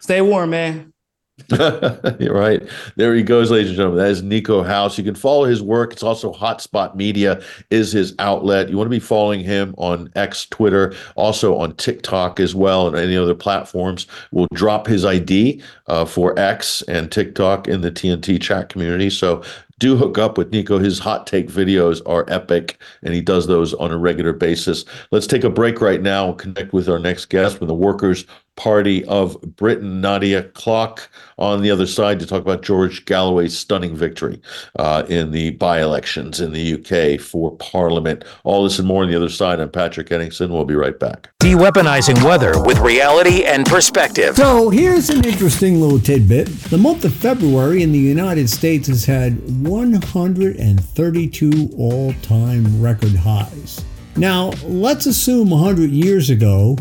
Stay 0.00 0.20
warm, 0.20 0.50
man. 0.50 0.93
right. 1.50 2.62
There 2.94 3.12
he 3.12 3.24
goes, 3.24 3.50
ladies 3.50 3.70
and 3.70 3.76
gentlemen. 3.76 3.98
That 3.98 4.10
is 4.10 4.22
Niko 4.22 4.64
House. 4.64 4.96
You 4.96 5.02
can 5.02 5.16
follow 5.16 5.44
his 5.44 5.60
work. 5.60 5.92
It's 5.92 6.02
also 6.02 6.32
Hotspot 6.32 6.94
Media 6.94 7.42
is 7.70 7.90
his 7.90 8.14
outlet. 8.20 8.68
You 8.68 8.76
want 8.76 8.86
to 8.86 8.90
be 8.90 9.00
following 9.00 9.40
him 9.40 9.74
on 9.76 10.10
X, 10.14 10.46
Twitter, 10.46 10.94
also 11.16 11.56
on 11.56 11.74
TikTok 11.74 12.38
as 12.38 12.54
well, 12.54 12.86
and 12.86 12.96
any 12.96 13.16
other 13.16 13.34
platforms. 13.34 14.06
We'll 14.30 14.46
drop 14.54 14.86
his 14.86 15.04
ID 15.04 15.60
uh, 15.88 16.04
for 16.04 16.38
X 16.38 16.82
and 16.82 17.10
TikTok 17.10 17.66
in 17.66 17.80
the 17.80 17.90
TNT 17.90 18.40
chat 18.40 18.68
community. 18.68 19.10
So 19.10 19.42
do 19.80 19.96
hook 19.96 20.18
up 20.18 20.38
with 20.38 20.52
Niko. 20.52 20.80
His 20.80 21.00
hot 21.00 21.26
take 21.26 21.48
videos 21.48 22.00
are 22.06 22.24
epic, 22.28 22.78
and 23.02 23.12
he 23.12 23.20
does 23.20 23.48
those 23.48 23.74
on 23.74 23.90
a 23.90 23.98
regular 23.98 24.32
basis. 24.32 24.84
Let's 25.10 25.26
take 25.26 25.42
a 25.42 25.50
break 25.50 25.80
right 25.80 26.00
now. 26.00 26.28
And 26.28 26.38
connect 26.38 26.72
with 26.72 26.88
our 26.88 27.00
next 27.00 27.26
guest 27.26 27.58
from 27.58 27.66
the 27.66 27.74
Workers 27.74 28.24
Party 28.56 29.04
of 29.06 29.40
Britain. 29.56 30.00
Nadia 30.00 30.42
Klok 30.42 31.08
on 31.38 31.62
the 31.62 31.70
other 31.70 31.86
side 31.86 32.20
to 32.20 32.26
talk 32.26 32.42
about 32.42 32.62
George 32.62 33.04
Galloway's 33.04 33.56
stunning 33.56 33.96
victory 33.96 34.40
uh, 34.78 35.04
in 35.08 35.30
the 35.30 35.50
by 35.50 35.80
elections 35.80 36.40
in 36.40 36.52
the 36.52 36.74
UK 36.74 37.20
for 37.20 37.56
Parliament. 37.56 38.24
All 38.44 38.64
this 38.64 38.78
and 38.78 38.86
more 38.86 39.02
on 39.02 39.10
the 39.10 39.16
other 39.16 39.28
side. 39.28 39.60
I'm 39.60 39.70
Patrick 39.70 40.08
Henningsen. 40.08 40.52
We'll 40.52 40.64
be 40.64 40.74
right 40.74 40.98
back. 40.98 41.30
De 41.40 41.52
weaponizing 41.52 42.22
weather 42.24 42.62
with 42.62 42.78
reality 42.78 43.44
and 43.44 43.66
perspective. 43.66 44.36
So 44.36 44.70
here's 44.70 45.10
an 45.10 45.24
interesting 45.24 45.80
little 45.80 45.98
tidbit. 45.98 46.46
The 46.46 46.78
month 46.78 47.04
of 47.04 47.14
February 47.14 47.82
in 47.82 47.92
the 47.92 47.98
United 47.98 48.48
States 48.48 48.88
has 48.88 49.04
had 49.04 49.38
132 49.66 51.70
all 51.76 52.12
time 52.22 52.82
record 52.82 53.16
highs. 53.16 53.84
Now, 54.16 54.50
let's 54.62 55.06
assume 55.06 55.50
100 55.50 55.90
years 55.90 56.30
ago 56.30 56.78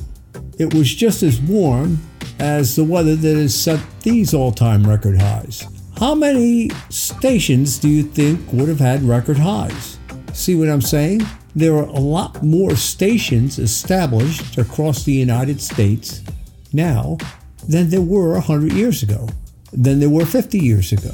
it 0.59 0.73
was 0.73 0.93
just 0.93 1.23
as 1.23 1.41
warm 1.41 1.99
as 2.39 2.75
the 2.75 2.83
weather 2.83 3.15
that 3.15 3.35
has 3.35 3.55
set 3.55 3.79
these 4.01 4.33
all 4.33 4.51
time 4.51 4.87
record 4.87 5.19
highs. 5.19 5.65
How 5.97 6.15
many 6.15 6.69
stations 6.89 7.77
do 7.77 7.87
you 7.87 8.03
think 8.03 8.41
would 8.51 8.67
have 8.67 8.79
had 8.79 9.03
record 9.03 9.37
highs? 9.37 9.97
See 10.33 10.55
what 10.55 10.69
I'm 10.69 10.81
saying? 10.81 11.21
There 11.55 11.75
are 11.75 11.85
a 11.85 11.99
lot 11.99 12.43
more 12.43 12.75
stations 12.75 13.59
established 13.59 14.57
across 14.57 15.03
the 15.03 15.13
United 15.13 15.61
States 15.61 16.21
now 16.73 17.17
than 17.67 17.89
there 17.89 18.01
were 18.01 18.33
100 18.33 18.73
years 18.73 19.03
ago, 19.03 19.29
than 19.71 19.99
there 19.99 20.09
were 20.09 20.25
50 20.25 20.59
years 20.59 20.91
ago, 20.91 21.13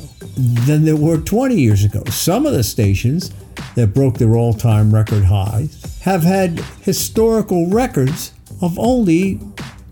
than 0.66 0.86
there 0.86 0.96
were 0.96 1.18
20 1.18 1.56
years 1.56 1.84
ago. 1.84 2.04
Some 2.06 2.46
of 2.46 2.54
the 2.54 2.64
stations 2.64 3.32
that 3.76 3.94
broke 3.94 4.18
their 4.18 4.36
all 4.36 4.54
time 4.54 4.94
record 4.94 5.26
highs 5.26 6.00
have 6.02 6.24
had 6.24 6.60
historical 6.82 7.68
records 7.68 8.32
of 8.62 8.78
only 8.80 9.40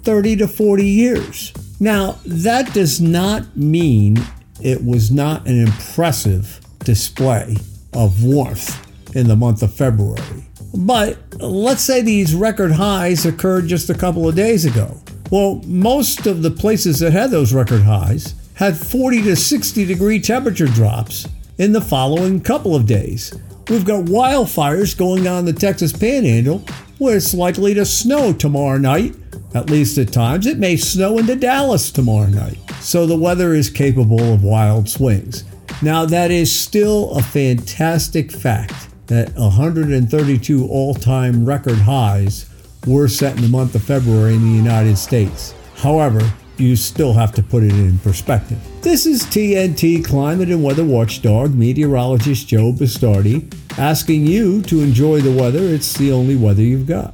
30 0.02 0.38
to 0.38 0.48
40 0.48 0.86
years. 0.86 1.54
Now, 1.80 2.18
that 2.26 2.74
does 2.74 3.00
not 3.00 3.56
mean 3.56 4.18
it 4.62 4.84
was 4.84 5.12
not 5.12 5.48
an 5.48 5.60
impressive 5.60 6.60
display 6.80 7.56
of 7.94 8.24
warmth 8.24 9.16
in 9.16 9.28
the 9.28 9.36
month 9.36 9.62
of 9.62 9.74
February. 9.74 10.48
But 10.74 11.18
let's 11.40 11.82
say 11.82 12.02
these 12.02 12.36
record 12.36 12.72
highs 12.72 13.26
occurred 13.26 13.68
just 13.68 13.90
a 13.90 13.94
couple 13.94 14.28
of 14.28 14.36
days 14.36 14.66
ago. 14.66 14.98
Well, 15.32 15.62
most 15.66 16.26
of 16.26 16.42
the 16.42 16.52
places 16.52 17.00
that 17.00 17.12
had 17.12 17.32
those 17.32 17.54
record 17.54 17.82
highs 17.82 18.36
had 18.56 18.78
40 18.78 19.24
to 19.24 19.36
60 19.36 19.86
degree 19.86 20.20
temperature 20.20 20.68
drops 20.68 21.28
in 21.58 21.74
the 21.74 21.82
following 21.82 22.42
couple 22.42 22.76
of 22.76 22.86
days. 22.86 23.34
We've 23.70 23.86
got 23.86 24.06
wildfires 24.06 24.98
going 24.98 25.28
on 25.28 25.40
in 25.40 25.46
the 25.46 25.54
Texas 25.54 25.92
Panhandle 25.92 26.64
where 27.00 27.18
it's 27.18 27.34
likely 27.34 27.74
to 27.74 27.86
snow 27.86 28.32
tomorrow 28.32 28.78
night, 28.78 29.14
at 29.54 29.70
least 29.70 29.98
at 29.98 30.14
times. 30.14 30.48
It 30.48 30.58
may 30.58 30.78
snow 30.78 31.18
into 31.18 31.36
Dallas 31.36 31.92
tomorrow 31.92 32.30
night. 32.30 32.58
So 32.80 33.06
the 33.06 33.18
weather 33.18 33.54
is 33.54 33.70
capable 33.70 34.34
of 34.34 34.44
wild 34.44 34.88
swings. 34.90 35.44
Now, 35.82 36.06
that 36.06 36.32
is 36.32 36.58
still 36.58 37.12
a 37.12 37.22
fantastic 37.22 38.32
fact 38.32 38.88
that 39.08 39.36
132 39.36 40.68
all 40.68 40.96
time 40.96 41.46
record 41.46 41.78
highs 41.78 42.50
were 42.88 43.08
set 43.08 43.36
in 43.36 43.42
the 43.42 43.50
month 43.50 43.76
of 43.76 43.84
February 43.84 44.36
in 44.36 44.42
the 44.42 44.58
United 44.58 44.98
States. 44.98 45.54
However, 45.76 46.22
you 46.60 46.76
still 46.76 47.14
have 47.14 47.32
to 47.34 47.44
put 47.44 47.64
it 47.64 47.72
in 47.72 47.98
perspective. 48.00 48.58
This 48.82 49.06
is 49.06 49.24
TNT 49.24 50.04
climate 50.04 50.50
and 50.50 50.64
weather 50.64 50.86
watchdog 50.86 51.54
meteorologist 51.54 52.48
Joe 52.48 52.72
Bastardi 52.72 53.54
asking 53.78 54.26
you 54.26 54.62
to 54.64 54.82
enjoy 54.82 55.22
the 55.22 55.32
weather. 55.32 55.60
It's 55.60 55.94
the 55.98 56.12
only 56.12 56.36
weather 56.36 56.62
you've 56.62 56.88
got. 56.88 57.14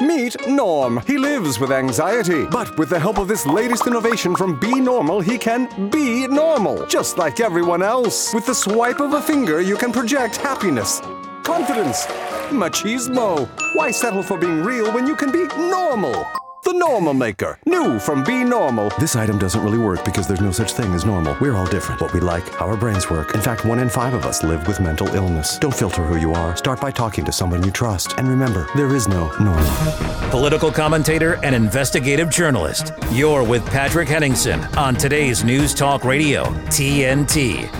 Meet 0.00 0.46
Norm. 0.46 1.02
He 1.08 1.18
lives 1.18 1.58
with 1.58 1.72
anxiety, 1.72 2.44
but 2.46 2.78
with 2.78 2.88
the 2.88 3.00
help 3.00 3.18
of 3.18 3.26
this 3.26 3.44
latest 3.44 3.88
innovation 3.88 4.36
from 4.36 4.58
Be 4.60 4.80
Normal, 4.80 5.20
he 5.20 5.36
can 5.36 5.90
be 5.90 6.28
normal, 6.28 6.86
just 6.86 7.18
like 7.18 7.40
everyone 7.40 7.82
else. 7.82 8.32
With 8.32 8.46
the 8.46 8.54
swipe 8.54 9.00
of 9.00 9.14
a 9.14 9.20
finger, 9.20 9.60
you 9.60 9.76
can 9.76 9.90
project 9.90 10.36
happiness, 10.36 11.00
confidence, 11.42 12.06
machismo. 12.50 13.48
Why 13.74 13.90
settle 13.90 14.22
for 14.22 14.38
being 14.38 14.62
real 14.62 14.92
when 14.92 15.06
you 15.06 15.16
can 15.16 15.32
be 15.32 15.46
normal? 15.56 16.24
The 16.64 16.72
Normal 16.72 17.14
Maker. 17.14 17.58
New 17.66 17.98
from 17.98 18.24
Be 18.24 18.44
Normal. 18.44 18.90
This 18.98 19.16
item 19.16 19.38
doesn't 19.38 19.62
really 19.62 19.78
work 19.78 20.04
because 20.04 20.26
there's 20.26 20.40
no 20.40 20.50
such 20.50 20.72
thing 20.72 20.92
as 20.92 21.04
normal. 21.04 21.36
We're 21.40 21.54
all 21.54 21.66
different. 21.66 22.00
What 22.00 22.12
we 22.12 22.20
like, 22.20 22.46
how 22.54 22.66
our 22.66 22.76
brains 22.76 23.08
work. 23.08 23.34
In 23.34 23.40
fact, 23.40 23.64
one 23.64 23.78
in 23.78 23.88
five 23.88 24.12
of 24.12 24.24
us 24.26 24.42
live 24.42 24.66
with 24.66 24.80
mental 24.80 25.06
illness. 25.14 25.58
Don't 25.58 25.74
filter 25.74 26.04
who 26.04 26.16
you 26.16 26.32
are. 26.32 26.56
Start 26.56 26.80
by 26.80 26.90
talking 26.90 27.24
to 27.24 27.32
someone 27.32 27.64
you 27.64 27.70
trust. 27.70 28.14
And 28.18 28.28
remember, 28.28 28.66
there 28.74 28.94
is 28.94 29.08
no 29.08 29.30
normal. 29.38 30.30
Political 30.30 30.72
commentator 30.72 31.42
and 31.44 31.54
investigative 31.54 32.28
journalist. 32.28 32.92
You're 33.12 33.44
with 33.44 33.64
Patrick 33.66 34.08
Henningsen 34.08 34.62
on 34.76 34.94
today's 34.94 35.44
News 35.44 35.74
Talk 35.74 36.04
Radio, 36.04 36.44
TNT. 36.66 37.72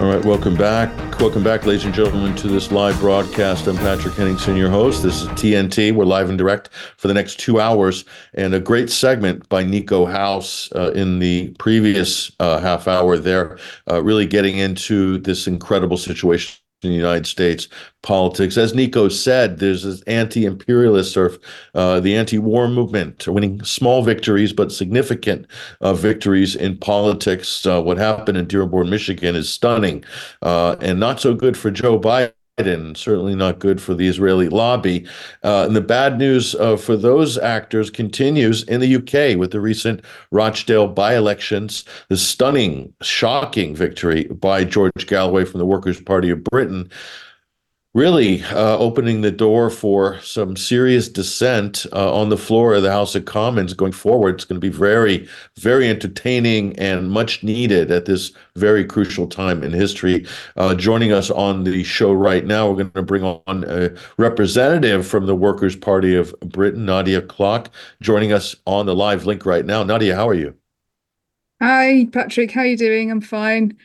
All 0.00 0.08
right, 0.08 0.24
welcome 0.24 0.56
back. 0.56 1.03
Welcome 1.20 1.44
back, 1.44 1.64
ladies 1.64 1.84
and 1.84 1.94
gentlemen, 1.94 2.34
to 2.36 2.48
this 2.48 2.72
live 2.72 2.98
broadcast. 2.98 3.66
I'm 3.66 3.76
Patrick 3.76 4.14
Henningsen, 4.14 4.56
your 4.56 4.68
host. 4.68 5.02
This 5.02 5.22
is 5.22 5.28
TNT. 5.28 5.94
We're 5.94 6.04
live 6.04 6.28
and 6.28 6.36
direct 6.36 6.70
for 6.96 7.08
the 7.08 7.14
next 7.14 7.38
two 7.38 7.60
hours, 7.60 8.04
and 8.34 8.52
a 8.52 8.60
great 8.60 8.90
segment 8.90 9.48
by 9.48 9.64
Niko 9.64 10.10
House 10.10 10.70
uh, 10.72 10.90
in 10.92 11.20
the 11.20 11.50
previous 11.58 12.32
uh, 12.40 12.58
half 12.58 12.88
hour 12.88 13.16
there, 13.16 13.58
uh, 13.90 14.02
really 14.02 14.26
getting 14.26 14.58
into 14.58 15.18
this 15.18 15.46
incredible 15.46 15.96
situation 15.96 16.63
in 16.84 16.90
the 16.90 16.96
United 16.96 17.26
States 17.26 17.68
politics. 18.02 18.56
As 18.56 18.72
Niko 18.72 19.10
said, 19.10 19.58
there's 19.58 19.82
this 19.82 20.02
anti-imperialist 20.02 21.16
or 21.16 21.38
uh, 21.74 22.00
the 22.00 22.14
anti-war 22.14 22.68
movement, 22.68 23.26
winning 23.26 23.62
small 23.64 24.02
victories 24.02 24.52
but 24.52 24.72
significant 24.72 25.46
uh, 25.80 25.94
victories 25.94 26.54
in 26.54 26.76
politics. 26.76 27.64
Uh, 27.66 27.82
what 27.82 27.98
happened 27.98 28.38
in 28.38 28.46
Dearborn, 28.46 28.90
Michigan, 28.90 29.34
is 29.34 29.50
stunning 29.50 30.04
uh, 30.42 30.76
and 30.80 31.00
not 31.00 31.20
so 31.20 31.34
good 31.34 31.56
for 31.56 31.70
Joe 31.70 31.98
Biden. 31.98 32.32
Biden, 32.58 32.96
certainly 32.96 33.34
not 33.34 33.58
good 33.58 33.82
for 33.82 33.94
the 33.94 34.06
Israeli 34.06 34.48
lobby. 34.48 35.06
Uh, 35.42 35.64
and 35.66 35.74
the 35.74 35.80
bad 35.80 36.18
news 36.18 36.54
uh, 36.54 36.76
for 36.76 36.96
those 36.96 37.36
actors 37.36 37.90
continues 37.90 38.62
in 38.64 38.80
the 38.80 38.96
UK 38.96 39.36
with 39.36 39.50
the 39.50 39.60
recent 39.60 40.04
Rochdale 40.30 40.86
by 40.86 41.16
elections, 41.16 41.84
the 42.08 42.16
stunning, 42.16 42.92
shocking 43.02 43.74
victory 43.74 44.24
by 44.24 44.64
George 44.64 45.06
Galloway 45.08 45.44
from 45.44 45.58
the 45.58 45.66
Workers' 45.66 46.00
Party 46.00 46.30
of 46.30 46.44
Britain 46.44 46.90
really 47.94 48.42
uh, 48.44 48.76
opening 48.76 49.20
the 49.20 49.30
door 49.30 49.70
for 49.70 50.20
some 50.20 50.56
serious 50.56 51.08
dissent 51.08 51.86
uh, 51.92 52.12
on 52.12 52.28
the 52.28 52.36
floor 52.36 52.74
of 52.74 52.82
the 52.82 52.90
House 52.90 53.14
of 53.14 53.24
Commons 53.24 53.72
going 53.72 53.92
forward. 53.92 54.34
It's 54.34 54.44
going 54.44 54.60
to 54.60 54.70
be 54.70 54.76
very, 54.76 55.28
very 55.58 55.88
entertaining 55.88 56.76
and 56.76 57.08
much 57.08 57.44
needed 57.44 57.92
at 57.92 58.06
this 58.06 58.32
very 58.56 58.84
crucial 58.84 59.28
time 59.28 59.62
in 59.62 59.72
history. 59.72 60.26
Uh, 60.56 60.74
joining 60.74 61.12
us 61.12 61.30
on 61.30 61.62
the 61.62 61.84
show 61.84 62.12
right 62.12 62.44
now, 62.44 62.68
we're 62.68 62.82
going 62.82 62.90
to 62.90 63.02
bring 63.02 63.22
on 63.22 63.64
a 63.68 63.90
representative 64.18 65.06
from 65.06 65.26
the 65.26 65.36
Workers' 65.36 65.76
Party 65.76 66.16
of 66.16 66.34
Britain, 66.40 66.84
Nadia 66.84 67.22
Klok, 67.22 67.68
joining 68.02 68.32
us 68.32 68.56
on 68.66 68.86
the 68.86 68.94
live 68.94 69.24
link 69.24 69.46
right 69.46 69.64
now. 69.64 69.84
Nadia, 69.84 70.16
how 70.16 70.28
are 70.28 70.34
you? 70.34 70.54
Hi, 71.62 72.08
Patrick. 72.12 72.50
How 72.50 72.62
are 72.62 72.66
you 72.66 72.76
doing? 72.76 73.12
I'm 73.12 73.20
fine. 73.20 73.78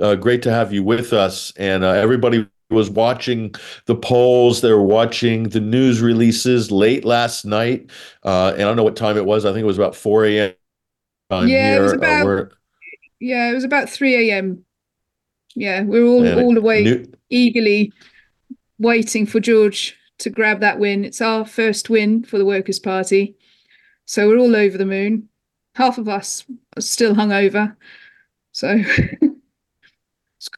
Uh, 0.00 0.14
great 0.14 0.42
to 0.42 0.50
have 0.50 0.72
you 0.72 0.82
with 0.82 1.12
us. 1.12 1.52
And 1.56 1.84
uh, 1.84 1.90
everybody 1.90 2.46
was 2.70 2.90
watching 2.90 3.54
the 3.86 3.94
polls. 3.94 4.60
They 4.60 4.72
were 4.72 4.82
watching 4.82 5.44
the 5.44 5.60
news 5.60 6.00
releases 6.00 6.70
late 6.70 7.04
last 7.04 7.44
night. 7.44 7.90
Uh, 8.22 8.52
and 8.52 8.62
I 8.62 8.64
don't 8.64 8.76
know 8.76 8.84
what 8.84 8.96
time 8.96 9.16
it 9.16 9.24
was. 9.24 9.44
I 9.44 9.52
think 9.52 9.62
it 9.62 9.66
was 9.66 9.78
about 9.78 9.96
4 9.96 10.26
a.m. 10.26 10.54
yeah, 11.30 11.46
here. 11.46 11.78
It 11.78 11.82
was 11.82 11.92
about, 11.92 12.52
yeah, 13.20 13.50
it 13.50 13.54
was 13.54 13.64
about 13.64 13.88
3 13.88 14.30
a.m. 14.30 14.64
Yeah, 15.54 15.82
we 15.82 15.98
are 15.98 16.04
all, 16.04 16.40
all 16.40 16.54
the 16.54 16.60
way 16.60 16.84
new- 16.84 17.12
eagerly 17.30 17.92
waiting 18.78 19.26
for 19.26 19.40
George 19.40 19.96
to 20.18 20.30
grab 20.30 20.60
that 20.60 20.78
win. 20.78 21.04
It's 21.04 21.20
our 21.20 21.44
first 21.44 21.90
win 21.90 22.22
for 22.22 22.38
the 22.38 22.44
Workers' 22.44 22.78
Party. 22.78 23.36
So 24.04 24.28
we're 24.28 24.38
all 24.38 24.54
over 24.54 24.78
the 24.78 24.86
moon. 24.86 25.28
Half 25.74 25.98
of 25.98 26.08
us 26.08 26.44
are 26.76 26.82
still 26.82 27.14
hungover. 27.14 27.76
So 28.52 28.82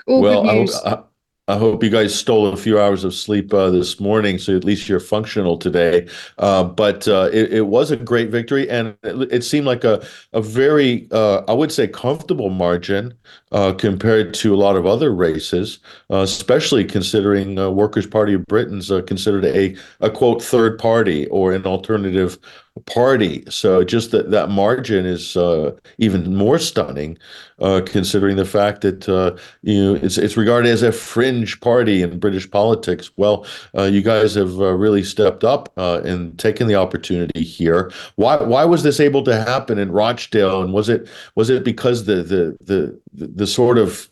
all 0.06 0.20
well, 0.20 0.42
good 0.44 0.54
news. 0.54 0.80
I, 0.84 0.94
I, 0.94 1.02
I, 1.48 1.58
hope 1.58 1.82
you 1.82 1.90
guys 1.90 2.14
stole 2.14 2.46
a 2.46 2.56
few 2.56 2.78
hours 2.78 3.02
of 3.02 3.14
sleep 3.14 3.52
uh, 3.52 3.70
this 3.70 3.98
morning, 3.98 4.38
so 4.38 4.56
at 4.56 4.64
least 4.64 4.88
you're 4.88 5.00
functional 5.00 5.58
today. 5.58 6.06
Uh, 6.38 6.64
but 6.64 7.08
uh, 7.08 7.28
it, 7.32 7.52
it, 7.52 7.66
was 7.66 7.90
a 7.90 7.96
great 7.96 8.30
victory, 8.30 8.70
and 8.70 8.96
it, 9.02 9.32
it 9.32 9.44
seemed 9.44 9.66
like 9.66 9.82
a 9.82 10.04
a 10.32 10.40
very, 10.40 11.08
uh, 11.10 11.42
I 11.48 11.52
would 11.52 11.72
say, 11.72 11.88
comfortable 11.88 12.50
margin 12.50 13.14
uh, 13.52 13.72
compared 13.72 14.32
to 14.34 14.54
a 14.54 14.56
lot 14.56 14.76
of 14.76 14.86
other 14.86 15.12
races, 15.12 15.80
uh, 16.10 16.18
especially 16.18 16.84
considering 16.84 17.56
the 17.56 17.70
Workers' 17.70 18.06
Party 18.06 18.34
of 18.34 18.46
Britain's 18.46 18.88
considered 19.06 19.44
a 19.44 19.76
a 20.00 20.10
quote 20.10 20.42
third 20.42 20.78
party 20.78 21.26
or 21.28 21.52
an 21.52 21.66
alternative 21.66 22.38
party. 22.86 23.44
So 23.50 23.82
just 23.82 24.10
that 24.12 24.30
that 24.30 24.48
margin 24.48 25.04
is 25.04 25.36
uh, 25.36 25.72
even 25.98 26.34
more 26.34 26.58
stunning, 26.58 27.18
uh, 27.58 27.82
considering 27.84 28.36
the 28.36 28.44
fact 28.44 28.82
that 28.82 29.08
uh, 29.08 29.36
you 29.62 29.82
know 29.82 29.94
it's 30.00 30.18
it's 30.18 30.36
regarded 30.36 30.70
as 30.70 30.82
a 30.82 30.92
fringe 30.92 31.60
party 31.60 32.02
in 32.02 32.18
British 32.18 32.50
politics. 32.50 33.10
Well, 33.16 33.46
uh, 33.76 33.84
you 33.84 34.02
guys 34.02 34.34
have 34.34 34.60
uh, 34.60 34.74
really 34.74 35.02
stepped 35.02 35.42
up 35.44 35.72
uh, 35.76 36.00
and 36.04 36.38
taken 36.38 36.68
the 36.68 36.76
opportunity 36.76 37.42
here. 37.42 37.90
Why 38.16 38.36
why 38.36 38.64
was 38.64 38.82
this 38.82 39.00
able 39.00 39.24
to 39.24 39.36
happen 39.36 39.78
in 39.78 39.90
Rochdale? 39.90 40.62
And 40.62 40.72
was 40.72 40.88
it 40.88 41.08
was 41.34 41.50
it 41.50 41.64
because 41.64 42.04
the 42.04 42.16
the 42.22 42.56
the 42.60 43.00
the, 43.12 43.26
the 43.26 43.46
sort 43.46 43.78
of 43.78 44.08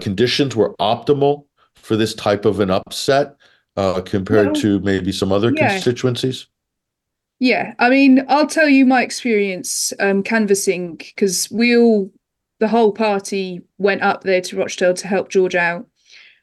conditions 0.00 0.54
were 0.54 0.74
optimal 0.76 1.44
for 1.74 1.96
this 1.96 2.14
type 2.14 2.44
of 2.44 2.60
an 2.60 2.70
upset 2.70 3.36
compared 4.04 4.46
well, 4.46 4.54
to 4.54 4.80
maybe 4.80 5.10
some 5.10 5.32
other 5.32 5.52
yeah. 5.54 5.70
constituencies? 5.70 6.46
Yeah, 7.40 7.74
I 7.78 7.90
mean, 7.90 8.24
I'll 8.28 8.46
tell 8.46 8.68
you 8.68 8.86
my 8.86 9.02
experience 9.02 9.92
um, 9.98 10.22
canvassing 10.22 10.96
because 10.96 11.50
we 11.50 11.76
all, 11.76 12.10
the 12.60 12.68
whole 12.68 12.92
party, 12.92 13.60
went 13.78 14.02
up 14.02 14.22
there 14.22 14.40
to 14.40 14.56
Rochdale 14.56 14.94
to 14.94 15.08
help 15.08 15.28
George 15.28 15.54
out. 15.54 15.86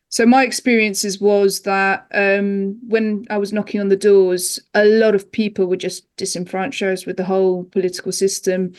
So 0.09 0.25
my 0.25 0.43
experiences 0.43 1.21
was 1.21 1.61
that 1.61 2.05
um, 2.13 2.77
when 2.85 3.25
I 3.29 3.37
was 3.37 3.53
knocking 3.53 3.79
on 3.79 3.87
the 3.87 3.95
doors, 3.95 4.59
a 4.73 4.83
lot 4.83 5.15
of 5.15 5.31
people 5.31 5.67
were 5.67 5.77
just 5.77 6.05
disenfranchised 6.17 7.07
with 7.07 7.15
the 7.15 7.23
whole 7.23 7.63
political 7.63 8.11
system. 8.11 8.73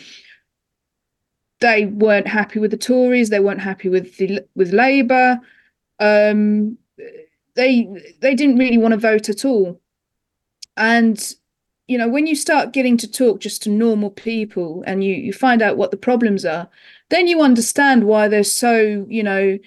They 1.60 1.86
weren't 1.86 2.28
happy 2.28 2.58
with 2.58 2.70
the 2.70 2.76
Tories. 2.76 3.30
They 3.30 3.40
weren't 3.40 3.60
happy 3.62 3.88
with 3.88 4.18
the 4.18 4.44
with 4.54 4.74
Labour. 4.74 5.40
Um, 5.98 6.76
they 7.54 7.88
they 8.20 8.34
didn't 8.34 8.58
really 8.58 8.78
want 8.78 8.92
to 8.92 8.98
vote 8.98 9.30
at 9.30 9.46
all, 9.46 9.80
and 10.76 11.34
you 11.92 11.98
know 11.98 12.08
when 12.08 12.26
you 12.26 12.34
start 12.34 12.72
getting 12.72 12.96
to 12.96 13.10
talk 13.10 13.40
just 13.40 13.62
to 13.62 13.70
normal 13.70 14.10
people 14.10 14.82
and 14.86 15.04
you 15.04 15.14
you 15.14 15.32
find 15.32 15.60
out 15.62 15.76
what 15.76 15.90
the 15.90 15.96
problems 16.08 16.44
are 16.44 16.68
then 17.10 17.26
you 17.26 17.42
understand 17.42 18.04
why 18.04 18.28
they're 18.28 18.44
so 18.44 19.06
you 19.08 19.22
know 19.22 19.58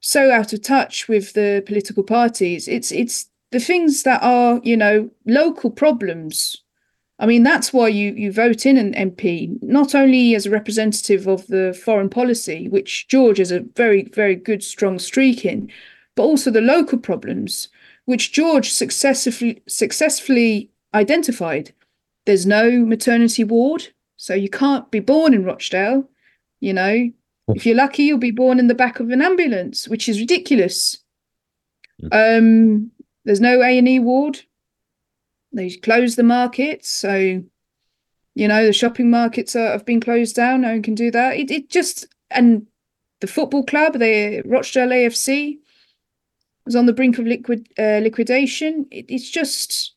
so 0.00 0.30
out 0.30 0.52
of 0.52 0.62
touch 0.62 1.08
with 1.08 1.32
the 1.32 1.62
political 1.66 2.02
parties. 2.02 2.68
It's 2.68 2.92
it's 2.92 3.28
the 3.50 3.60
things 3.60 4.02
that 4.04 4.22
are 4.22 4.60
you 4.62 4.76
know 4.76 5.10
local 5.26 5.70
problems. 5.70 6.56
I 7.18 7.26
mean 7.26 7.42
that's 7.42 7.72
why 7.72 7.88
you 7.88 8.12
you 8.12 8.30
vote 8.30 8.64
in 8.64 8.76
an 8.76 8.94
mp 8.94 9.60
not 9.62 9.94
only 9.94 10.36
as 10.36 10.46
a 10.46 10.50
representative 10.50 11.26
of 11.26 11.46
the 11.48 11.78
foreign 11.84 12.08
policy 12.08 12.68
which 12.68 13.08
george 13.08 13.38
has 13.38 13.50
a 13.50 13.64
very 13.74 14.04
very 14.14 14.36
good 14.36 14.62
strong 14.62 15.00
streak 15.00 15.44
in 15.44 15.68
but 16.14 16.22
also 16.22 16.48
the 16.52 16.60
local 16.60 16.96
problems 16.96 17.68
which 18.04 18.30
george 18.30 18.70
successfully 18.70 19.60
successfully 19.66 20.70
identified. 20.94 21.72
There's 22.24 22.46
no 22.46 22.70
maternity 22.70 23.44
ward, 23.44 23.88
so 24.16 24.34
you 24.34 24.50
can't 24.50 24.90
be 24.90 25.00
born 25.00 25.34
in 25.34 25.44
Rochdale. 25.44 26.08
You 26.60 26.72
know, 26.74 27.10
if 27.48 27.64
you're 27.64 27.76
lucky, 27.76 28.04
you'll 28.04 28.18
be 28.18 28.30
born 28.30 28.58
in 28.58 28.66
the 28.66 28.74
back 28.74 29.00
of 29.00 29.10
an 29.10 29.22
ambulance, 29.22 29.88
which 29.88 30.08
is 30.08 30.20
ridiculous. 30.20 30.98
Um, 32.12 32.90
there's 33.24 33.40
no 33.40 33.62
A 33.62 33.78
and 33.78 33.88
E 33.88 33.98
ward. 33.98 34.40
They 35.52 35.70
closed 35.70 36.16
the 36.16 36.22
markets, 36.22 36.88
so 36.88 37.42
you 38.34 38.48
know 38.48 38.66
the 38.66 38.72
shopping 38.72 39.10
markets 39.10 39.56
are, 39.56 39.72
have 39.72 39.86
been 39.86 40.00
closed 40.00 40.36
down. 40.36 40.60
No 40.60 40.72
one 40.72 40.82
can 40.82 40.94
do 40.94 41.10
that. 41.10 41.36
It, 41.36 41.50
it 41.50 41.70
just 41.70 42.06
and 42.30 42.66
the 43.20 43.26
football 43.26 43.64
club, 43.64 43.98
the 43.98 44.42
Rochdale 44.44 44.88
AFC, 44.88 45.58
was 46.64 46.76
on 46.76 46.86
the 46.86 46.92
brink 46.92 47.18
of 47.18 47.26
liquid 47.26 47.68
uh, 47.78 48.00
liquidation. 48.02 48.86
It, 48.90 49.06
it's 49.08 49.30
just 49.30 49.94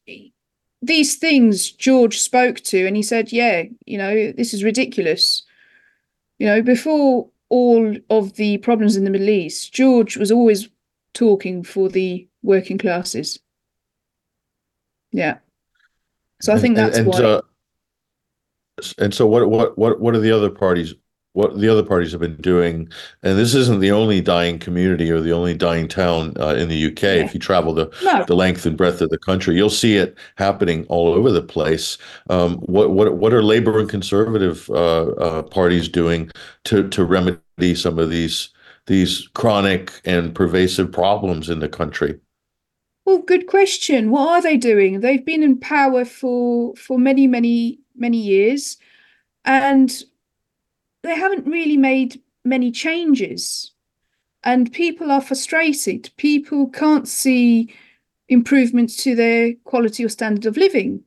these 0.81 1.15
things 1.15 1.71
George 1.71 2.19
spoke 2.19 2.59
to, 2.61 2.87
and 2.87 2.95
he 2.95 3.03
said, 3.03 3.31
"Yeah, 3.31 3.63
you 3.85 3.97
know, 3.97 4.31
this 4.31 4.53
is 4.53 4.63
ridiculous." 4.63 5.43
You 6.39 6.47
know, 6.47 6.61
before 6.61 7.29
all 7.49 7.95
of 8.09 8.33
the 8.33 8.57
problems 8.59 8.95
in 8.95 9.03
the 9.03 9.11
Middle 9.11 9.29
East, 9.29 9.73
George 9.73 10.17
was 10.17 10.31
always 10.31 10.69
talking 11.13 11.63
for 11.63 11.89
the 11.89 12.27
working 12.41 12.77
classes. 12.77 13.39
Yeah. 15.11 15.37
So 16.41 16.53
I 16.53 16.59
think 16.59 16.75
that's 16.75 16.97
and, 16.97 17.07
and, 17.07 17.13
why. 17.13 17.23
Uh, 17.23 17.41
and 18.97 19.13
so, 19.13 19.27
what 19.27 19.47
what 19.49 19.77
what 19.77 19.99
what 19.99 20.15
are 20.15 20.19
the 20.19 20.31
other 20.31 20.49
parties 20.49 20.95
what 21.33 21.57
the 21.59 21.69
other 21.69 21.83
parties 21.83 22.11
have 22.11 22.19
been 22.19 22.35
doing, 22.37 22.89
and 23.23 23.37
this 23.37 23.55
isn't 23.55 23.79
the 23.79 23.91
only 23.91 24.19
dying 24.19 24.59
community 24.59 25.09
or 25.09 25.21
the 25.21 25.31
only 25.31 25.53
dying 25.53 25.87
town 25.87 26.33
uh, 26.39 26.55
in 26.55 26.67
the 26.67 26.87
UK. 26.87 27.01
Yeah. 27.03 27.13
If 27.25 27.33
you 27.33 27.39
travel 27.39 27.73
the 27.73 27.89
no. 28.03 28.25
the 28.25 28.35
length 28.35 28.65
and 28.65 28.75
breadth 28.75 29.01
of 29.01 29.09
the 29.09 29.17
country, 29.17 29.55
you'll 29.55 29.69
see 29.69 29.95
it 29.95 30.17
happening 30.35 30.85
all 30.89 31.13
over 31.13 31.31
the 31.31 31.41
place. 31.41 31.97
Um, 32.29 32.57
what 32.57 32.91
what 32.91 33.15
what 33.15 33.33
are 33.33 33.43
Labour 33.43 33.79
and 33.79 33.89
Conservative 33.89 34.69
uh, 34.69 35.03
uh, 35.11 35.41
parties 35.43 35.87
doing 35.87 36.29
to 36.65 36.87
to 36.89 37.05
remedy 37.05 37.75
some 37.75 37.97
of 37.97 38.09
these 38.09 38.49
these 38.87 39.27
chronic 39.33 40.01
and 40.03 40.35
pervasive 40.35 40.91
problems 40.91 41.49
in 41.49 41.59
the 41.59 41.69
country? 41.69 42.19
Well, 43.05 43.19
good 43.19 43.47
question. 43.47 44.11
What 44.11 44.29
are 44.29 44.41
they 44.41 44.57
doing? 44.57 44.99
They've 44.99 45.25
been 45.25 45.43
in 45.43 45.59
power 45.59 46.03
for 46.03 46.75
for 46.75 46.99
many 46.99 47.25
many 47.25 47.79
many 47.95 48.17
years, 48.17 48.77
and 49.45 50.03
they 51.03 51.15
haven't 51.15 51.47
really 51.47 51.77
made 51.77 52.21
many 52.43 52.71
changes. 52.71 53.71
And 54.43 54.71
people 54.71 55.11
are 55.11 55.21
frustrated. 55.21 56.09
People 56.17 56.67
can't 56.69 57.07
see 57.07 57.73
improvements 58.29 58.95
to 59.03 59.15
their 59.15 59.53
quality 59.65 60.03
or 60.03 60.09
standard 60.09 60.45
of 60.45 60.57
living. 60.57 61.03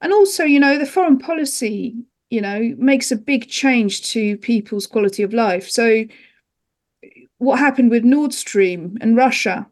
And 0.00 0.12
also, 0.12 0.44
you 0.44 0.60
know, 0.60 0.78
the 0.78 0.86
foreign 0.86 1.18
policy, 1.18 1.96
you 2.30 2.40
know, 2.40 2.74
makes 2.78 3.10
a 3.10 3.16
big 3.16 3.48
change 3.48 4.10
to 4.12 4.36
people's 4.38 4.86
quality 4.86 5.22
of 5.22 5.32
life. 5.32 5.68
So, 5.68 6.04
what 7.38 7.58
happened 7.58 7.90
with 7.90 8.04
Nord 8.04 8.32
Stream 8.32 8.96
and 9.00 9.16
Russia? 9.16 9.66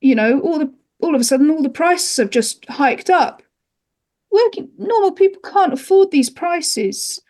You 0.00 0.14
know, 0.14 0.40
all 0.40 0.58
the 0.58 0.72
all 1.00 1.14
of 1.14 1.20
a 1.20 1.24
sudden, 1.24 1.50
all 1.50 1.62
the 1.62 1.68
prices 1.68 2.16
have 2.16 2.30
just 2.30 2.64
hiked 2.66 3.10
up. 3.10 3.42
Working 4.30 4.68
normal 4.78 5.12
people 5.12 5.40
can't 5.42 5.72
afford 5.72 6.10
these 6.10 6.30
prices 6.30 7.20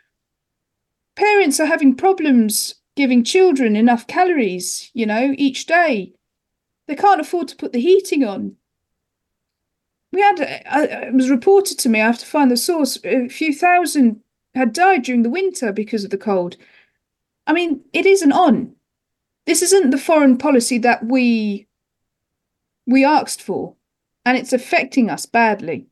parents 1.16 1.58
are 1.58 1.66
having 1.66 1.94
problems 1.94 2.76
giving 2.94 3.22
children 3.24 3.76
enough 3.76 4.06
calories, 4.06 4.90
you 4.94 5.04
know, 5.04 5.34
each 5.36 5.66
day. 5.66 6.12
They 6.88 6.96
can't 6.96 7.20
afford 7.20 7.48
to 7.48 7.56
put 7.56 7.72
the 7.72 7.80
heating 7.80 8.24
on. 8.24 8.56
We 10.12 10.20
had, 10.22 10.40
uh, 10.40 11.06
it 11.08 11.14
was 11.14 11.28
reported 11.28 11.78
to 11.80 11.88
me, 11.88 12.00
I 12.00 12.06
have 12.06 12.18
to 12.18 12.26
find 12.26 12.50
the 12.50 12.56
source, 12.56 12.98
a 13.04 13.28
few 13.28 13.52
thousand 13.52 14.22
had 14.54 14.72
died 14.72 15.02
during 15.02 15.22
the 15.22 15.30
winter 15.30 15.72
because 15.72 16.04
of 16.04 16.10
the 16.10 16.16
cold. 16.16 16.56
I 17.46 17.52
mean, 17.52 17.82
it 17.92 18.06
isn't 18.06 18.32
on. 18.32 18.74
This 19.44 19.62
isn't 19.62 19.90
the 19.90 19.98
foreign 19.98 20.38
policy 20.38 20.78
that 20.78 21.04
we 21.04 21.66
we 22.88 23.04
asked 23.04 23.42
for, 23.42 23.74
and 24.24 24.38
it's 24.38 24.52
affecting 24.52 25.10
us 25.10 25.26
badly. 25.26 25.86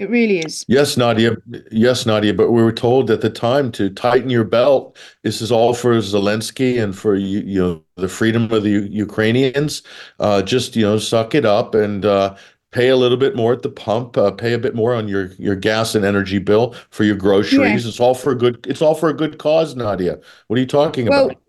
It 0.00 0.08
really 0.08 0.38
is. 0.38 0.64
Yes, 0.66 0.96
Nadia. 0.96 1.36
Yes, 1.70 2.06
Nadia. 2.06 2.32
But 2.32 2.52
we 2.52 2.62
were 2.62 2.72
told 2.72 3.10
at 3.10 3.20
the 3.20 3.28
time 3.28 3.70
to 3.72 3.90
tighten 3.90 4.30
your 4.30 4.44
belt. 4.44 4.96
This 5.24 5.42
is 5.42 5.52
all 5.52 5.74
for 5.74 5.92
Zelensky 5.98 6.82
and 6.82 6.96
for 6.96 7.16
you, 7.16 7.40
you 7.40 7.60
know 7.60 7.82
the 7.96 8.08
freedom 8.08 8.50
of 8.50 8.62
the 8.62 8.70
U- 8.70 8.88
Ukrainians. 8.90 9.82
Uh, 10.18 10.40
just 10.40 10.74
you 10.74 10.86
know, 10.86 10.96
suck 10.96 11.34
it 11.34 11.44
up 11.44 11.74
and 11.74 12.06
uh, 12.06 12.34
pay 12.70 12.88
a 12.88 12.96
little 12.96 13.18
bit 13.18 13.36
more 13.36 13.52
at 13.52 13.60
the 13.60 13.68
pump. 13.68 14.16
Uh, 14.16 14.30
pay 14.30 14.54
a 14.54 14.58
bit 14.58 14.74
more 14.74 14.94
on 14.94 15.06
your 15.06 15.32
your 15.32 15.54
gas 15.54 15.94
and 15.94 16.02
energy 16.02 16.38
bill 16.38 16.74
for 16.88 17.04
your 17.04 17.16
groceries. 17.16 17.84
Yeah. 17.84 17.88
It's 17.90 18.00
all 18.00 18.14
for 18.14 18.32
a 18.32 18.38
good. 18.38 18.66
It's 18.66 18.80
all 18.80 18.94
for 18.94 19.10
a 19.10 19.14
good 19.14 19.36
cause, 19.36 19.76
Nadia. 19.76 20.18
What 20.46 20.56
are 20.56 20.60
you 20.60 20.66
talking 20.66 21.08
well, 21.08 21.26
about? 21.26 21.42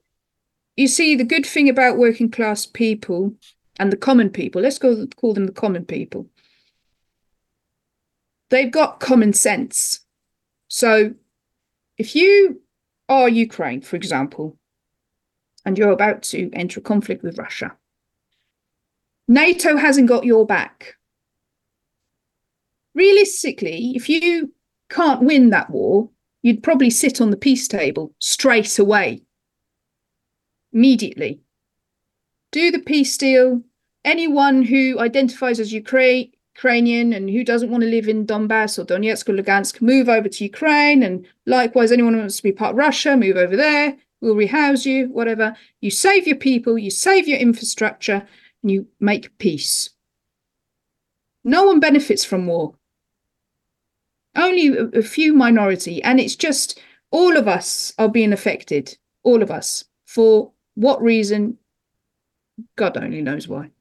You 0.76 0.90
see, 0.90 1.16
the 1.16 1.24
good 1.24 1.46
thing 1.46 1.70
about 1.70 1.98
working 1.98 2.30
class 2.30 2.66
people 2.66 3.34
and 3.80 3.94
the 3.94 3.98
common 3.98 4.30
people. 4.30 4.62
Let's 4.62 4.78
go 4.78 5.08
call 5.16 5.34
them 5.34 5.46
the 5.46 5.54
common 5.54 5.86
people 5.86 6.28
they've 8.52 8.72
got 8.72 9.00
common 9.00 9.34
sense. 9.34 10.02
So 10.68 11.16
if 11.98 12.16
you 12.16 12.62
are 13.10 13.28
Ukraine, 13.28 13.82
for 13.82 13.96
example, 13.96 14.58
and 15.66 15.78
you're 15.78 15.92
about 15.92 16.22
to 16.24 16.52
enter 16.54 16.80
a 16.80 16.84
conflict 16.84 17.24
with 17.24 17.40
Russia, 17.40 17.76
NATO 19.28 19.78
hasn't 19.78 20.08
got 20.08 20.26
your 20.26 20.46
back. 20.46 20.96
Realistically, 22.94 23.94
if 23.96 24.10
you 24.10 24.54
can't 24.90 25.24
win 25.24 25.50
that 25.50 25.70
war, 25.70 26.10
you'd 26.42 26.64
probably 26.64 26.90
sit 26.90 27.22
on 27.22 27.32
the 27.32 27.38
peace 27.38 27.68
table 27.68 28.14
straight 28.20 28.78
away, 28.78 29.22
immediately. 30.74 31.40
Do 32.52 32.72
the 32.72 32.80
peace 32.80 33.18
deal. 33.18 33.62
Anyone 34.04 34.64
who 34.64 35.00
identifies 35.00 35.60
as 35.60 35.72
Ukraine 35.72 36.32
Ukrainian 36.56 37.14
and 37.14 37.30
who 37.30 37.44
doesn't 37.44 37.72
want 37.72 37.82
to 37.84 37.90
live 37.90 38.08
in 38.08 38.26
Donbass 38.26 38.78
or 38.78 38.86
Donetsk 38.86 39.30
or 39.30 39.34
Lugansk, 39.34 39.82
move 39.82 40.10
over 40.10 40.30
to 40.30 40.44
Ukraine. 40.44 41.02
And 41.04 41.26
likewise, 41.46 41.92
anyone 41.92 42.14
who 42.14 42.20
wants 42.20 42.38
to 42.38 42.44
be 42.44 42.52
part 42.52 42.72
of 42.72 42.78
Russia, 42.78 43.16
move 43.16 43.38
over 43.38 43.56
there. 43.56 43.98
We'll 44.20 44.36
rehouse 44.36 44.86
you, 44.86 45.08
whatever. 45.08 45.56
You 45.80 45.90
save 45.90 46.28
your 46.28 46.38
people, 46.38 46.78
you 46.78 46.92
save 46.92 47.28
your 47.28 47.40
infrastructure, 47.40 48.28
and 48.62 48.72
you 48.72 48.88
make 49.00 49.36
peace. 49.40 49.90
No 51.44 51.64
one 51.64 51.80
benefits 51.80 52.24
from 52.24 52.46
war. 52.46 52.76
only 54.36 54.68
a, 54.68 54.86
a 55.00 55.02
few 55.02 55.34
minority, 55.34 56.04
and 56.04 56.20
it's 56.20 56.36
just 56.36 56.80
all 57.10 57.36
of 57.38 57.48
us 57.48 57.94
are 57.98 58.10
being 58.10 58.34
affected. 58.34 58.98
All 59.24 59.42
of 59.42 59.52
us. 59.52 59.86
For 60.06 60.52
what 60.76 61.02
reason? 61.02 61.58
God 62.76 62.98
only 62.98 63.22
knows 63.22 63.48
why. 63.48 63.72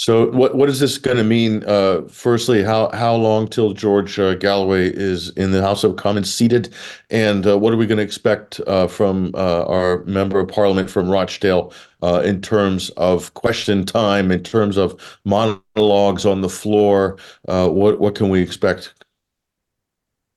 So 0.00 0.30
what 0.30 0.54
what 0.54 0.70
is 0.70 0.80
this 0.80 0.96
going 0.96 1.18
to 1.18 1.24
mean? 1.24 1.62
Uh, 1.66 2.00
firstly, 2.08 2.62
how 2.62 2.88
how 2.94 3.14
long 3.14 3.46
till 3.46 3.74
George 3.74 4.18
uh, 4.18 4.34
Galloway 4.34 4.88
is 4.88 5.28
in 5.36 5.50
the 5.50 5.60
House 5.60 5.84
of 5.84 5.96
Commons 5.96 6.32
seated, 6.32 6.72
and 7.10 7.46
uh, 7.46 7.58
what 7.58 7.74
are 7.74 7.76
we 7.76 7.86
going 7.86 7.98
to 7.98 8.02
expect 8.02 8.60
uh, 8.66 8.86
from 8.86 9.30
uh, 9.34 9.66
our 9.66 10.02
member 10.04 10.40
of 10.40 10.48
Parliament 10.48 10.88
from 10.88 11.10
Rochdale 11.10 11.74
uh, 12.02 12.22
in 12.24 12.40
terms 12.40 12.88
of 12.96 13.34
question 13.34 13.84
time, 13.84 14.32
in 14.32 14.42
terms 14.42 14.78
of 14.78 14.98
monologues 15.26 16.24
on 16.24 16.40
the 16.40 16.48
floor? 16.48 17.18
what 17.44 18.00
what 18.00 18.14
can 18.14 18.30
we 18.30 18.40
expect? 18.40 18.94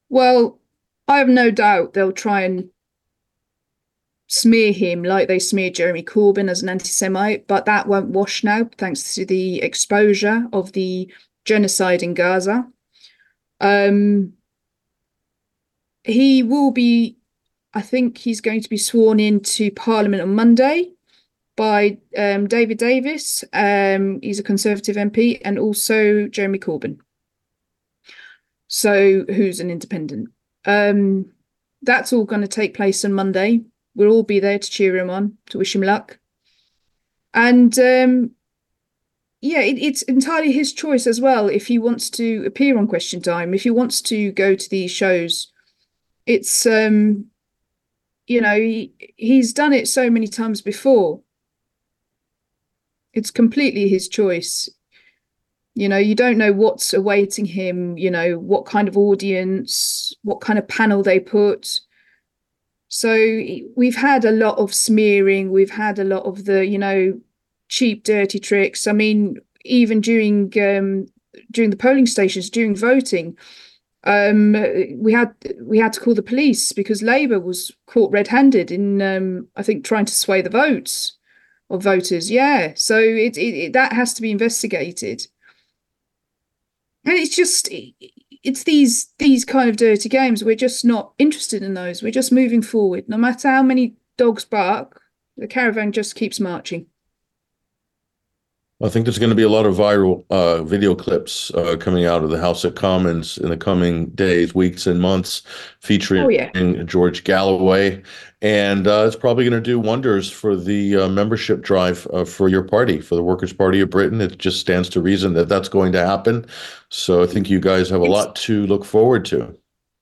Well, 0.10 0.60
I 1.08 1.20
have 1.20 1.30
no 1.30 1.52
doubt 1.52 1.94
they'll 1.94 2.12
try 2.12 2.42
and 2.42 2.70
smear 4.34 4.74
him 4.74 5.04
like 5.04 5.28
they 5.28 5.38
smeared 5.38 5.76
Jeremy 5.76 6.02
Corbyn 6.02 6.50
as 6.50 6.64
an 6.64 6.70
anti 6.70 6.90
Semite, 6.90 7.48
but 7.48 7.66
that 7.66 7.88
won't 7.88 8.10
wash 8.10 8.44
now 8.44 8.68
thanks 8.80 9.14
to 9.14 9.26
the 9.26 9.62
exposure 9.62 10.48
of 10.52 10.72
the 10.72 11.08
genocide 11.46 12.02
in 12.02 12.16
Gaza. 12.16 12.68
Um, 13.62 14.34
he 16.04 16.42
will 16.42 16.72
be, 16.72 17.18
I 17.76 17.84
think 17.84 18.18
he's 18.18 18.42
going 18.42 18.62
to 18.62 18.70
be 18.70 18.78
sworn 18.78 19.20
into 19.20 19.70
Parliament 19.72 20.24
on 20.24 20.34
Monday 20.34 20.94
by 21.56 22.00
um, 22.18 22.48
David 22.48 22.80
Davis. 22.80 23.44
Um, 23.54 24.20
he's 24.24 24.40
a 24.40 24.44
Conservative 24.44 24.96
MP, 24.96 25.42
and 25.46 25.60
also 25.60 26.28
Jeremy 26.28 26.58
Corbyn. 26.58 26.98
So, 28.68 29.26
who's 29.30 29.60
an 29.60 29.70
independent? 29.70 30.30
Um, 30.66 31.32
that's 31.84 32.12
all 32.12 32.26
going 32.26 32.42
to 32.42 32.48
take 32.48 32.74
place 32.74 33.06
on 33.06 33.14
Monday. 33.14 33.62
We'll 33.96 34.12
all 34.12 34.24
be 34.24 34.40
there 34.40 34.60
to 34.60 34.72
cheer 34.72 34.98
him 34.98 35.10
on, 35.10 35.38
to 35.50 35.58
wish 35.58 35.76
him 35.76 35.82
luck. 35.82 36.20
And 37.34 37.78
um, 37.80 38.32
yeah, 39.42 39.60
it, 39.60 39.78
it's 39.78 40.02
entirely 40.04 40.52
his 40.52 40.74
choice 40.74 41.06
as 41.06 41.20
well 41.20 41.48
if 41.48 41.68
he 41.68 41.78
wants 41.78 42.10
to 42.12 42.44
appear 42.46 42.78
on 42.78 42.88
Question 42.88 43.22
Time, 43.22 43.54
if 43.54 43.64
he 43.64 43.70
wants 43.70 44.02
to 44.04 44.32
go 44.32 44.56
to 44.56 44.70
these 44.70 44.92
shows. 44.92 45.52
It's 46.26 46.66
um, 46.66 47.26
you 48.28 48.42
know, 48.42 48.56
he, 48.56 48.94
he's 49.18 49.54
done 49.54 49.74
it 49.74 49.88
so 49.88 50.10
many 50.10 50.28
times 50.28 50.62
before. 50.62 51.22
It's 53.14 53.32
completely 53.32 53.90
his 53.90 54.08
choice. 54.08 54.70
You 55.76 55.90
know, 55.90 55.98
you 55.98 56.16
don't 56.16 56.38
know 56.38 56.54
what's 56.54 56.94
awaiting 56.94 57.46
him, 57.46 57.98
you 57.98 58.12
know, 58.12 58.38
what 58.40 58.66
kind 58.66 58.88
of 58.88 58.98
audience, 58.98 60.14
what 60.24 60.40
kind 60.40 60.58
of 60.58 60.68
panel 60.68 61.04
they 61.04 61.20
put 61.20 61.82
so 62.96 63.42
we've 63.76 63.96
had 63.96 64.24
a 64.24 64.32
lot 64.32 64.60
of 64.60 64.72
smearing, 64.72 65.52
we've 65.52 65.72
had 65.72 65.98
a 65.98 66.04
lot 66.04 66.26
of 66.26 66.46
the, 66.46 66.64
you 66.64 66.78
know, 66.78 67.20
cheap, 67.68 68.04
dirty 68.04 68.38
tricks. 68.38 68.86
I 68.86 68.92
mean, 68.92 69.38
even 69.66 70.00
during 70.00 70.54
um, 70.62 71.08
during 71.50 71.72
the 71.72 71.76
polling 71.76 72.06
stations, 72.06 72.52
during 72.52 72.76
voting, 72.76 73.36
um, 74.04 74.52
we 75.00 75.12
had 75.12 75.34
we 75.64 75.80
had 75.80 75.94
to 75.94 76.02
call 76.02 76.14
the 76.14 76.22
police 76.22 76.72
because 76.72 77.02
Labour 77.02 77.40
was 77.40 77.72
caught 77.88 78.12
red-handed 78.12 78.70
in, 78.70 79.02
um, 79.02 79.48
I 79.56 79.64
think, 79.64 79.84
trying 79.84 80.06
to 80.06 80.14
sway 80.14 80.44
the 80.44 80.52
votes 80.52 81.18
of 81.72 81.82
voters. 81.82 82.30
Yeah, 82.30 82.74
so 82.76 83.00
it, 83.00 83.40
it, 83.40 83.56
it 83.56 83.74
that 83.74 83.94
has 83.94 84.14
to 84.14 84.22
be 84.22 84.30
investigated, 84.30 85.26
and 87.06 87.18
it's 87.18 87.36
just 87.36 87.70
it's 88.44 88.64
these 88.64 89.08
these 89.20 89.46
kind 89.46 89.70
of 89.70 89.78
dirty 89.78 90.10
games. 90.10 90.44
We're 90.44 90.56
just 90.56 90.84
not 90.84 91.14
interested 91.18 91.64
in 91.64 91.74
those. 91.74 92.04
We're 92.04 92.12
just 92.12 92.32
moving 92.32 92.62
forward. 92.62 93.08
No 93.08 93.18
matter 93.18 93.50
how 93.50 93.64
many 93.64 93.96
dogs 94.18 94.46
bark, 94.46 95.02
the 95.38 95.48
caravan 95.48 95.92
just 95.92 96.16
keeps 96.16 96.40
marching. 96.40 96.88
I 98.84 98.90
think 98.90 99.06
there's 99.06 99.18
going 99.18 99.30
to 99.30 99.36
be 99.36 99.44
a 99.44 99.50
lot 99.50 99.66
of 99.66 99.76
viral 99.76 100.26
uh, 100.30 100.62
video 100.64 100.94
clips 100.94 101.52
uh, 101.52 101.78
coming 101.78 102.06
out 102.06 102.22
of 102.22 102.30
the 102.30 102.40
House 102.40 102.66
of 102.66 102.76
Commons 102.76 103.38
in 103.38 103.48
the 103.48 103.56
coming 103.56 104.08
days, 104.08 104.54
weeks, 104.54 104.86
and 104.86 105.00
months, 105.00 105.42
featuring 105.80 106.24
oh, 106.24 106.28
yeah. 106.28 106.84
George 106.84 107.24
Galloway, 107.24 108.04
and 108.42 108.86
uh, 108.86 109.06
it's 109.08 109.16
probably 109.16 109.46
going 109.46 109.54
to 109.54 109.62
do 109.62 109.80
wonders 109.80 110.30
for 110.30 110.58
the 110.58 110.98
uh, 110.98 111.08
membership 111.08 111.62
drive 111.62 112.06
uh, 112.12 112.26
for 112.26 112.50
your 112.50 112.62
party, 112.62 113.00
for 113.00 113.16
the 113.16 113.24
Workers' 113.24 113.54
Party 113.54 113.80
of 113.80 113.90
Britain. 113.90 114.20
It 114.20 114.38
just 114.38 114.60
stands 114.60 114.90
to 114.90 115.02
reason 115.02 115.34
that 115.36 115.48
that's 115.48 115.70
going 115.70 115.94
to 115.94 116.06
happen. 116.06 116.46
So 116.90 117.24
I 117.24 117.26
think 117.28 117.50
you 117.50 117.62
guys 117.62 117.90
have 117.90 118.02
a 118.02 118.04
it's, 118.04 118.12
lot 118.12 118.36
to 118.36 118.68
look 118.68 118.84
forward 118.84 119.24
to. 119.26 119.58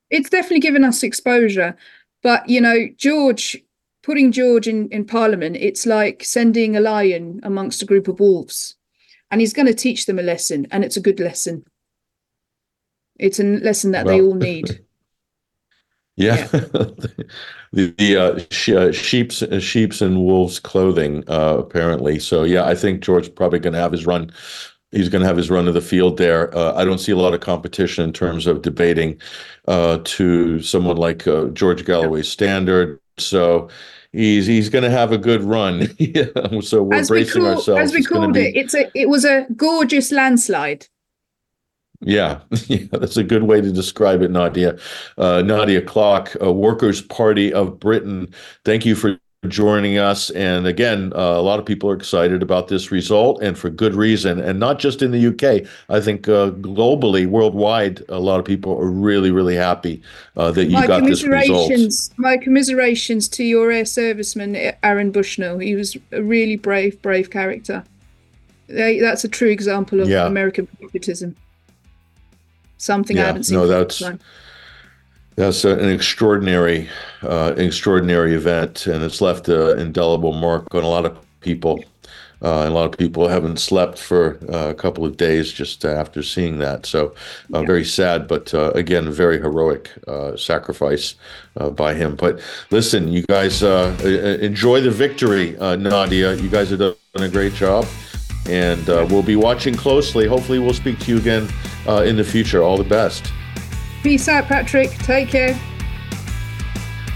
It's 0.09 0.29
definitely 0.29 0.59
given 0.59 0.83
us 0.83 1.03
exposure, 1.03 1.77
but 2.23 2.49
you 2.49 2.59
know, 2.59 2.87
George 2.97 3.61
putting 4.03 4.31
George 4.31 4.67
in, 4.67 4.89
in 4.89 5.05
Parliament, 5.05 5.57
it's 5.59 5.85
like 5.85 6.23
sending 6.23 6.75
a 6.75 6.81
lion 6.81 7.39
amongst 7.43 7.81
a 7.81 7.85
group 7.85 8.07
of 8.07 8.19
wolves. 8.19 8.75
And 9.29 9.39
he's 9.39 9.53
going 9.53 9.67
to 9.67 9.73
teach 9.73 10.05
them 10.05 10.19
a 10.19 10.23
lesson, 10.23 10.67
and 10.71 10.83
it's 10.83 10.97
a 10.97 11.01
good 11.01 11.19
lesson. 11.19 11.63
It's 13.17 13.39
a 13.39 13.43
lesson 13.43 13.91
that 13.91 14.05
well, 14.05 14.17
they 14.17 14.21
all 14.21 14.35
need. 14.35 14.83
yeah. 16.15 16.35
yeah. 16.37 16.47
the 17.71 17.93
the 17.97 18.17
uh, 18.17 18.39
sh- 18.49 18.69
uh, 18.69 18.91
sheep's 18.91 19.41
uh, 19.41 19.59
sheep's 19.59 20.01
and 20.01 20.25
wolves 20.25 20.59
clothing 20.59 21.23
uh, 21.29 21.57
apparently. 21.59 22.19
So 22.19 22.43
yeah, 22.43 22.65
I 22.65 22.75
think 22.75 23.01
George 23.01 23.33
probably 23.33 23.59
going 23.59 23.73
to 23.73 23.79
have 23.79 23.93
his 23.93 24.05
run. 24.05 24.31
He's 24.91 25.09
going 25.09 25.21
to 25.21 25.27
have 25.27 25.37
his 25.37 25.49
run 25.49 25.67
of 25.67 25.73
the 25.73 25.81
field 25.81 26.17
there. 26.17 26.55
Uh, 26.55 26.73
I 26.75 26.83
don't 26.83 26.97
see 26.97 27.11
a 27.11 27.17
lot 27.17 27.33
of 27.33 27.39
competition 27.39 28.03
in 28.03 28.11
terms 28.11 28.45
of 28.45 28.61
debating 28.61 29.19
uh, 29.67 29.99
to 30.03 30.61
someone 30.61 30.97
like 30.97 31.25
uh, 31.27 31.45
George 31.47 31.85
Galloway's 31.85 32.27
standard. 32.27 32.99
So 33.17 33.69
he's 34.11 34.45
he's 34.45 34.69
going 34.69 34.83
to 34.83 34.89
have 34.89 35.11
a 35.11 35.17
good 35.17 35.43
run. 35.43 35.87
so 36.61 36.83
we're 36.83 36.95
as 36.95 37.07
bracing 37.07 37.43
we 37.43 37.47
call, 37.47 37.57
ourselves. 37.57 37.81
As 37.81 37.93
we 37.93 38.03
called 38.03 38.33
be... 38.33 38.47
it, 38.47 38.55
it's 38.55 38.73
a 38.73 38.91
it 38.93 39.09
was 39.09 39.25
a 39.25 39.45
gorgeous 39.55 40.11
landslide. 40.11 40.87
Yeah, 42.01 42.39
yeah, 42.67 42.85
that's 42.91 43.17
a 43.17 43.23
good 43.23 43.43
way 43.43 43.61
to 43.61 43.71
describe 43.71 44.21
it, 44.21 44.31
Nadia. 44.31 44.77
Uh, 45.17 45.41
Nadia 45.43 45.81
Klok, 45.81 46.35
uh, 46.43 46.51
Workers' 46.51 47.01
Party 47.01 47.53
of 47.53 47.79
Britain. 47.79 48.33
Thank 48.65 48.85
you 48.85 48.95
for 48.95 49.19
joining 49.47 49.97
us. 49.97 50.29
And 50.31 50.67
again, 50.67 51.11
uh, 51.15 51.19
a 51.19 51.41
lot 51.41 51.59
of 51.59 51.65
people 51.65 51.89
are 51.89 51.95
excited 51.95 52.43
about 52.43 52.67
this 52.67 52.91
result, 52.91 53.41
and 53.41 53.57
for 53.57 53.69
good 53.69 53.95
reason. 53.95 54.39
And 54.39 54.59
not 54.59 54.77
just 54.77 55.01
in 55.01 55.11
the 55.11 55.27
UK. 55.27 55.67
I 55.89 55.99
think 55.99 56.27
uh, 56.27 56.51
globally, 56.51 57.25
worldwide, 57.25 58.03
a 58.09 58.19
lot 58.19 58.39
of 58.39 58.45
people 58.45 58.77
are 58.79 58.89
really, 58.89 59.31
really 59.31 59.55
happy 59.55 60.01
uh, 60.37 60.51
that 60.51 60.65
you 60.65 60.73
my 60.73 60.85
got 60.85 61.03
this 61.03 61.23
result. 61.23 61.71
My 62.17 62.37
commiserations 62.37 63.27
to 63.29 63.43
your 63.43 63.71
air 63.71 63.83
serviceman, 63.83 64.75
Aaron 64.83 65.11
Bushnell. 65.11 65.57
He 65.57 65.75
was 65.75 65.97
a 66.11 66.21
really 66.21 66.55
brave, 66.55 67.01
brave 67.01 67.31
character. 67.31 67.83
They, 68.67 68.99
that's 68.99 69.23
a 69.23 69.29
true 69.29 69.49
example 69.49 69.99
of 69.99 70.07
yeah. 70.07 70.27
American 70.27 70.67
patriotism. 70.67 71.35
Something 72.77 73.17
yeah, 73.17 73.23
I 73.23 73.25
haven't 73.27 73.43
seen. 73.43 73.57
No, 73.57 73.67
that's. 73.67 74.01
That's 75.35 75.63
an 75.63 75.89
extraordinary, 75.89 76.89
uh, 77.21 77.53
extraordinary 77.55 78.33
event, 78.33 78.85
and 78.87 79.03
it's 79.03 79.21
left 79.21 79.47
an 79.47 79.79
indelible 79.79 80.33
mark 80.33 80.73
on 80.75 80.83
a 80.83 80.89
lot 80.89 81.05
of 81.05 81.17
people. 81.39 81.83
Uh, 82.43 82.61
and 82.61 82.71
a 82.71 82.75
lot 82.75 82.85
of 82.85 82.97
people 82.97 83.27
haven't 83.27 83.57
slept 83.57 83.99
for 83.99 84.39
uh, 84.51 84.69
a 84.69 84.73
couple 84.73 85.05
of 85.05 85.15
days 85.15 85.51
just 85.51 85.85
after 85.85 86.23
seeing 86.23 86.57
that. 86.57 86.87
So, 86.87 87.13
uh, 87.53 87.61
very 87.61 87.85
sad, 87.85 88.27
but 88.27 88.51
uh, 88.53 88.71
again, 88.71 89.11
very 89.11 89.39
heroic 89.39 89.91
uh, 90.07 90.35
sacrifice 90.35 91.13
uh, 91.57 91.69
by 91.69 91.93
him. 91.93 92.15
But 92.15 92.41
listen, 92.71 93.09
you 93.09 93.23
guys 93.27 93.61
enjoy 93.61 94.81
the 94.81 94.89
victory, 94.89 95.51
Nadia. 95.51 96.33
You 96.33 96.49
guys 96.49 96.71
have 96.71 96.79
done 96.79 96.95
a 97.15 97.29
great 97.29 97.53
job, 97.53 97.85
and 98.49 98.87
we'll 98.87 99.21
be 99.21 99.35
watching 99.35 99.75
closely. 99.75 100.27
Hopefully, 100.27 100.57
we'll 100.57 100.73
speak 100.73 100.97
to 100.99 101.11
you 101.11 101.17
again 101.19 101.47
in 102.07 102.17
the 102.17 102.23
future. 102.23 102.63
All 102.63 102.77
the 102.77 102.83
best. 102.83 103.31
Peace 104.03 104.27
out, 104.27 104.45
Patrick. 104.45 104.89
Take 104.89 105.29
care. 105.29 105.59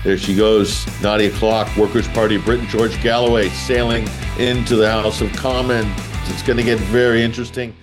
There 0.04 0.18
she 0.20 0.36
goes, 0.36 0.86
Nadia 1.02 1.32
Klok, 1.32 1.76
Workers' 1.78 2.08
Party 2.10 2.36
of 2.36 2.46
Britain, 2.46 2.68
George 2.68 3.02
Galloway 3.02 3.50
sailing 3.50 4.08
into 4.38 4.76
the 4.76 4.90
House 4.90 5.20
of 5.20 5.34
Commons. 5.34 5.90
It's 6.28 6.44
going 6.44 6.58
to 6.58 6.64
get 6.64 6.78
very 6.78 7.24
interesting. 7.24 7.76